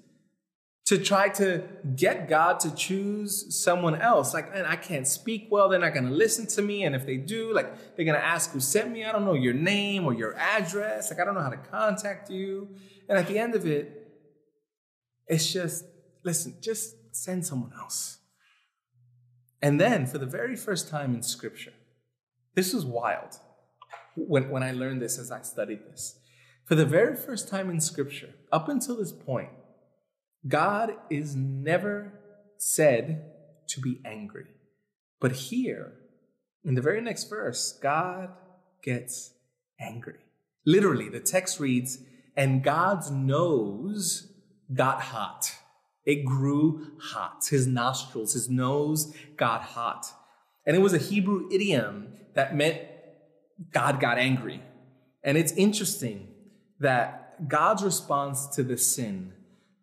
to 0.89 0.97
try 0.97 1.29
to 1.29 1.61
get 1.95 2.27
God 2.27 2.59
to 2.61 2.73
choose 2.73 3.55
someone 3.55 4.01
else. 4.01 4.33
Like, 4.33 4.49
and 4.51 4.65
I 4.65 4.75
can't 4.75 5.07
speak 5.07 5.47
well, 5.51 5.69
they're 5.69 5.77
not 5.77 5.93
gonna 5.93 6.09
listen 6.09 6.47
to 6.47 6.63
me. 6.63 6.83
And 6.83 6.95
if 6.95 7.05
they 7.05 7.15
do, 7.15 7.53
like 7.53 7.95
they're 7.95 8.07
gonna 8.07 8.17
ask 8.17 8.49
who 8.53 8.59
sent 8.59 8.89
me. 8.89 9.05
I 9.05 9.11
don't 9.11 9.23
know 9.23 9.35
your 9.35 9.53
name 9.53 10.05
or 10.07 10.15
your 10.15 10.35
address. 10.35 11.11
Like, 11.11 11.19
I 11.19 11.25
don't 11.25 11.35
know 11.35 11.43
how 11.43 11.51
to 11.51 11.57
contact 11.57 12.31
you. 12.31 12.69
And 13.07 13.19
at 13.19 13.27
the 13.27 13.37
end 13.37 13.53
of 13.53 13.67
it, 13.67 14.07
it's 15.27 15.53
just, 15.53 15.85
listen, 16.23 16.55
just 16.59 16.95
send 17.15 17.45
someone 17.45 17.71
else. 17.79 18.17
And 19.61 19.79
then 19.79 20.07
for 20.07 20.17
the 20.17 20.25
very 20.25 20.55
first 20.55 20.89
time 20.89 21.13
in 21.13 21.21
scripture, 21.21 21.73
this 22.55 22.73
was 22.73 22.83
wild 22.83 23.37
when, 24.15 24.49
when 24.49 24.63
I 24.63 24.71
learned 24.71 25.03
this 25.03 25.19
as 25.19 25.29
I 25.29 25.43
studied 25.43 25.85
this. 25.85 26.17
For 26.65 26.73
the 26.73 26.85
very 26.85 27.15
first 27.15 27.47
time 27.47 27.69
in 27.69 27.79
scripture, 27.79 28.33
up 28.51 28.69
until 28.69 28.97
this 28.97 29.11
point, 29.11 29.49
God 30.47 30.93
is 31.09 31.35
never 31.35 32.13
said 32.57 33.25
to 33.67 33.81
be 33.81 33.99
angry. 34.05 34.47
But 35.19 35.33
here, 35.33 35.93
in 36.63 36.75
the 36.75 36.81
very 36.81 37.01
next 37.01 37.29
verse, 37.29 37.77
God 37.81 38.29
gets 38.81 39.33
angry. 39.79 40.19
Literally, 40.65 41.09
the 41.09 41.19
text 41.19 41.59
reads, 41.59 41.99
and 42.35 42.63
God's 42.63 43.11
nose 43.11 44.31
got 44.73 45.01
hot. 45.01 45.53
It 46.05 46.25
grew 46.25 46.93
hot. 47.01 47.45
His 47.49 47.67
nostrils, 47.67 48.33
his 48.33 48.49
nose 48.49 49.13
got 49.35 49.61
hot. 49.61 50.05
And 50.65 50.75
it 50.75 50.79
was 50.79 50.93
a 50.93 50.97
Hebrew 50.97 51.49
idiom 51.51 52.13
that 52.35 52.55
meant 52.55 52.79
God 53.71 53.99
got 53.99 54.17
angry. 54.17 54.61
And 55.23 55.37
it's 55.37 55.51
interesting 55.53 56.29
that 56.79 57.47
God's 57.49 57.83
response 57.83 58.47
to 58.55 58.63
the 58.63 58.77
sin 58.77 59.33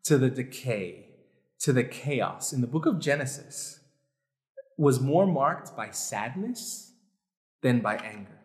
to 0.06 0.18
the 0.18 0.30
decay, 0.30 1.08
to 1.58 1.72
the 1.72 1.84
chaos 1.84 2.52
in 2.52 2.60
the 2.60 2.66
book 2.66 2.86
of 2.86 3.00
Genesis 3.00 3.80
was 4.78 5.00
more 5.00 5.26
marked 5.26 5.76
by 5.76 5.90
sadness 5.90 6.92
than 7.62 7.80
by 7.80 7.96
anger. 7.96 8.38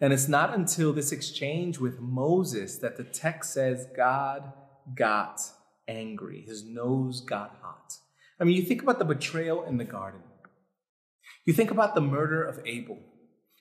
And 0.00 0.12
it's 0.12 0.28
not 0.28 0.54
until 0.54 0.92
this 0.92 1.10
exchange 1.10 1.78
with 1.78 1.98
Moses 2.00 2.78
that 2.78 2.96
the 2.96 3.02
text 3.04 3.54
says 3.54 3.88
God 3.96 4.52
got 4.94 5.40
angry. 5.88 6.42
His 6.46 6.64
nose 6.64 7.20
got 7.20 7.58
hot. 7.62 7.94
I 8.38 8.44
mean, 8.44 8.56
you 8.56 8.62
think 8.62 8.82
about 8.82 9.00
the 9.00 9.04
betrayal 9.04 9.64
in 9.64 9.78
the 9.78 9.84
garden. 9.84 10.20
You 11.44 11.54
think 11.54 11.72
about 11.72 11.94
the 11.94 12.00
murder 12.00 12.44
of 12.44 12.60
Abel, 12.66 12.98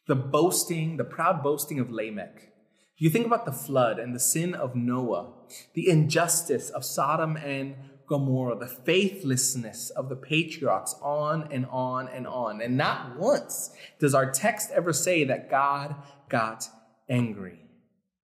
the 0.08 0.16
boasting, 0.16 0.98
the 0.98 1.04
proud 1.04 1.42
boasting 1.42 1.80
of 1.80 1.90
Lamech. 1.90 2.52
You 2.98 3.10
think 3.10 3.26
about 3.26 3.46
the 3.46 3.52
flood 3.52 4.00
and 4.00 4.16
the 4.16 4.20
sin 4.20 4.54
of 4.56 4.76
Noah, 4.76 5.34
the 5.74 5.90
injustice 5.90 6.70
of 6.70 6.86
Sodom 6.86 7.36
and 7.36 7.76
Gomorrah, 8.08 8.58
the 8.58 8.68
faithlessness 8.68 9.90
of 9.90 10.08
the 10.08 10.16
patriarchs, 10.16 10.96
on 11.02 11.50
and 11.52 11.66
on 11.66 12.08
and 12.08 12.26
on. 12.26 12.62
And 12.62 12.78
not 12.78 13.18
once 13.18 13.72
does 14.00 14.16
our 14.16 14.32
text 14.32 14.72
ever 14.72 14.94
say 14.94 15.26
that 15.26 15.50
God 15.50 15.96
got 16.30 16.70
angry. 17.10 17.60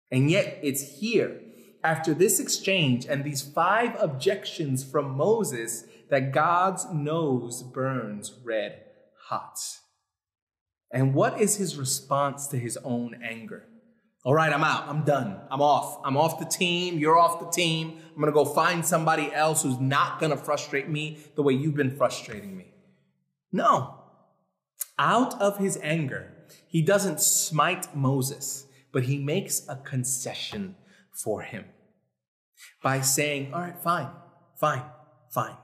And 0.10 0.32
yet 0.32 0.60
it's 0.62 1.00
here, 1.00 1.42
after 1.84 2.14
this 2.14 2.40
exchange 2.40 3.06
and 3.06 3.24
these 3.24 3.42
five 3.42 3.96
objections 4.00 4.84
from 4.84 5.18
Moses, 5.18 5.84
that 6.10 6.32
God's 6.32 6.86
nose 6.94 7.64
burns 7.64 8.34
red 8.44 8.84
hot. 9.28 9.60
And 10.92 11.14
what 11.14 11.42
is 11.42 11.56
his 11.56 11.78
response 11.78 12.48
to 12.48 12.58
his 12.58 12.78
own 12.84 13.20
anger? 13.24 13.68
All 14.24 14.36
right, 14.36 14.54
I'm 14.54 14.64
out. 14.64 14.88
I'm 14.88 15.04
done. 15.04 15.40
I'm 15.50 15.62
off. 15.62 16.00
I'm 16.06 16.16
off 16.16 16.38
the 16.38 16.46
team. 16.46 17.00
You're 17.00 17.18
off 17.18 17.40
the 17.40 17.50
team. 17.50 17.98
I'm 18.10 18.22
going 18.22 18.28
to 18.28 18.32
go 18.32 18.46
find 18.46 18.86
somebody 18.86 19.34
else 19.34 19.64
who's 19.64 19.80
not 19.80 20.20
going 20.20 20.32
to 20.32 20.38
frustrate 20.38 20.88
me 20.88 21.18
the 21.36 21.42
way 21.42 21.54
you've 21.54 21.76
been 21.76 21.96
frustrating 21.96 22.56
me. 22.56 22.68
No. 23.52 23.96
Out 25.00 25.42
of 25.42 25.58
his 25.58 25.80
anger, 25.82 26.34
he 26.68 26.84
doesn't 26.84 27.20
smite 27.20 27.96
Moses, 27.96 28.68
but 28.92 29.04
he 29.04 29.18
makes 29.18 29.68
a 29.68 29.78
concession 29.78 30.76
for 31.12 31.42
him 31.42 31.66
by 32.84 33.02
saying, 33.02 33.52
All 33.54 33.62
right, 33.62 33.82
fine, 33.82 34.10
fine, 34.60 34.84
fine, 35.32 35.58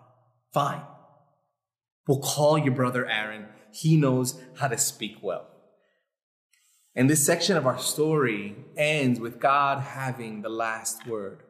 fine. 0.51 0.81
We'll 2.07 2.21
call 2.21 2.57
your 2.57 2.73
brother 2.73 3.05
Aaron. 3.05 3.45
He 3.71 3.97
knows 3.97 4.41
how 4.55 4.69
to 4.69 4.77
speak 4.77 5.17
well. 5.21 5.47
And 6.97 7.07
this 7.07 7.23
section 7.23 7.55
of 7.57 7.67
our 7.67 7.77
story 7.77 8.55
ends 8.75 9.19
with 9.19 9.39
God 9.39 9.83
having 9.83 10.41
the 10.41 10.49
last 10.49 11.05
word. 11.05 11.43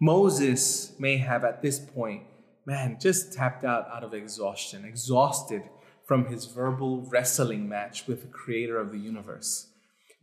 Moses 0.00 0.96
may 0.98 1.18
have 1.18 1.44
at 1.44 1.62
this 1.62 1.78
point, 1.78 2.24
man, 2.66 2.98
just 3.00 3.32
tapped 3.32 3.64
out 3.64 3.86
out 3.94 4.02
of 4.02 4.14
exhaustion, 4.14 4.84
exhausted 4.84 5.62
from 6.08 6.26
his 6.26 6.46
verbal 6.46 7.02
wrestling 7.02 7.68
match 7.68 8.08
with 8.08 8.22
the 8.22 8.26
creator 8.26 8.80
of 8.80 8.90
the 8.90 8.98
universe. 8.98 9.68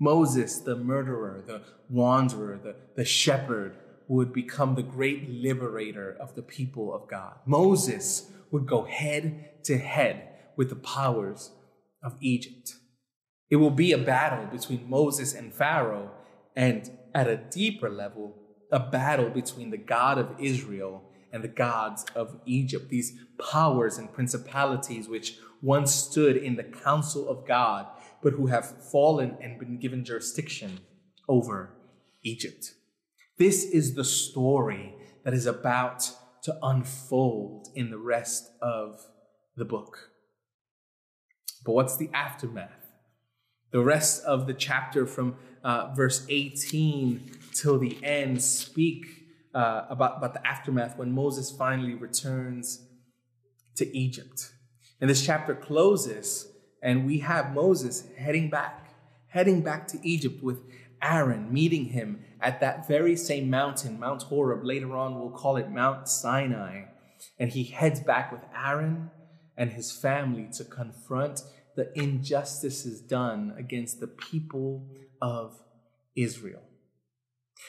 Moses, 0.01 0.59
the 0.59 0.75
murderer, 0.75 1.41
the 1.47 1.61
wanderer, 1.89 2.59
the, 2.61 2.75
the 2.97 3.05
shepherd, 3.05 3.73
would 4.09 4.33
become 4.33 4.75
the 4.75 4.83
great 4.83 5.29
liberator 5.29 6.17
of 6.19 6.35
the 6.35 6.41
people 6.41 6.93
of 6.93 7.09
God. 7.09 7.35
Moses 7.45 8.29
would 8.51 8.65
go 8.65 8.83
head 8.83 9.63
to 9.63 9.77
head 9.77 10.27
with 10.57 10.67
the 10.67 10.75
powers 10.75 11.51
of 12.03 12.17
Egypt. 12.19 12.73
It 13.49 13.57
will 13.57 13.71
be 13.71 13.91
a 13.91 13.97
battle 13.97 14.45
between 14.45 14.89
Moses 14.89 15.33
and 15.33 15.53
Pharaoh, 15.53 16.11
and 16.55 16.91
at 17.13 17.27
a 17.27 17.37
deeper 17.37 17.89
level, 17.89 18.35
a 18.71 18.79
battle 18.79 19.29
between 19.29 19.69
the 19.69 19.77
God 19.77 20.17
of 20.17 20.35
Israel 20.39 21.03
and 21.31 21.43
the 21.43 21.47
gods 21.47 22.05
of 22.15 22.39
Egypt, 22.45 22.89
these 22.89 23.17
powers 23.51 23.97
and 23.97 24.11
principalities 24.11 25.07
which 25.07 25.37
once 25.61 25.93
stood 25.93 26.37
in 26.37 26.55
the 26.55 26.63
council 26.63 27.29
of 27.29 27.47
God, 27.47 27.87
but 28.21 28.33
who 28.33 28.47
have 28.47 28.83
fallen 28.91 29.37
and 29.41 29.59
been 29.59 29.79
given 29.79 30.03
jurisdiction 30.03 30.79
over 31.27 31.73
Egypt. 32.23 32.73
This 33.37 33.63
is 33.63 33.93
the 33.93 34.03
story 34.03 34.95
that 35.23 35.33
is 35.33 35.45
about 35.45 36.11
to 36.43 36.57
unfold 36.61 37.67
in 37.75 37.89
the 37.89 37.97
rest 37.97 38.51
of 38.61 39.01
the 39.55 39.65
book. 39.65 40.11
But 41.65 41.73
what's 41.73 41.97
the 41.97 42.09
aftermath? 42.13 42.86
The 43.71 43.83
rest 43.83 44.23
of 44.23 44.47
the 44.47 44.53
chapter 44.53 45.05
from 45.05 45.35
uh, 45.63 45.93
verse 45.93 46.25
18 46.29 47.31
till 47.53 47.77
the 47.77 47.97
end 48.03 48.41
speak 48.41 49.05
uh, 49.53 49.85
about, 49.89 50.17
about 50.17 50.33
the 50.33 50.47
aftermath 50.47 50.97
when 50.97 51.11
Moses 51.11 51.51
finally 51.51 51.93
returns 51.93 52.87
to 53.75 53.97
Egypt. 53.97 54.51
And 55.01 55.09
this 55.09 55.25
chapter 55.25 55.53
closes, 55.53 56.47
and 56.81 57.05
we 57.05 57.19
have 57.19 57.53
Moses 57.53 58.07
heading 58.17 58.49
back, 58.49 58.93
heading 59.27 59.61
back 59.61 59.87
to 59.89 59.99
Egypt 60.01 60.43
with 60.43 60.59
Aaron, 61.01 61.51
meeting 61.53 61.85
him 61.85 62.23
at 62.39 62.59
that 62.61 62.87
very 62.87 63.15
same 63.15 63.49
mountain, 63.49 63.99
Mount 63.99 64.23
Horeb. 64.23 64.63
Later 64.63 64.95
on, 64.95 65.19
we'll 65.19 65.29
call 65.29 65.57
it 65.57 65.69
Mount 65.69 66.07
Sinai. 66.07 66.85
And 67.39 67.51
he 67.51 67.63
heads 67.63 67.99
back 67.99 68.31
with 68.31 68.41
Aaron 68.55 69.11
and 69.55 69.71
his 69.71 69.91
family 69.91 70.47
to 70.53 70.63
confront 70.63 71.41
the 71.77 71.97
injustices 71.97 72.99
done 72.99 73.53
against 73.55 73.99
the 73.99 74.07
people 74.07 74.89
of 75.21 75.61
Israel. 76.15 76.63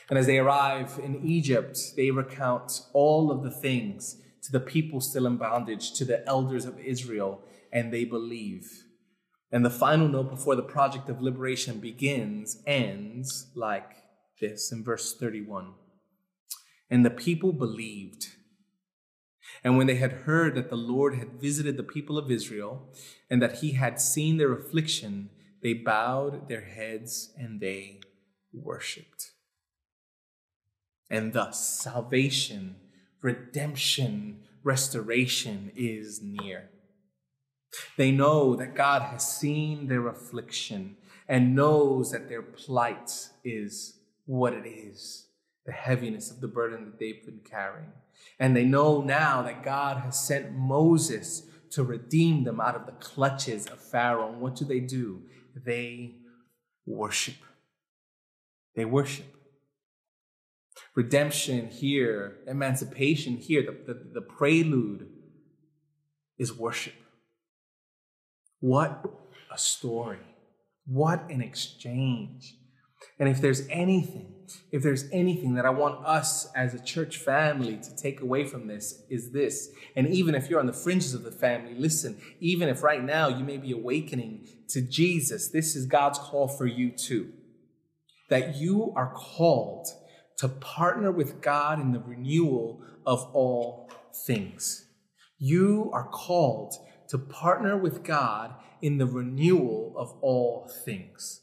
And 0.08 0.18
as 0.18 0.26
they 0.26 0.38
arrive 0.38 0.98
in 1.02 1.24
Egypt, 1.24 1.78
they 1.94 2.10
recount 2.10 2.86
all 2.94 3.30
of 3.30 3.42
the 3.42 3.50
things 3.50 4.16
to 4.42 4.50
the 4.50 4.60
people 4.60 5.02
still 5.02 5.26
in 5.26 5.36
bondage, 5.36 5.92
to 5.92 6.06
the 6.06 6.26
elders 6.26 6.64
of 6.64 6.80
Israel, 6.80 7.42
and 7.70 7.92
they 7.92 8.04
believe. 8.04 8.84
And 9.52 9.62
the 9.62 9.70
final 9.70 10.08
note 10.08 10.30
before 10.30 10.56
the 10.56 10.62
project 10.62 11.10
of 11.10 11.20
liberation 11.20 11.78
begins 11.78 12.62
ends 12.66 13.50
like 13.54 14.02
this 14.40 14.72
in 14.72 14.82
verse 14.82 15.14
31. 15.18 15.74
And 16.90 17.04
the 17.04 17.10
people 17.10 17.52
believed 17.52 18.28
and 19.64 19.76
when 19.76 19.86
they 19.86 19.96
had 19.96 20.12
heard 20.12 20.54
that 20.54 20.70
the 20.70 20.76
Lord 20.76 21.14
had 21.14 21.40
visited 21.40 21.76
the 21.76 21.82
people 21.82 22.18
of 22.18 22.30
Israel 22.30 22.88
and 23.28 23.42
that 23.42 23.58
he 23.58 23.72
had 23.72 24.00
seen 24.00 24.36
their 24.36 24.52
affliction, 24.52 25.30
they 25.62 25.72
bowed 25.74 26.48
their 26.48 26.62
heads 26.62 27.30
and 27.36 27.60
they 27.60 28.00
worshiped. 28.52 29.32
And 31.10 31.32
thus, 31.32 31.80
salvation, 31.80 32.76
redemption, 33.22 34.40
restoration 34.62 35.72
is 35.74 36.20
near. 36.22 36.68
They 37.96 38.12
know 38.12 38.54
that 38.56 38.74
God 38.74 39.02
has 39.02 39.26
seen 39.26 39.88
their 39.88 40.06
affliction 40.06 40.96
and 41.26 41.54
knows 41.54 42.12
that 42.12 42.28
their 42.28 42.42
plight 42.42 43.28
is 43.44 43.94
what 44.26 44.52
it 44.52 44.66
is 44.66 45.24
the 45.66 45.72
heaviness 45.72 46.30
of 46.30 46.40
the 46.40 46.48
burden 46.48 46.86
that 46.86 46.98
they've 46.98 47.26
been 47.26 47.40
carrying. 47.44 47.92
And 48.38 48.56
they 48.56 48.64
know 48.64 49.00
now 49.00 49.42
that 49.42 49.64
God 49.64 49.98
has 49.98 50.18
sent 50.18 50.52
Moses 50.52 51.42
to 51.70 51.82
redeem 51.82 52.44
them 52.44 52.60
out 52.60 52.76
of 52.76 52.86
the 52.86 52.92
clutches 52.92 53.66
of 53.66 53.80
Pharaoh. 53.80 54.32
And 54.32 54.40
what 54.40 54.56
do 54.56 54.64
they 54.64 54.80
do? 54.80 55.22
They 55.54 56.14
worship. 56.86 57.36
They 58.74 58.84
worship. 58.84 59.26
Redemption 60.94 61.68
here, 61.68 62.38
emancipation 62.46 63.36
here, 63.36 63.62
the, 63.62 63.92
the, 63.92 64.00
the 64.14 64.20
prelude 64.20 65.08
is 66.38 66.56
worship. 66.56 66.94
What 68.60 69.04
a 69.52 69.58
story. 69.58 70.18
What 70.86 71.30
an 71.30 71.42
exchange. 71.42 72.56
And 73.18 73.28
if 73.28 73.40
there's 73.40 73.66
anything, 73.68 74.34
if 74.70 74.82
there's 74.82 75.04
anything 75.12 75.54
that 75.54 75.66
I 75.66 75.70
want 75.70 76.04
us 76.06 76.50
as 76.54 76.74
a 76.74 76.82
church 76.82 77.18
family 77.18 77.76
to 77.76 77.96
take 77.96 78.20
away 78.20 78.44
from 78.44 78.66
this, 78.66 79.02
is 79.10 79.32
this. 79.32 79.70
And 79.96 80.08
even 80.08 80.34
if 80.34 80.48
you're 80.48 80.60
on 80.60 80.66
the 80.66 80.72
fringes 80.72 81.14
of 81.14 81.22
the 81.22 81.32
family, 81.32 81.74
listen, 81.74 82.18
even 82.40 82.68
if 82.68 82.82
right 82.82 83.02
now 83.02 83.28
you 83.28 83.44
may 83.44 83.56
be 83.56 83.72
awakening 83.72 84.48
to 84.68 84.80
Jesus, 84.80 85.48
this 85.48 85.74
is 85.74 85.86
God's 85.86 86.18
call 86.18 86.48
for 86.48 86.66
you 86.66 86.90
too. 86.90 87.32
That 88.30 88.56
you 88.56 88.92
are 88.94 89.12
called 89.14 89.88
to 90.38 90.48
partner 90.48 91.10
with 91.10 91.40
God 91.40 91.80
in 91.80 91.92
the 91.92 92.00
renewal 92.00 92.82
of 93.04 93.28
all 93.32 93.90
things. 94.26 94.86
You 95.38 95.90
are 95.92 96.08
called 96.08 96.74
to 97.08 97.18
partner 97.18 97.76
with 97.76 98.04
God 98.04 98.54
in 98.82 98.98
the 98.98 99.06
renewal 99.06 99.94
of 99.96 100.14
all 100.20 100.70
things. 100.84 101.40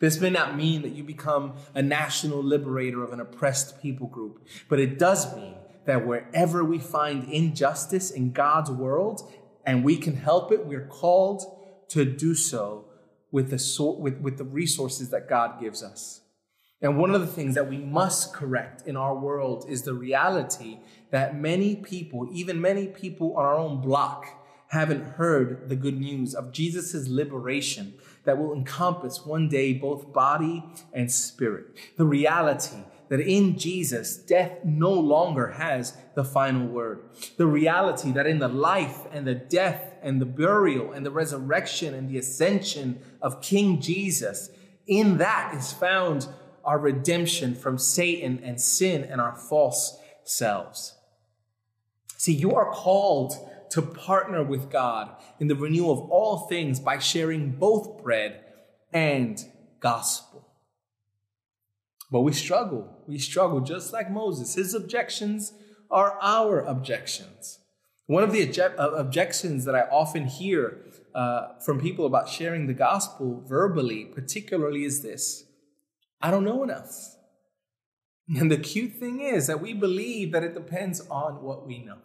This 0.00 0.20
may 0.20 0.30
not 0.30 0.56
mean 0.56 0.82
that 0.82 0.92
you 0.92 1.04
become 1.04 1.54
a 1.74 1.82
national 1.82 2.42
liberator 2.42 3.02
of 3.02 3.12
an 3.12 3.20
oppressed 3.20 3.80
people 3.80 4.06
group, 4.06 4.46
but 4.68 4.80
it 4.80 4.98
does 4.98 5.34
mean 5.36 5.54
that 5.86 6.06
wherever 6.06 6.64
we 6.64 6.78
find 6.78 7.30
injustice 7.30 8.10
in 8.10 8.32
God's 8.32 8.70
world 8.70 9.30
and 9.66 9.84
we 9.84 9.96
can 9.96 10.16
help 10.16 10.52
it, 10.52 10.66
we're 10.66 10.86
called 10.86 11.42
to 11.88 12.04
do 12.04 12.34
so 12.34 12.86
with 13.30 13.50
the, 13.50 13.96
with, 13.98 14.18
with 14.20 14.38
the 14.38 14.44
resources 14.44 15.10
that 15.10 15.28
God 15.28 15.60
gives 15.60 15.82
us. 15.82 16.22
And 16.80 16.98
one 16.98 17.14
of 17.14 17.20
the 17.20 17.26
things 17.26 17.54
that 17.54 17.68
we 17.68 17.78
must 17.78 18.34
correct 18.34 18.86
in 18.86 18.96
our 18.96 19.14
world 19.14 19.64
is 19.68 19.82
the 19.82 19.94
reality 19.94 20.78
that 21.10 21.34
many 21.34 21.76
people, 21.76 22.28
even 22.32 22.60
many 22.60 22.88
people 22.88 23.36
on 23.36 23.44
our 23.44 23.56
own 23.56 23.80
block, 23.80 24.26
haven't 24.68 25.04
heard 25.12 25.68
the 25.68 25.76
good 25.76 25.98
news 25.98 26.34
of 26.34 26.52
Jesus' 26.52 27.08
liberation 27.08 27.94
that 28.24 28.38
will 28.38 28.52
encompass 28.52 29.24
one 29.24 29.48
day 29.48 29.72
both 29.72 30.12
body 30.12 30.64
and 30.92 31.10
spirit. 31.10 31.66
The 31.96 32.04
reality 32.04 32.78
that 33.08 33.20
in 33.20 33.58
Jesus, 33.58 34.16
death 34.16 34.64
no 34.64 34.92
longer 34.92 35.52
has 35.52 35.96
the 36.14 36.24
final 36.24 36.66
word. 36.66 37.04
The 37.36 37.46
reality 37.46 38.12
that 38.12 38.26
in 38.26 38.38
the 38.38 38.48
life 38.48 39.06
and 39.12 39.26
the 39.26 39.34
death 39.34 39.94
and 40.02 40.20
the 40.20 40.26
burial 40.26 40.92
and 40.92 41.04
the 41.04 41.10
resurrection 41.10 41.94
and 41.94 42.08
the 42.08 42.18
ascension 42.18 43.00
of 43.20 43.42
King 43.42 43.80
Jesus, 43.80 44.50
in 44.86 45.18
that 45.18 45.54
is 45.54 45.72
found 45.72 46.28
our 46.64 46.78
redemption 46.78 47.54
from 47.54 47.78
Satan 47.78 48.40
and 48.42 48.60
sin 48.60 49.04
and 49.04 49.20
our 49.20 49.34
false 49.34 49.98
selves. 50.24 50.94
See, 52.16 52.32
you 52.32 52.54
are 52.54 52.70
called 52.72 53.34
to 53.70 53.82
partner 53.82 54.42
with 54.42 54.70
God 54.70 55.10
in 55.38 55.48
the 55.48 55.56
renewal 55.56 55.92
of 55.92 56.10
all 56.10 56.46
things 56.48 56.80
by 56.80 56.98
sharing 56.98 57.52
both 57.52 58.02
bread 58.02 58.44
and 58.92 59.44
gospel. 59.80 60.48
But 62.10 62.20
we 62.20 62.32
struggle. 62.32 63.02
We 63.06 63.18
struggle 63.18 63.60
just 63.60 63.92
like 63.92 64.10
Moses. 64.10 64.54
His 64.54 64.74
objections 64.74 65.52
are 65.90 66.18
our 66.20 66.60
objections. 66.60 67.60
One 68.06 68.22
of 68.22 68.32
the 68.32 68.60
uh, 68.60 68.90
objections 68.90 69.64
that 69.64 69.74
I 69.74 69.82
often 69.82 70.26
hear 70.26 70.80
uh, 71.14 71.58
from 71.64 71.80
people 71.80 72.06
about 72.06 72.28
sharing 72.28 72.66
the 72.66 72.74
gospel 72.74 73.42
verbally, 73.46 74.04
particularly, 74.04 74.84
is 74.84 75.02
this 75.02 75.44
I 76.20 76.30
don't 76.30 76.44
know 76.44 76.62
enough. 76.62 77.16
And 78.28 78.50
the 78.50 78.56
cute 78.56 78.94
thing 78.94 79.20
is 79.20 79.46
that 79.46 79.60
we 79.60 79.74
believe 79.74 80.32
that 80.32 80.42
it 80.42 80.54
depends 80.54 81.00
on 81.10 81.42
what 81.42 81.66
we 81.66 81.78
know, 81.78 81.98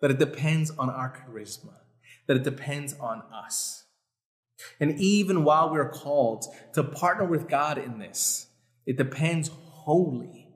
that 0.00 0.10
it 0.10 0.18
depends 0.18 0.70
on 0.72 0.90
our 0.90 1.10
charisma, 1.10 1.74
that 2.26 2.36
it 2.36 2.42
depends 2.42 2.94
on 3.00 3.22
us. 3.32 3.84
And 4.78 4.98
even 4.98 5.44
while 5.44 5.70
we're 5.70 5.88
called 5.88 6.44
to 6.74 6.82
partner 6.82 7.24
with 7.24 7.48
God 7.48 7.78
in 7.78 7.98
this, 7.98 8.48
it 8.86 8.96
depends 8.96 9.48
wholly 9.48 10.48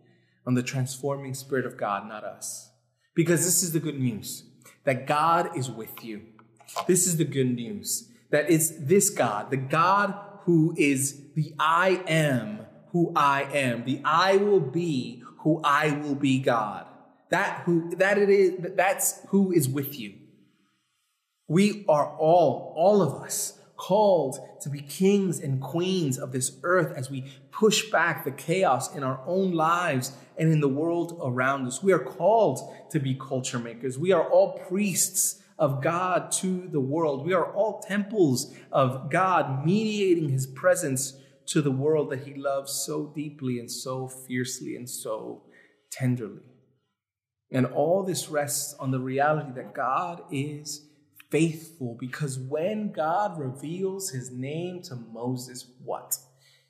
on 0.47 0.55
the 0.55 0.63
transforming 0.63 1.35
Spirit 1.35 1.65
of 1.65 1.77
God, 1.77 2.07
not 2.09 2.25
us. 2.25 2.71
Because 3.15 3.45
this 3.45 3.63
is 3.63 3.73
the 3.73 3.81
good 3.81 3.99
news 3.99 4.45
that 4.85 5.07
God 5.07 5.57
is 5.57 5.71
with 5.71 6.05
you. 6.05 6.23
This 6.87 7.07
is 7.07 7.17
the 7.17 7.25
good 7.25 7.55
news 7.55 8.11
that 8.31 8.51
it's 8.51 8.71
this 8.71 9.11
God, 9.11 9.51
the 9.51 9.57
God 9.57 10.15
who 10.41 10.75
is 10.77 11.33
the 11.35 11.55
I 11.59 12.03
am 12.07 12.65
who 12.95 13.13
I 13.17 13.43
am. 13.53 13.85
The 13.85 14.01
I 14.05 14.37
will 14.37 14.61
be 14.61 15.25
who 15.39 15.61
I 15.65 15.91
will 15.91 16.15
be 16.15 16.39
God. 16.39 16.87
That 17.35 17.63
who 17.65 17.91
that 17.97 18.17
it 18.17 18.31
is 18.31 18.53
that's 18.77 19.27
who 19.31 19.51
is 19.51 19.69
with 19.69 19.99
you. 19.99 20.15
We 21.49 21.85
are 21.89 22.17
all, 22.17 22.73
all 22.77 23.03
of 23.03 23.21
us, 23.25 23.59
called 23.77 24.39
to 24.61 24.71
be 24.71 24.81
kings 24.81 25.41
and 25.41 25.61
queens 25.61 26.17
of 26.17 26.31
this 26.31 26.57
earth 26.63 26.97
as 26.97 27.11
we 27.11 27.25
push 27.51 27.91
back 27.91 28.25
the 28.25 28.31
chaos 28.31 28.95
in 28.95 29.03
our 29.03 29.21
own 29.27 29.51
lives 29.51 30.13
and 30.39 30.53
in 30.53 30.61
the 30.61 30.69
world 30.69 31.19
around 31.25 31.67
us. 31.67 31.83
We 31.83 31.93
are 31.93 31.99
called 31.99 32.61
to 32.93 33.01
be 33.01 33.17
culture 33.17 33.59
makers. 33.59 33.99
We 33.99 34.13
are 34.13 34.31
all 34.31 34.53
priests 34.69 35.43
of 35.59 35.83
God 35.83 36.31
to 36.43 36.69
the 36.69 36.79
world. 36.95 37.27
We 37.27 37.35
are 37.35 37.53
all 37.53 37.81
temples 37.81 38.55
of 38.71 39.11
God, 39.11 39.67
mediating 39.67 40.29
his 40.29 40.47
presence 40.47 41.15
to 41.47 41.61
the 41.61 41.73
world 41.73 42.11
that 42.11 42.29
he 42.29 42.35
loves 42.35 42.73
so 42.73 43.07
deeply 43.13 43.59
and 43.59 43.69
so 43.69 44.07
fiercely 44.07 44.77
and 44.77 44.89
so 44.89 45.43
tenderly. 45.91 46.54
And 47.51 47.67
all 47.67 48.03
this 48.03 48.29
rests 48.29 48.75
on 48.81 48.91
the 48.91 48.99
reality 48.99 49.53
that 49.55 49.75
God 49.75 50.23
is 50.31 50.87
faithful 51.31 51.97
because 51.99 52.39
when 52.39 52.93
God 52.93 53.39
reveals 53.39 54.11
his 54.11 54.31
name 54.31 54.83
to 54.83 54.97
Moses, 54.97 55.67
what? 55.83 56.17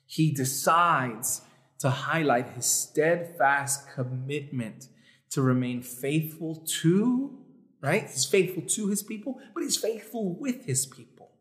He 0.05 0.31
decides 0.31 1.41
to 1.79 1.89
highlight 1.89 2.49
his 2.49 2.65
steadfast 2.65 3.87
commitment 3.93 4.87
to 5.31 5.41
remain 5.41 5.81
faithful 5.81 6.63
to 6.81 7.45
right? 7.85 8.09
He's 8.09 8.25
faithful 8.25 8.63
to 8.63 8.87
his 8.87 9.03
people, 9.03 9.39
but 9.53 9.61
he's 9.61 9.77
faithful 9.77 10.35
with 10.39 10.65
his 10.65 10.85
people. 10.87 11.31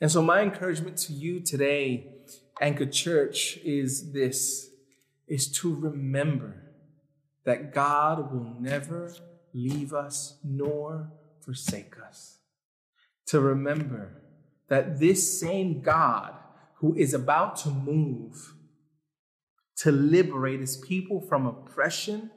And 0.00 0.10
so, 0.10 0.22
my 0.22 0.40
encouragement 0.40 0.96
to 0.98 1.12
you 1.12 1.40
today, 1.40 2.06
Anchor 2.60 2.86
Church, 2.86 3.58
is 3.58 4.12
this 4.12 4.70
is 5.28 5.50
to 5.52 5.74
remember 5.74 6.61
that 7.44 7.72
God 7.72 8.32
will 8.32 8.56
never 8.60 9.12
leave 9.52 9.92
us 9.92 10.38
nor 10.44 11.10
forsake 11.40 11.94
us. 11.98 12.38
To 13.26 13.40
remember 13.40 14.22
that 14.68 14.98
this 14.98 15.40
same 15.40 15.80
God 15.80 16.34
who 16.76 16.94
is 16.94 17.14
about 17.14 17.56
to 17.56 17.68
move 17.68 18.54
to 19.76 19.90
liberate 19.90 20.60
his 20.60 20.76
people 20.76 21.20
from 21.20 21.46
oppression 21.46 22.30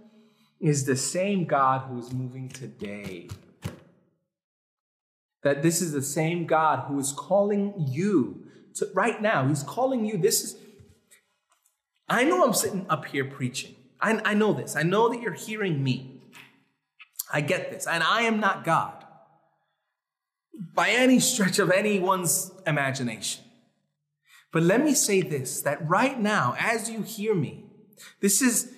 is 0.59 0.85
the 0.85 0.95
same 0.95 1.45
God 1.45 1.81
who 1.81 1.99
is 1.99 2.11
moving 2.11 2.49
today. 2.49 3.29
That 5.43 5.61
this 5.61 5.81
is 5.81 5.91
the 5.91 6.01
same 6.01 6.47
God 6.47 6.85
who 6.87 6.99
is 6.99 7.11
calling 7.11 7.73
you 7.77 8.47
to, 8.75 8.89
right 8.95 9.21
now. 9.21 9.47
He's 9.47 9.61
calling 9.61 10.05
you. 10.05 10.17
This 10.17 10.43
is, 10.43 10.57
I 12.09 12.23
know 12.23 12.43
I'm 12.43 12.53
sitting 12.53 12.85
up 12.89 13.05
here 13.05 13.25
preaching. 13.25 13.75
I, 14.01 14.21
I 14.23 14.33
know 14.33 14.53
this. 14.53 14.75
I 14.75 14.83
know 14.83 15.09
that 15.09 15.21
you're 15.21 15.33
hearing 15.33 15.83
me. 15.83 16.21
I 17.31 17.41
get 17.41 17.71
this. 17.71 17.87
And 17.87 18.03
I 18.03 18.21
am 18.21 18.39
not 18.39 18.63
God 18.63 19.05
by 20.73 20.89
any 20.89 21.19
stretch 21.19 21.59
of 21.59 21.71
anyone's 21.71 22.51
imagination. 22.65 23.43
But 24.51 24.63
let 24.63 24.83
me 24.83 24.93
say 24.93 25.21
this 25.21 25.61
that 25.61 25.87
right 25.87 26.19
now, 26.19 26.55
as 26.57 26.89
you 26.89 27.01
hear 27.01 27.35
me, 27.35 27.65
this 28.21 28.41
is 28.41 28.73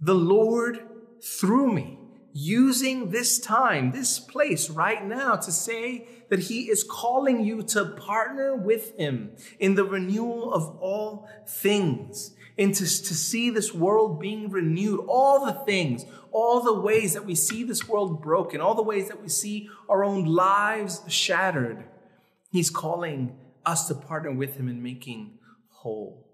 the 0.00 0.14
Lord 0.14 0.80
through 1.22 1.72
me, 1.72 1.98
using 2.32 3.10
this 3.10 3.38
time, 3.38 3.92
this 3.92 4.18
place 4.18 4.68
right 4.68 5.04
now 5.06 5.36
to 5.36 5.52
say 5.52 6.08
that 6.28 6.40
He 6.40 6.68
is 6.68 6.84
calling 6.84 7.44
you 7.44 7.62
to 7.62 7.84
partner 7.84 8.54
with 8.54 8.96
Him 8.98 9.30
in 9.58 9.74
the 9.74 9.84
renewal 9.84 10.52
of 10.52 10.76
all 10.80 11.28
things, 11.48 12.34
and 12.62 12.74
to, 12.76 12.84
to 12.84 13.14
see 13.14 13.50
this 13.50 13.74
world 13.74 14.20
being 14.20 14.48
renewed, 14.48 15.04
all 15.08 15.44
the 15.44 15.52
things, 15.64 16.04
all 16.30 16.60
the 16.60 16.80
ways 16.80 17.12
that 17.14 17.26
we 17.26 17.34
see 17.34 17.64
this 17.64 17.88
world 17.88 18.22
broken, 18.22 18.60
all 18.60 18.76
the 18.76 18.82
ways 18.82 19.08
that 19.08 19.20
we 19.20 19.28
see 19.28 19.68
our 19.88 20.04
own 20.04 20.24
lives 20.24 21.02
shattered. 21.08 21.84
He's 22.52 22.70
calling 22.70 23.36
us 23.66 23.88
to 23.88 23.96
partner 23.96 24.32
with 24.32 24.56
Him 24.56 24.68
in 24.68 24.80
making 24.80 25.38
whole. 25.70 26.28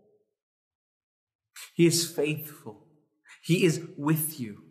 He 1.74 1.86
is 1.86 2.06
faithful. 2.06 2.86
He 3.42 3.64
is 3.64 3.80
with 3.96 4.38
you. 4.38 4.64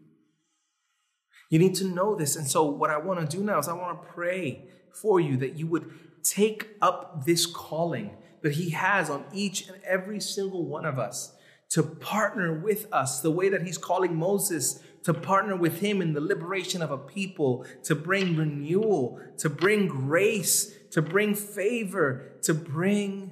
You 1.49 1.57
need 1.57 1.73
to 1.75 1.85
know 1.85 2.15
this. 2.15 2.35
And 2.35 2.47
so, 2.47 2.65
what 2.65 2.91
I 2.91 2.97
want 2.97 3.19
to 3.19 3.37
do 3.37 3.43
now 3.43 3.57
is 3.57 3.67
I 3.67 3.73
want 3.73 3.99
to 3.99 4.07
pray 4.09 4.69
for 4.93 5.19
you 5.19 5.37
that 5.37 5.57
you 5.57 5.65
would 5.67 5.89
take 6.23 6.67
up 6.83 7.25
this 7.25 7.47
calling 7.47 8.15
that 8.43 8.53
He 8.53 8.69
has 8.71 9.09
on 9.09 9.25
each 9.33 9.67
and 9.67 9.81
every 9.83 10.19
single 10.19 10.63
one 10.63 10.85
of 10.85 10.99
us 10.99 11.33
to 11.69 11.83
partner 11.83 12.59
with 12.59 12.87
us 12.91 13.21
the 13.21 13.31
way 13.31 13.49
that 13.49 13.63
He's 13.63 13.77
calling 13.77 14.15
Moses 14.15 14.79
to 15.03 15.13
partner 15.13 15.55
with 15.55 15.79
Him 15.79 16.01
in 16.01 16.13
the 16.13 16.21
liberation 16.21 16.81
of 16.81 16.91
a 16.91 16.97
people, 16.97 17.65
to 17.83 17.95
bring 17.95 18.35
renewal, 18.35 19.19
to 19.37 19.49
bring 19.49 19.87
grace, 19.87 20.73
to 20.91 21.01
bring 21.01 21.33
favor, 21.33 22.39
to 22.43 22.53
bring 22.53 23.31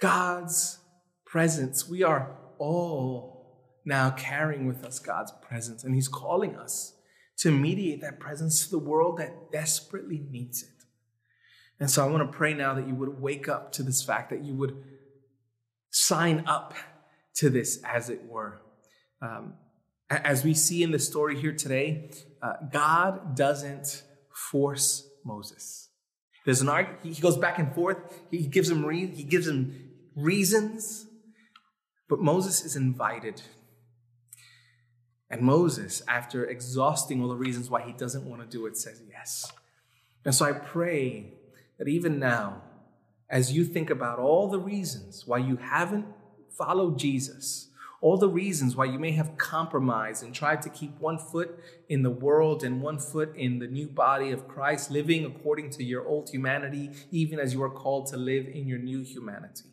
God's 0.00 0.78
presence. 1.24 1.88
We 1.88 2.02
are 2.02 2.36
all 2.58 3.78
now 3.84 4.10
carrying 4.10 4.66
with 4.66 4.84
us 4.84 4.98
God's 4.98 5.32
presence, 5.42 5.84
and 5.84 5.94
He's 5.94 6.08
calling 6.08 6.56
us 6.56 6.94
to 7.38 7.50
mediate 7.50 8.00
that 8.00 8.20
presence 8.20 8.64
to 8.64 8.70
the 8.70 8.78
world 8.78 9.18
that 9.18 9.52
desperately 9.52 10.26
needs 10.30 10.62
it. 10.62 10.68
And 11.80 11.90
so 11.90 12.04
I 12.04 12.10
want 12.10 12.30
to 12.30 12.36
pray 12.36 12.54
now 12.54 12.74
that 12.74 12.86
you 12.86 12.94
would 12.94 13.20
wake 13.20 13.48
up 13.48 13.72
to 13.72 13.82
this 13.82 14.02
fact, 14.02 14.30
that 14.30 14.44
you 14.44 14.54
would 14.54 14.76
sign 15.90 16.44
up 16.46 16.74
to 17.36 17.50
this, 17.50 17.82
as 17.84 18.08
it 18.10 18.24
were. 18.26 18.60
Um, 19.20 19.54
as 20.10 20.44
we 20.44 20.54
see 20.54 20.82
in 20.82 20.90
the 20.90 20.98
story 20.98 21.40
here 21.40 21.52
today, 21.52 22.10
uh, 22.42 22.54
God 22.70 23.36
doesn't 23.36 24.02
force 24.50 25.08
Moses. 25.24 25.88
There's 26.44 26.60
an 26.60 26.68
argument. 26.68 27.04
He 27.04 27.20
goes 27.22 27.36
back 27.36 27.58
and 27.58 27.74
forth. 27.74 27.98
He 28.30 28.46
gives 28.46 28.68
him 28.68 28.84
re- 28.84 29.14
he 29.14 29.22
gives 29.22 29.46
him 29.46 29.90
reasons, 30.16 31.06
but 32.08 32.18
Moses 32.20 32.64
is 32.64 32.76
invited. 32.76 33.42
And 35.30 35.40
Moses, 35.40 36.02
after 36.06 36.44
exhausting 36.44 37.22
all 37.22 37.28
the 37.28 37.36
reasons 37.36 37.70
why 37.70 37.82
he 37.82 37.92
doesn't 37.92 38.28
want 38.28 38.42
to 38.42 38.46
do 38.46 38.66
it, 38.66 38.76
says 38.76 39.00
yes. 39.08 39.50
And 40.24 40.34
so 40.34 40.44
I 40.44 40.52
pray 40.52 41.32
that 41.78 41.88
even 41.88 42.18
now, 42.18 42.62
as 43.30 43.52
you 43.52 43.64
think 43.64 43.88
about 43.88 44.18
all 44.18 44.48
the 44.50 44.58
reasons 44.58 45.26
why 45.26 45.38
you 45.38 45.56
haven't 45.56 46.04
followed 46.56 46.98
Jesus, 46.98 47.68
all 48.02 48.16
the 48.16 48.28
reasons 48.28 48.74
why 48.74 48.84
you 48.84 48.98
may 48.98 49.12
have 49.12 49.38
compromised 49.38 50.24
and 50.24 50.34
tried 50.34 50.60
to 50.62 50.68
keep 50.68 50.98
one 50.98 51.18
foot 51.18 51.56
in 51.88 52.02
the 52.02 52.10
world 52.10 52.64
and 52.64 52.82
one 52.82 52.98
foot 52.98 53.34
in 53.36 53.60
the 53.60 53.68
new 53.68 53.86
body 53.86 54.32
of 54.32 54.48
Christ, 54.48 54.90
living 54.90 55.24
according 55.24 55.70
to 55.70 55.84
your 55.84 56.04
old 56.04 56.28
humanity, 56.28 56.90
even 57.12 57.38
as 57.38 57.54
you 57.54 57.62
are 57.62 57.70
called 57.70 58.08
to 58.08 58.16
live 58.16 58.48
in 58.48 58.66
your 58.66 58.78
new 58.78 59.02
humanity. 59.02 59.70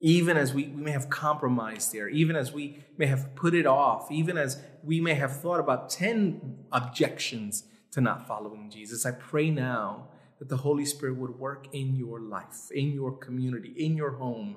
Even 0.00 0.38
as 0.38 0.54
we, 0.54 0.68
we 0.68 0.82
may 0.82 0.90
have 0.90 1.10
compromised 1.10 1.92
there, 1.92 2.08
even 2.08 2.34
as 2.34 2.50
we 2.50 2.82
may 2.96 3.06
have 3.06 3.34
put 3.34 3.54
it 3.54 3.66
off, 3.66 4.10
even 4.10 4.38
as 4.38 4.60
we 4.82 5.00
may 5.00 5.14
have 5.14 5.40
thought 5.40 5.60
about 5.60 5.90
10 5.90 6.66
objections 6.72 7.64
to 7.90 8.00
not 8.00 8.26
following 8.26 8.70
Jesus, 8.70 9.04
I 9.04 9.12
pray 9.12 9.50
now 9.50 10.08
that 10.38 10.48
the 10.48 10.56
Holy 10.56 10.86
Spirit 10.86 11.16
would 11.16 11.38
work 11.38 11.68
in 11.72 11.94
your 11.94 12.20
life, 12.20 12.70
in 12.70 12.92
your 12.92 13.12
community, 13.12 13.74
in 13.76 13.96
your 13.96 14.12
home 14.12 14.56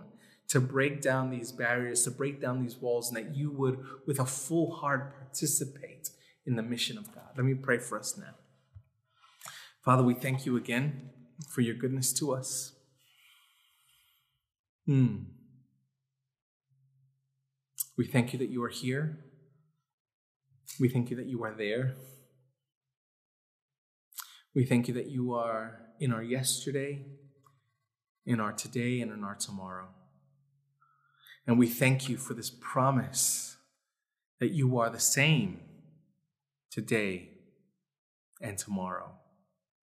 to 0.49 0.61
break 0.61 1.01
down 1.01 1.29
these 1.29 1.51
barriers, 1.51 2.03
to 2.03 2.11
break 2.11 2.41
down 2.41 2.61
these 2.61 2.77
walls, 2.77 3.09
and 3.09 3.17
that 3.17 3.35
you 3.35 3.51
would, 3.51 3.83
with 4.05 4.19
a 4.19 4.25
full 4.25 4.75
heart, 4.75 5.17
participate 5.19 6.09
in 6.45 6.55
the 6.55 6.63
mission 6.63 6.97
of 6.97 7.13
God. 7.13 7.29
Let 7.35 7.45
me 7.45 7.53
pray 7.53 7.77
for 7.77 7.99
us 7.99 8.17
now. 8.17 8.35
Father, 9.83 10.03
we 10.03 10.13
thank 10.13 10.45
you 10.45 10.55
again 10.55 11.09
for 11.49 11.61
your 11.61 11.75
goodness 11.75 12.13
to 12.13 12.33
us. 12.33 12.73
Hmm. 14.85 15.17
We 17.97 18.05
thank 18.05 18.31
you 18.31 18.39
that 18.39 18.49
you 18.49 18.63
are 18.63 18.69
here. 18.69 19.19
We 20.79 20.87
thank 20.87 21.09
you 21.09 21.17
that 21.17 21.25
you 21.25 21.43
are 21.43 21.53
there. 21.53 21.95
We 24.55 24.65
thank 24.65 24.87
you 24.87 24.93
that 24.93 25.07
you 25.07 25.33
are 25.33 25.79
in 25.99 26.11
our 26.11 26.23
yesterday, 26.23 27.05
in 28.25 28.39
our 28.39 28.53
today, 28.53 29.01
and 29.01 29.11
in 29.11 29.23
our 29.23 29.35
tomorrow. 29.35 29.87
And 31.47 31.57
we 31.57 31.67
thank 31.67 32.09
you 32.09 32.17
for 32.17 32.33
this 32.33 32.49
promise 32.49 33.55
that 34.39 34.51
you 34.51 34.77
are 34.77 34.89
the 34.89 34.99
same 34.99 35.61
today 36.69 37.29
and 38.41 38.57
tomorrow, 38.57 39.13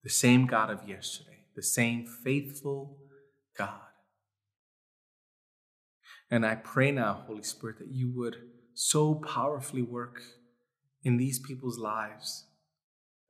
the 0.03 0.11
same 0.11 0.47
God 0.47 0.71
of 0.71 0.87
yesterday, 0.87 1.47
the 1.57 1.62
same 1.62 2.07
faithful 2.07 2.99
God. 3.57 3.81
And 6.31 6.45
I 6.45 6.55
pray 6.55 6.91
now, 6.91 7.25
Holy 7.27 7.43
Spirit, 7.43 7.79
that 7.79 7.91
you 7.91 8.12
would 8.15 8.37
so 8.75 9.15
powerfully 9.15 9.83
work 9.83 10.21
in 11.03 11.17
these 11.17 11.39
people's 11.39 11.79
lives 11.79 12.45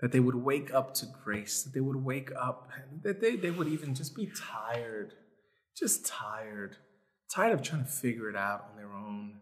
that 0.00 0.10
they 0.10 0.20
would 0.20 0.34
wake 0.34 0.74
up 0.74 0.92
to 0.94 1.06
grace, 1.06 1.62
that 1.62 1.72
they 1.72 1.80
would 1.80 2.04
wake 2.04 2.30
up, 2.38 2.68
that 3.02 3.20
they, 3.20 3.36
they 3.36 3.50
would 3.50 3.68
even 3.68 3.94
just 3.94 4.16
be 4.16 4.28
tired, 4.36 5.14
just 5.76 6.04
tired 6.04 6.76
tired 7.28 7.52
of 7.52 7.62
trying 7.62 7.84
to 7.84 7.90
figure 7.90 8.28
it 8.28 8.36
out 8.36 8.66
on 8.70 8.76
their 8.76 8.92
own, 8.92 9.40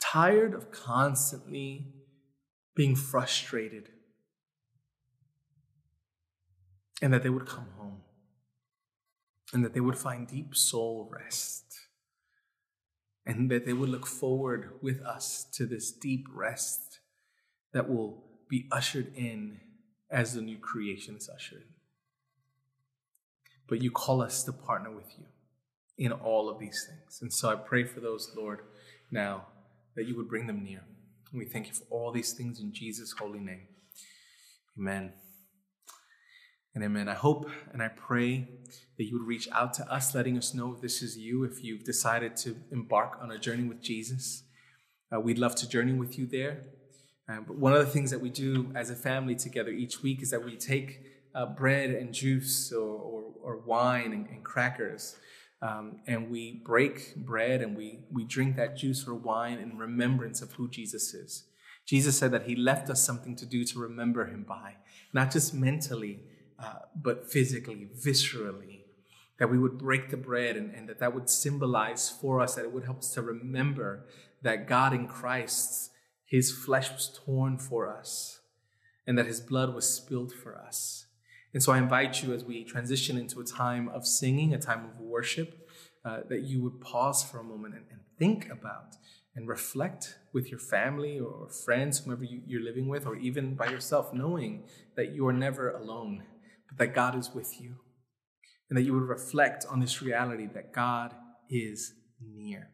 tired 0.00 0.54
of 0.54 0.70
constantly 0.70 1.94
being 2.74 2.94
frustrated, 2.94 3.88
and 7.00 7.12
that 7.12 7.22
they 7.22 7.30
would 7.30 7.46
come 7.46 7.68
home. 7.78 8.02
And 9.52 9.64
that 9.64 9.72
they 9.72 9.80
would 9.80 9.98
find 9.98 10.26
deep 10.26 10.56
soul 10.56 11.08
rest. 11.12 11.64
And 13.24 13.50
that 13.50 13.66
they 13.66 13.72
would 13.72 13.88
look 13.88 14.06
forward 14.06 14.72
with 14.82 15.00
us 15.02 15.46
to 15.54 15.64
this 15.66 15.92
deep 15.92 16.26
rest 16.32 17.00
that 17.72 17.88
will 17.88 18.24
be 18.48 18.68
ushered 18.72 19.12
in 19.16 19.60
as 20.10 20.34
the 20.34 20.42
new 20.42 20.58
creation 20.58 21.16
is 21.16 21.28
ushered 21.28 21.62
in. 21.62 21.74
But 23.68 23.80
you 23.82 23.90
call 23.90 24.22
us 24.22 24.42
to 24.44 24.52
partner 24.52 24.90
with 24.90 25.18
you 25.18 25.26
in 25.98 26.12
all 26.12 26.48
of 26.48 26.58
these 26.58 26.86
things. 26.88 27.20
And 27.22 27.32
so 27.32 27.50
I 27.50 27.54
pray 27.56 27.84
for 27.84 28.00
those, 28.00 28.32
Lord, 28.36 28.60
now 29.10 29.46
that 29.96 30.06
you 30.06 30.16
would 30.16 30.28
bring 30.28 30.46
them 30.46 30.62
near. 30.62 30.82
And 31.30 31.38
we 31.38 31.44
thank 31.44 31.68
you 31.68 31.74
for 31.74 31.84
all 31.90 32.12
these 32.12 32.32
things 32.32 32.60
in 32.60 32.72
Jesus' 32.72 33.14
holy 33.18 33.40
name. 33.40 33.68
Amen. 34.78 35.12
And 36.74 36.82
amen. 36.82 37.08
I 37.08 37.14
hope 37.14 37.48
and 37.72 37.80
I 37.80 37.88
pray 37.88 38.48
that 38.98 39.04
you 39.04 39.18
would 39.18 39.26
reach 39.26 39.48
out 39.52 39.74
to 39.74 39.92
us, 39.92 40.14
letting 40.14 40.36
us 40.36 40.54
know 40.54 40.74
if 40.74 40.80
this 40.80 41.02
is 41.02 41.16
you, 41.16 41.44
if 41.44 41.62
you've 41.62 41.84
decided 41.84 42.36
to 42.38 42.56
embark 42.72 43.18
on 43.22 43.30
a 43.30 43.38
journey 43.38 43.62
with 43.62 43.80
Jesus. 43.80 44.42
Uh, 45.14 45.20
we'd 45.20 45.38
love 45.38 45.54
to 45.56 45.68
journey 45.68 45.92
with 45.92 46.18
you 46.18 46.26
there. 46.26 46.64
Uh, 47.28 47.40
but 47.46 47.56
one 47.56 47.72
of 47.72 47.78
the 47.78 47.90
things 47.90 48.10
that 48.10 48.20
we 48.20 48.28
do 48.28 48.72
as 48.74 48.90
a 48.90 48.96
family 48.96 49.36
together 49.36 49.70
each 49.70 50.02
week 50.02 50.20
is 50.20 50.30
that 50.30 50.44
we 50.44 50.56
take 50.56 51.00
uh, 51.34 51.46
bread 51.46 51.90
and 51.90 52.12
juice 52.12 52.72
or, 52.72 52.88
or, 52.88 53.22
or 53.42 53.56
wine 53.58 54.12
and, 54.12 54.28
and 54.28 54.44
crackers 54.44 55.16
um, 55.64 55.96
and 56.06 56.30
we 56.30 56.60
break 56.62 57.16
bread 57.16 57.62
and 57.62 57.74
we, 57.74 58.00
we 58.12 58.22
drink 58.22 58.54
that 58.56 58.76
juice 58.76 59.08
or 59.08 59.14
wine 59.14 59.58
in 59.58 59.78
remembrance 59.78 60.42
of 60.42 60.52
who 60.52 60.68
Jesus 60.68 61.14
is. 61.14 61.44
Jesus 61.86 62.18
said 62.18 62.32
that 62.32 62.42
he 62.42 62.54
left 62.54 62.90
us 62.90 63.04
something 63.04 63.34
to 63.36 63.46
do 63.46 63.64
to 63.64 63.78
remember 63.78 64.26
him 64.26 64.44
by, 64.46 64.76
not 65.14 65.32
just 65.32 65.54
mentally, 65.54 66.20
uh, 66.58 66.80
but 66.94 67.32
physically, 67.32 67.88
viscerally. 67.98 68.80
That 69.38 69.50
we 69.50 69.58
would 69.58 69.78
break 69.78 70.10
the 70.10 70.18
bread 70.18 70.56
and, 70.56 70.72
and 70.74 70.86
that 70.88 71.00
that 71.00 71.14
would 71.14 71.30
symbolize 71.30 72.10
for 72.10 72.42
us, 72.42 72.54
that 72.54 72.64
it 72.64 72.72
would 72.72 72.84
help 72.84 72.98
us 72.98 73.14
to 73.14 73.22
remember 73.22 74.04
that 74.42 74.68
God 74.68 74.92
in 74.92 75.08
Christ, 75.08 75.90
his 76.26 76.52
flesh 76.52 76.92
was 76.92 77.18
torn 77.24 77.58
for 77.58 77.88
us 77.88 78.40
and 79.06 79.16
that 79.16 79.26
his 79.26 79.40
blood 79.40 79.74
was 79.74 79.88
spilled 79.88 80.32
for 80.32 80.56
us 80.56 81.03
and 81.54 81.62
so 81.62 81.72
I 81.72 81.78
invite 81.78 82.20
you 82.22 82.34
as 82.34 82.44
we 82.44 82.64
transition 82.64 83.16
into 83.16 83.40
a 83.40 83.44
time 83.44 83.88
of 83.88 84.04
singing, 84.06 84.52
a 84.52 84.58
time 84.58 84.84
of 84.84 85.00
worship, 85.00 85.70
uh, 86.04 86.20
that 86.28 86.42
you 86.42 86.60
would 86.62 86.80
pause 86.80 87.22
for 87.22 87.38
a 87.38 87.44
moment 87.44 87.74
and, 87.74 87.84
and, 87.90 88.00
think 88.16 88.48
about 88.48 88.94
and 89.34 89.48
reflect 89.48 90.18
with 90.32 90.48
your 90.48 90.60
family 90.60 91.18
or 91.18 91.48
friends, 91.48 91.98
whomever 91.98 92.22
you, 92.22 92.40
you're 92.46 92.62
living 92.62 92.86
with, 92.86 93.06
or 93.06 93.16
even 93.16 93.56
by 93.56 93.66
yourself, 93.66 94.14
knowing 94.14 94.62
that 94.94 95.12
you 95.12 95.26
are 95.26 95.32
never 95.32 95.70
alone, 95.70 96.22
but 96.68 96.78
that 96.78 96.94
God 96.94 97.18
is 97.18 97.34
with 97.34 97.60
you. 97.60 97.74
And 98.70 98.78
that 98.78 98.82
you 98.82 98.92
would 98.92 99.08
reflect 99.08 99.66
on 99.68 99.80
this 99.80 100.00
reality 100.00 100.46
that 100.54 100.72
God 100.72 101.12
is 101.50 101.94
near 102.24 102.70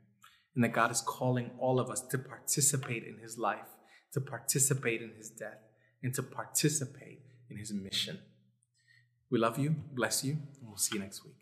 and 0.55 0.63
that 0.63 0.75
God 0.75 0.91
is 0.91 1.01
calling 1.01 1.53
all 1.59 1.81
of 1.81 1.89
us 1.89 2.03
to 2.03 2.19
participate 2.19 3.05
in 3.05 3.17
his 3.23 3.39
life, 3.39 3.77
to 4.13 4.21
participate 4.21 5.01
in 5.01 5.13
his 5.17 5.31
death, 5.31 5.61
and 6.03 6.15
to 6.15 6.23
participate 6.23 7.23
in 7.49 7.57
his 7.57 7.73
mission. 7.73 8.19
We 9.31 9.39
love 9.39 9.59
you, 9.59 9.77
bless 9.93 10.25
you, 10.25 10.33
and 10.33 10.69
we'll 10.69 10.77
see 10.77 10.97
you 10.97 11.01
next 11.01 11.25
week. 11.25 11.40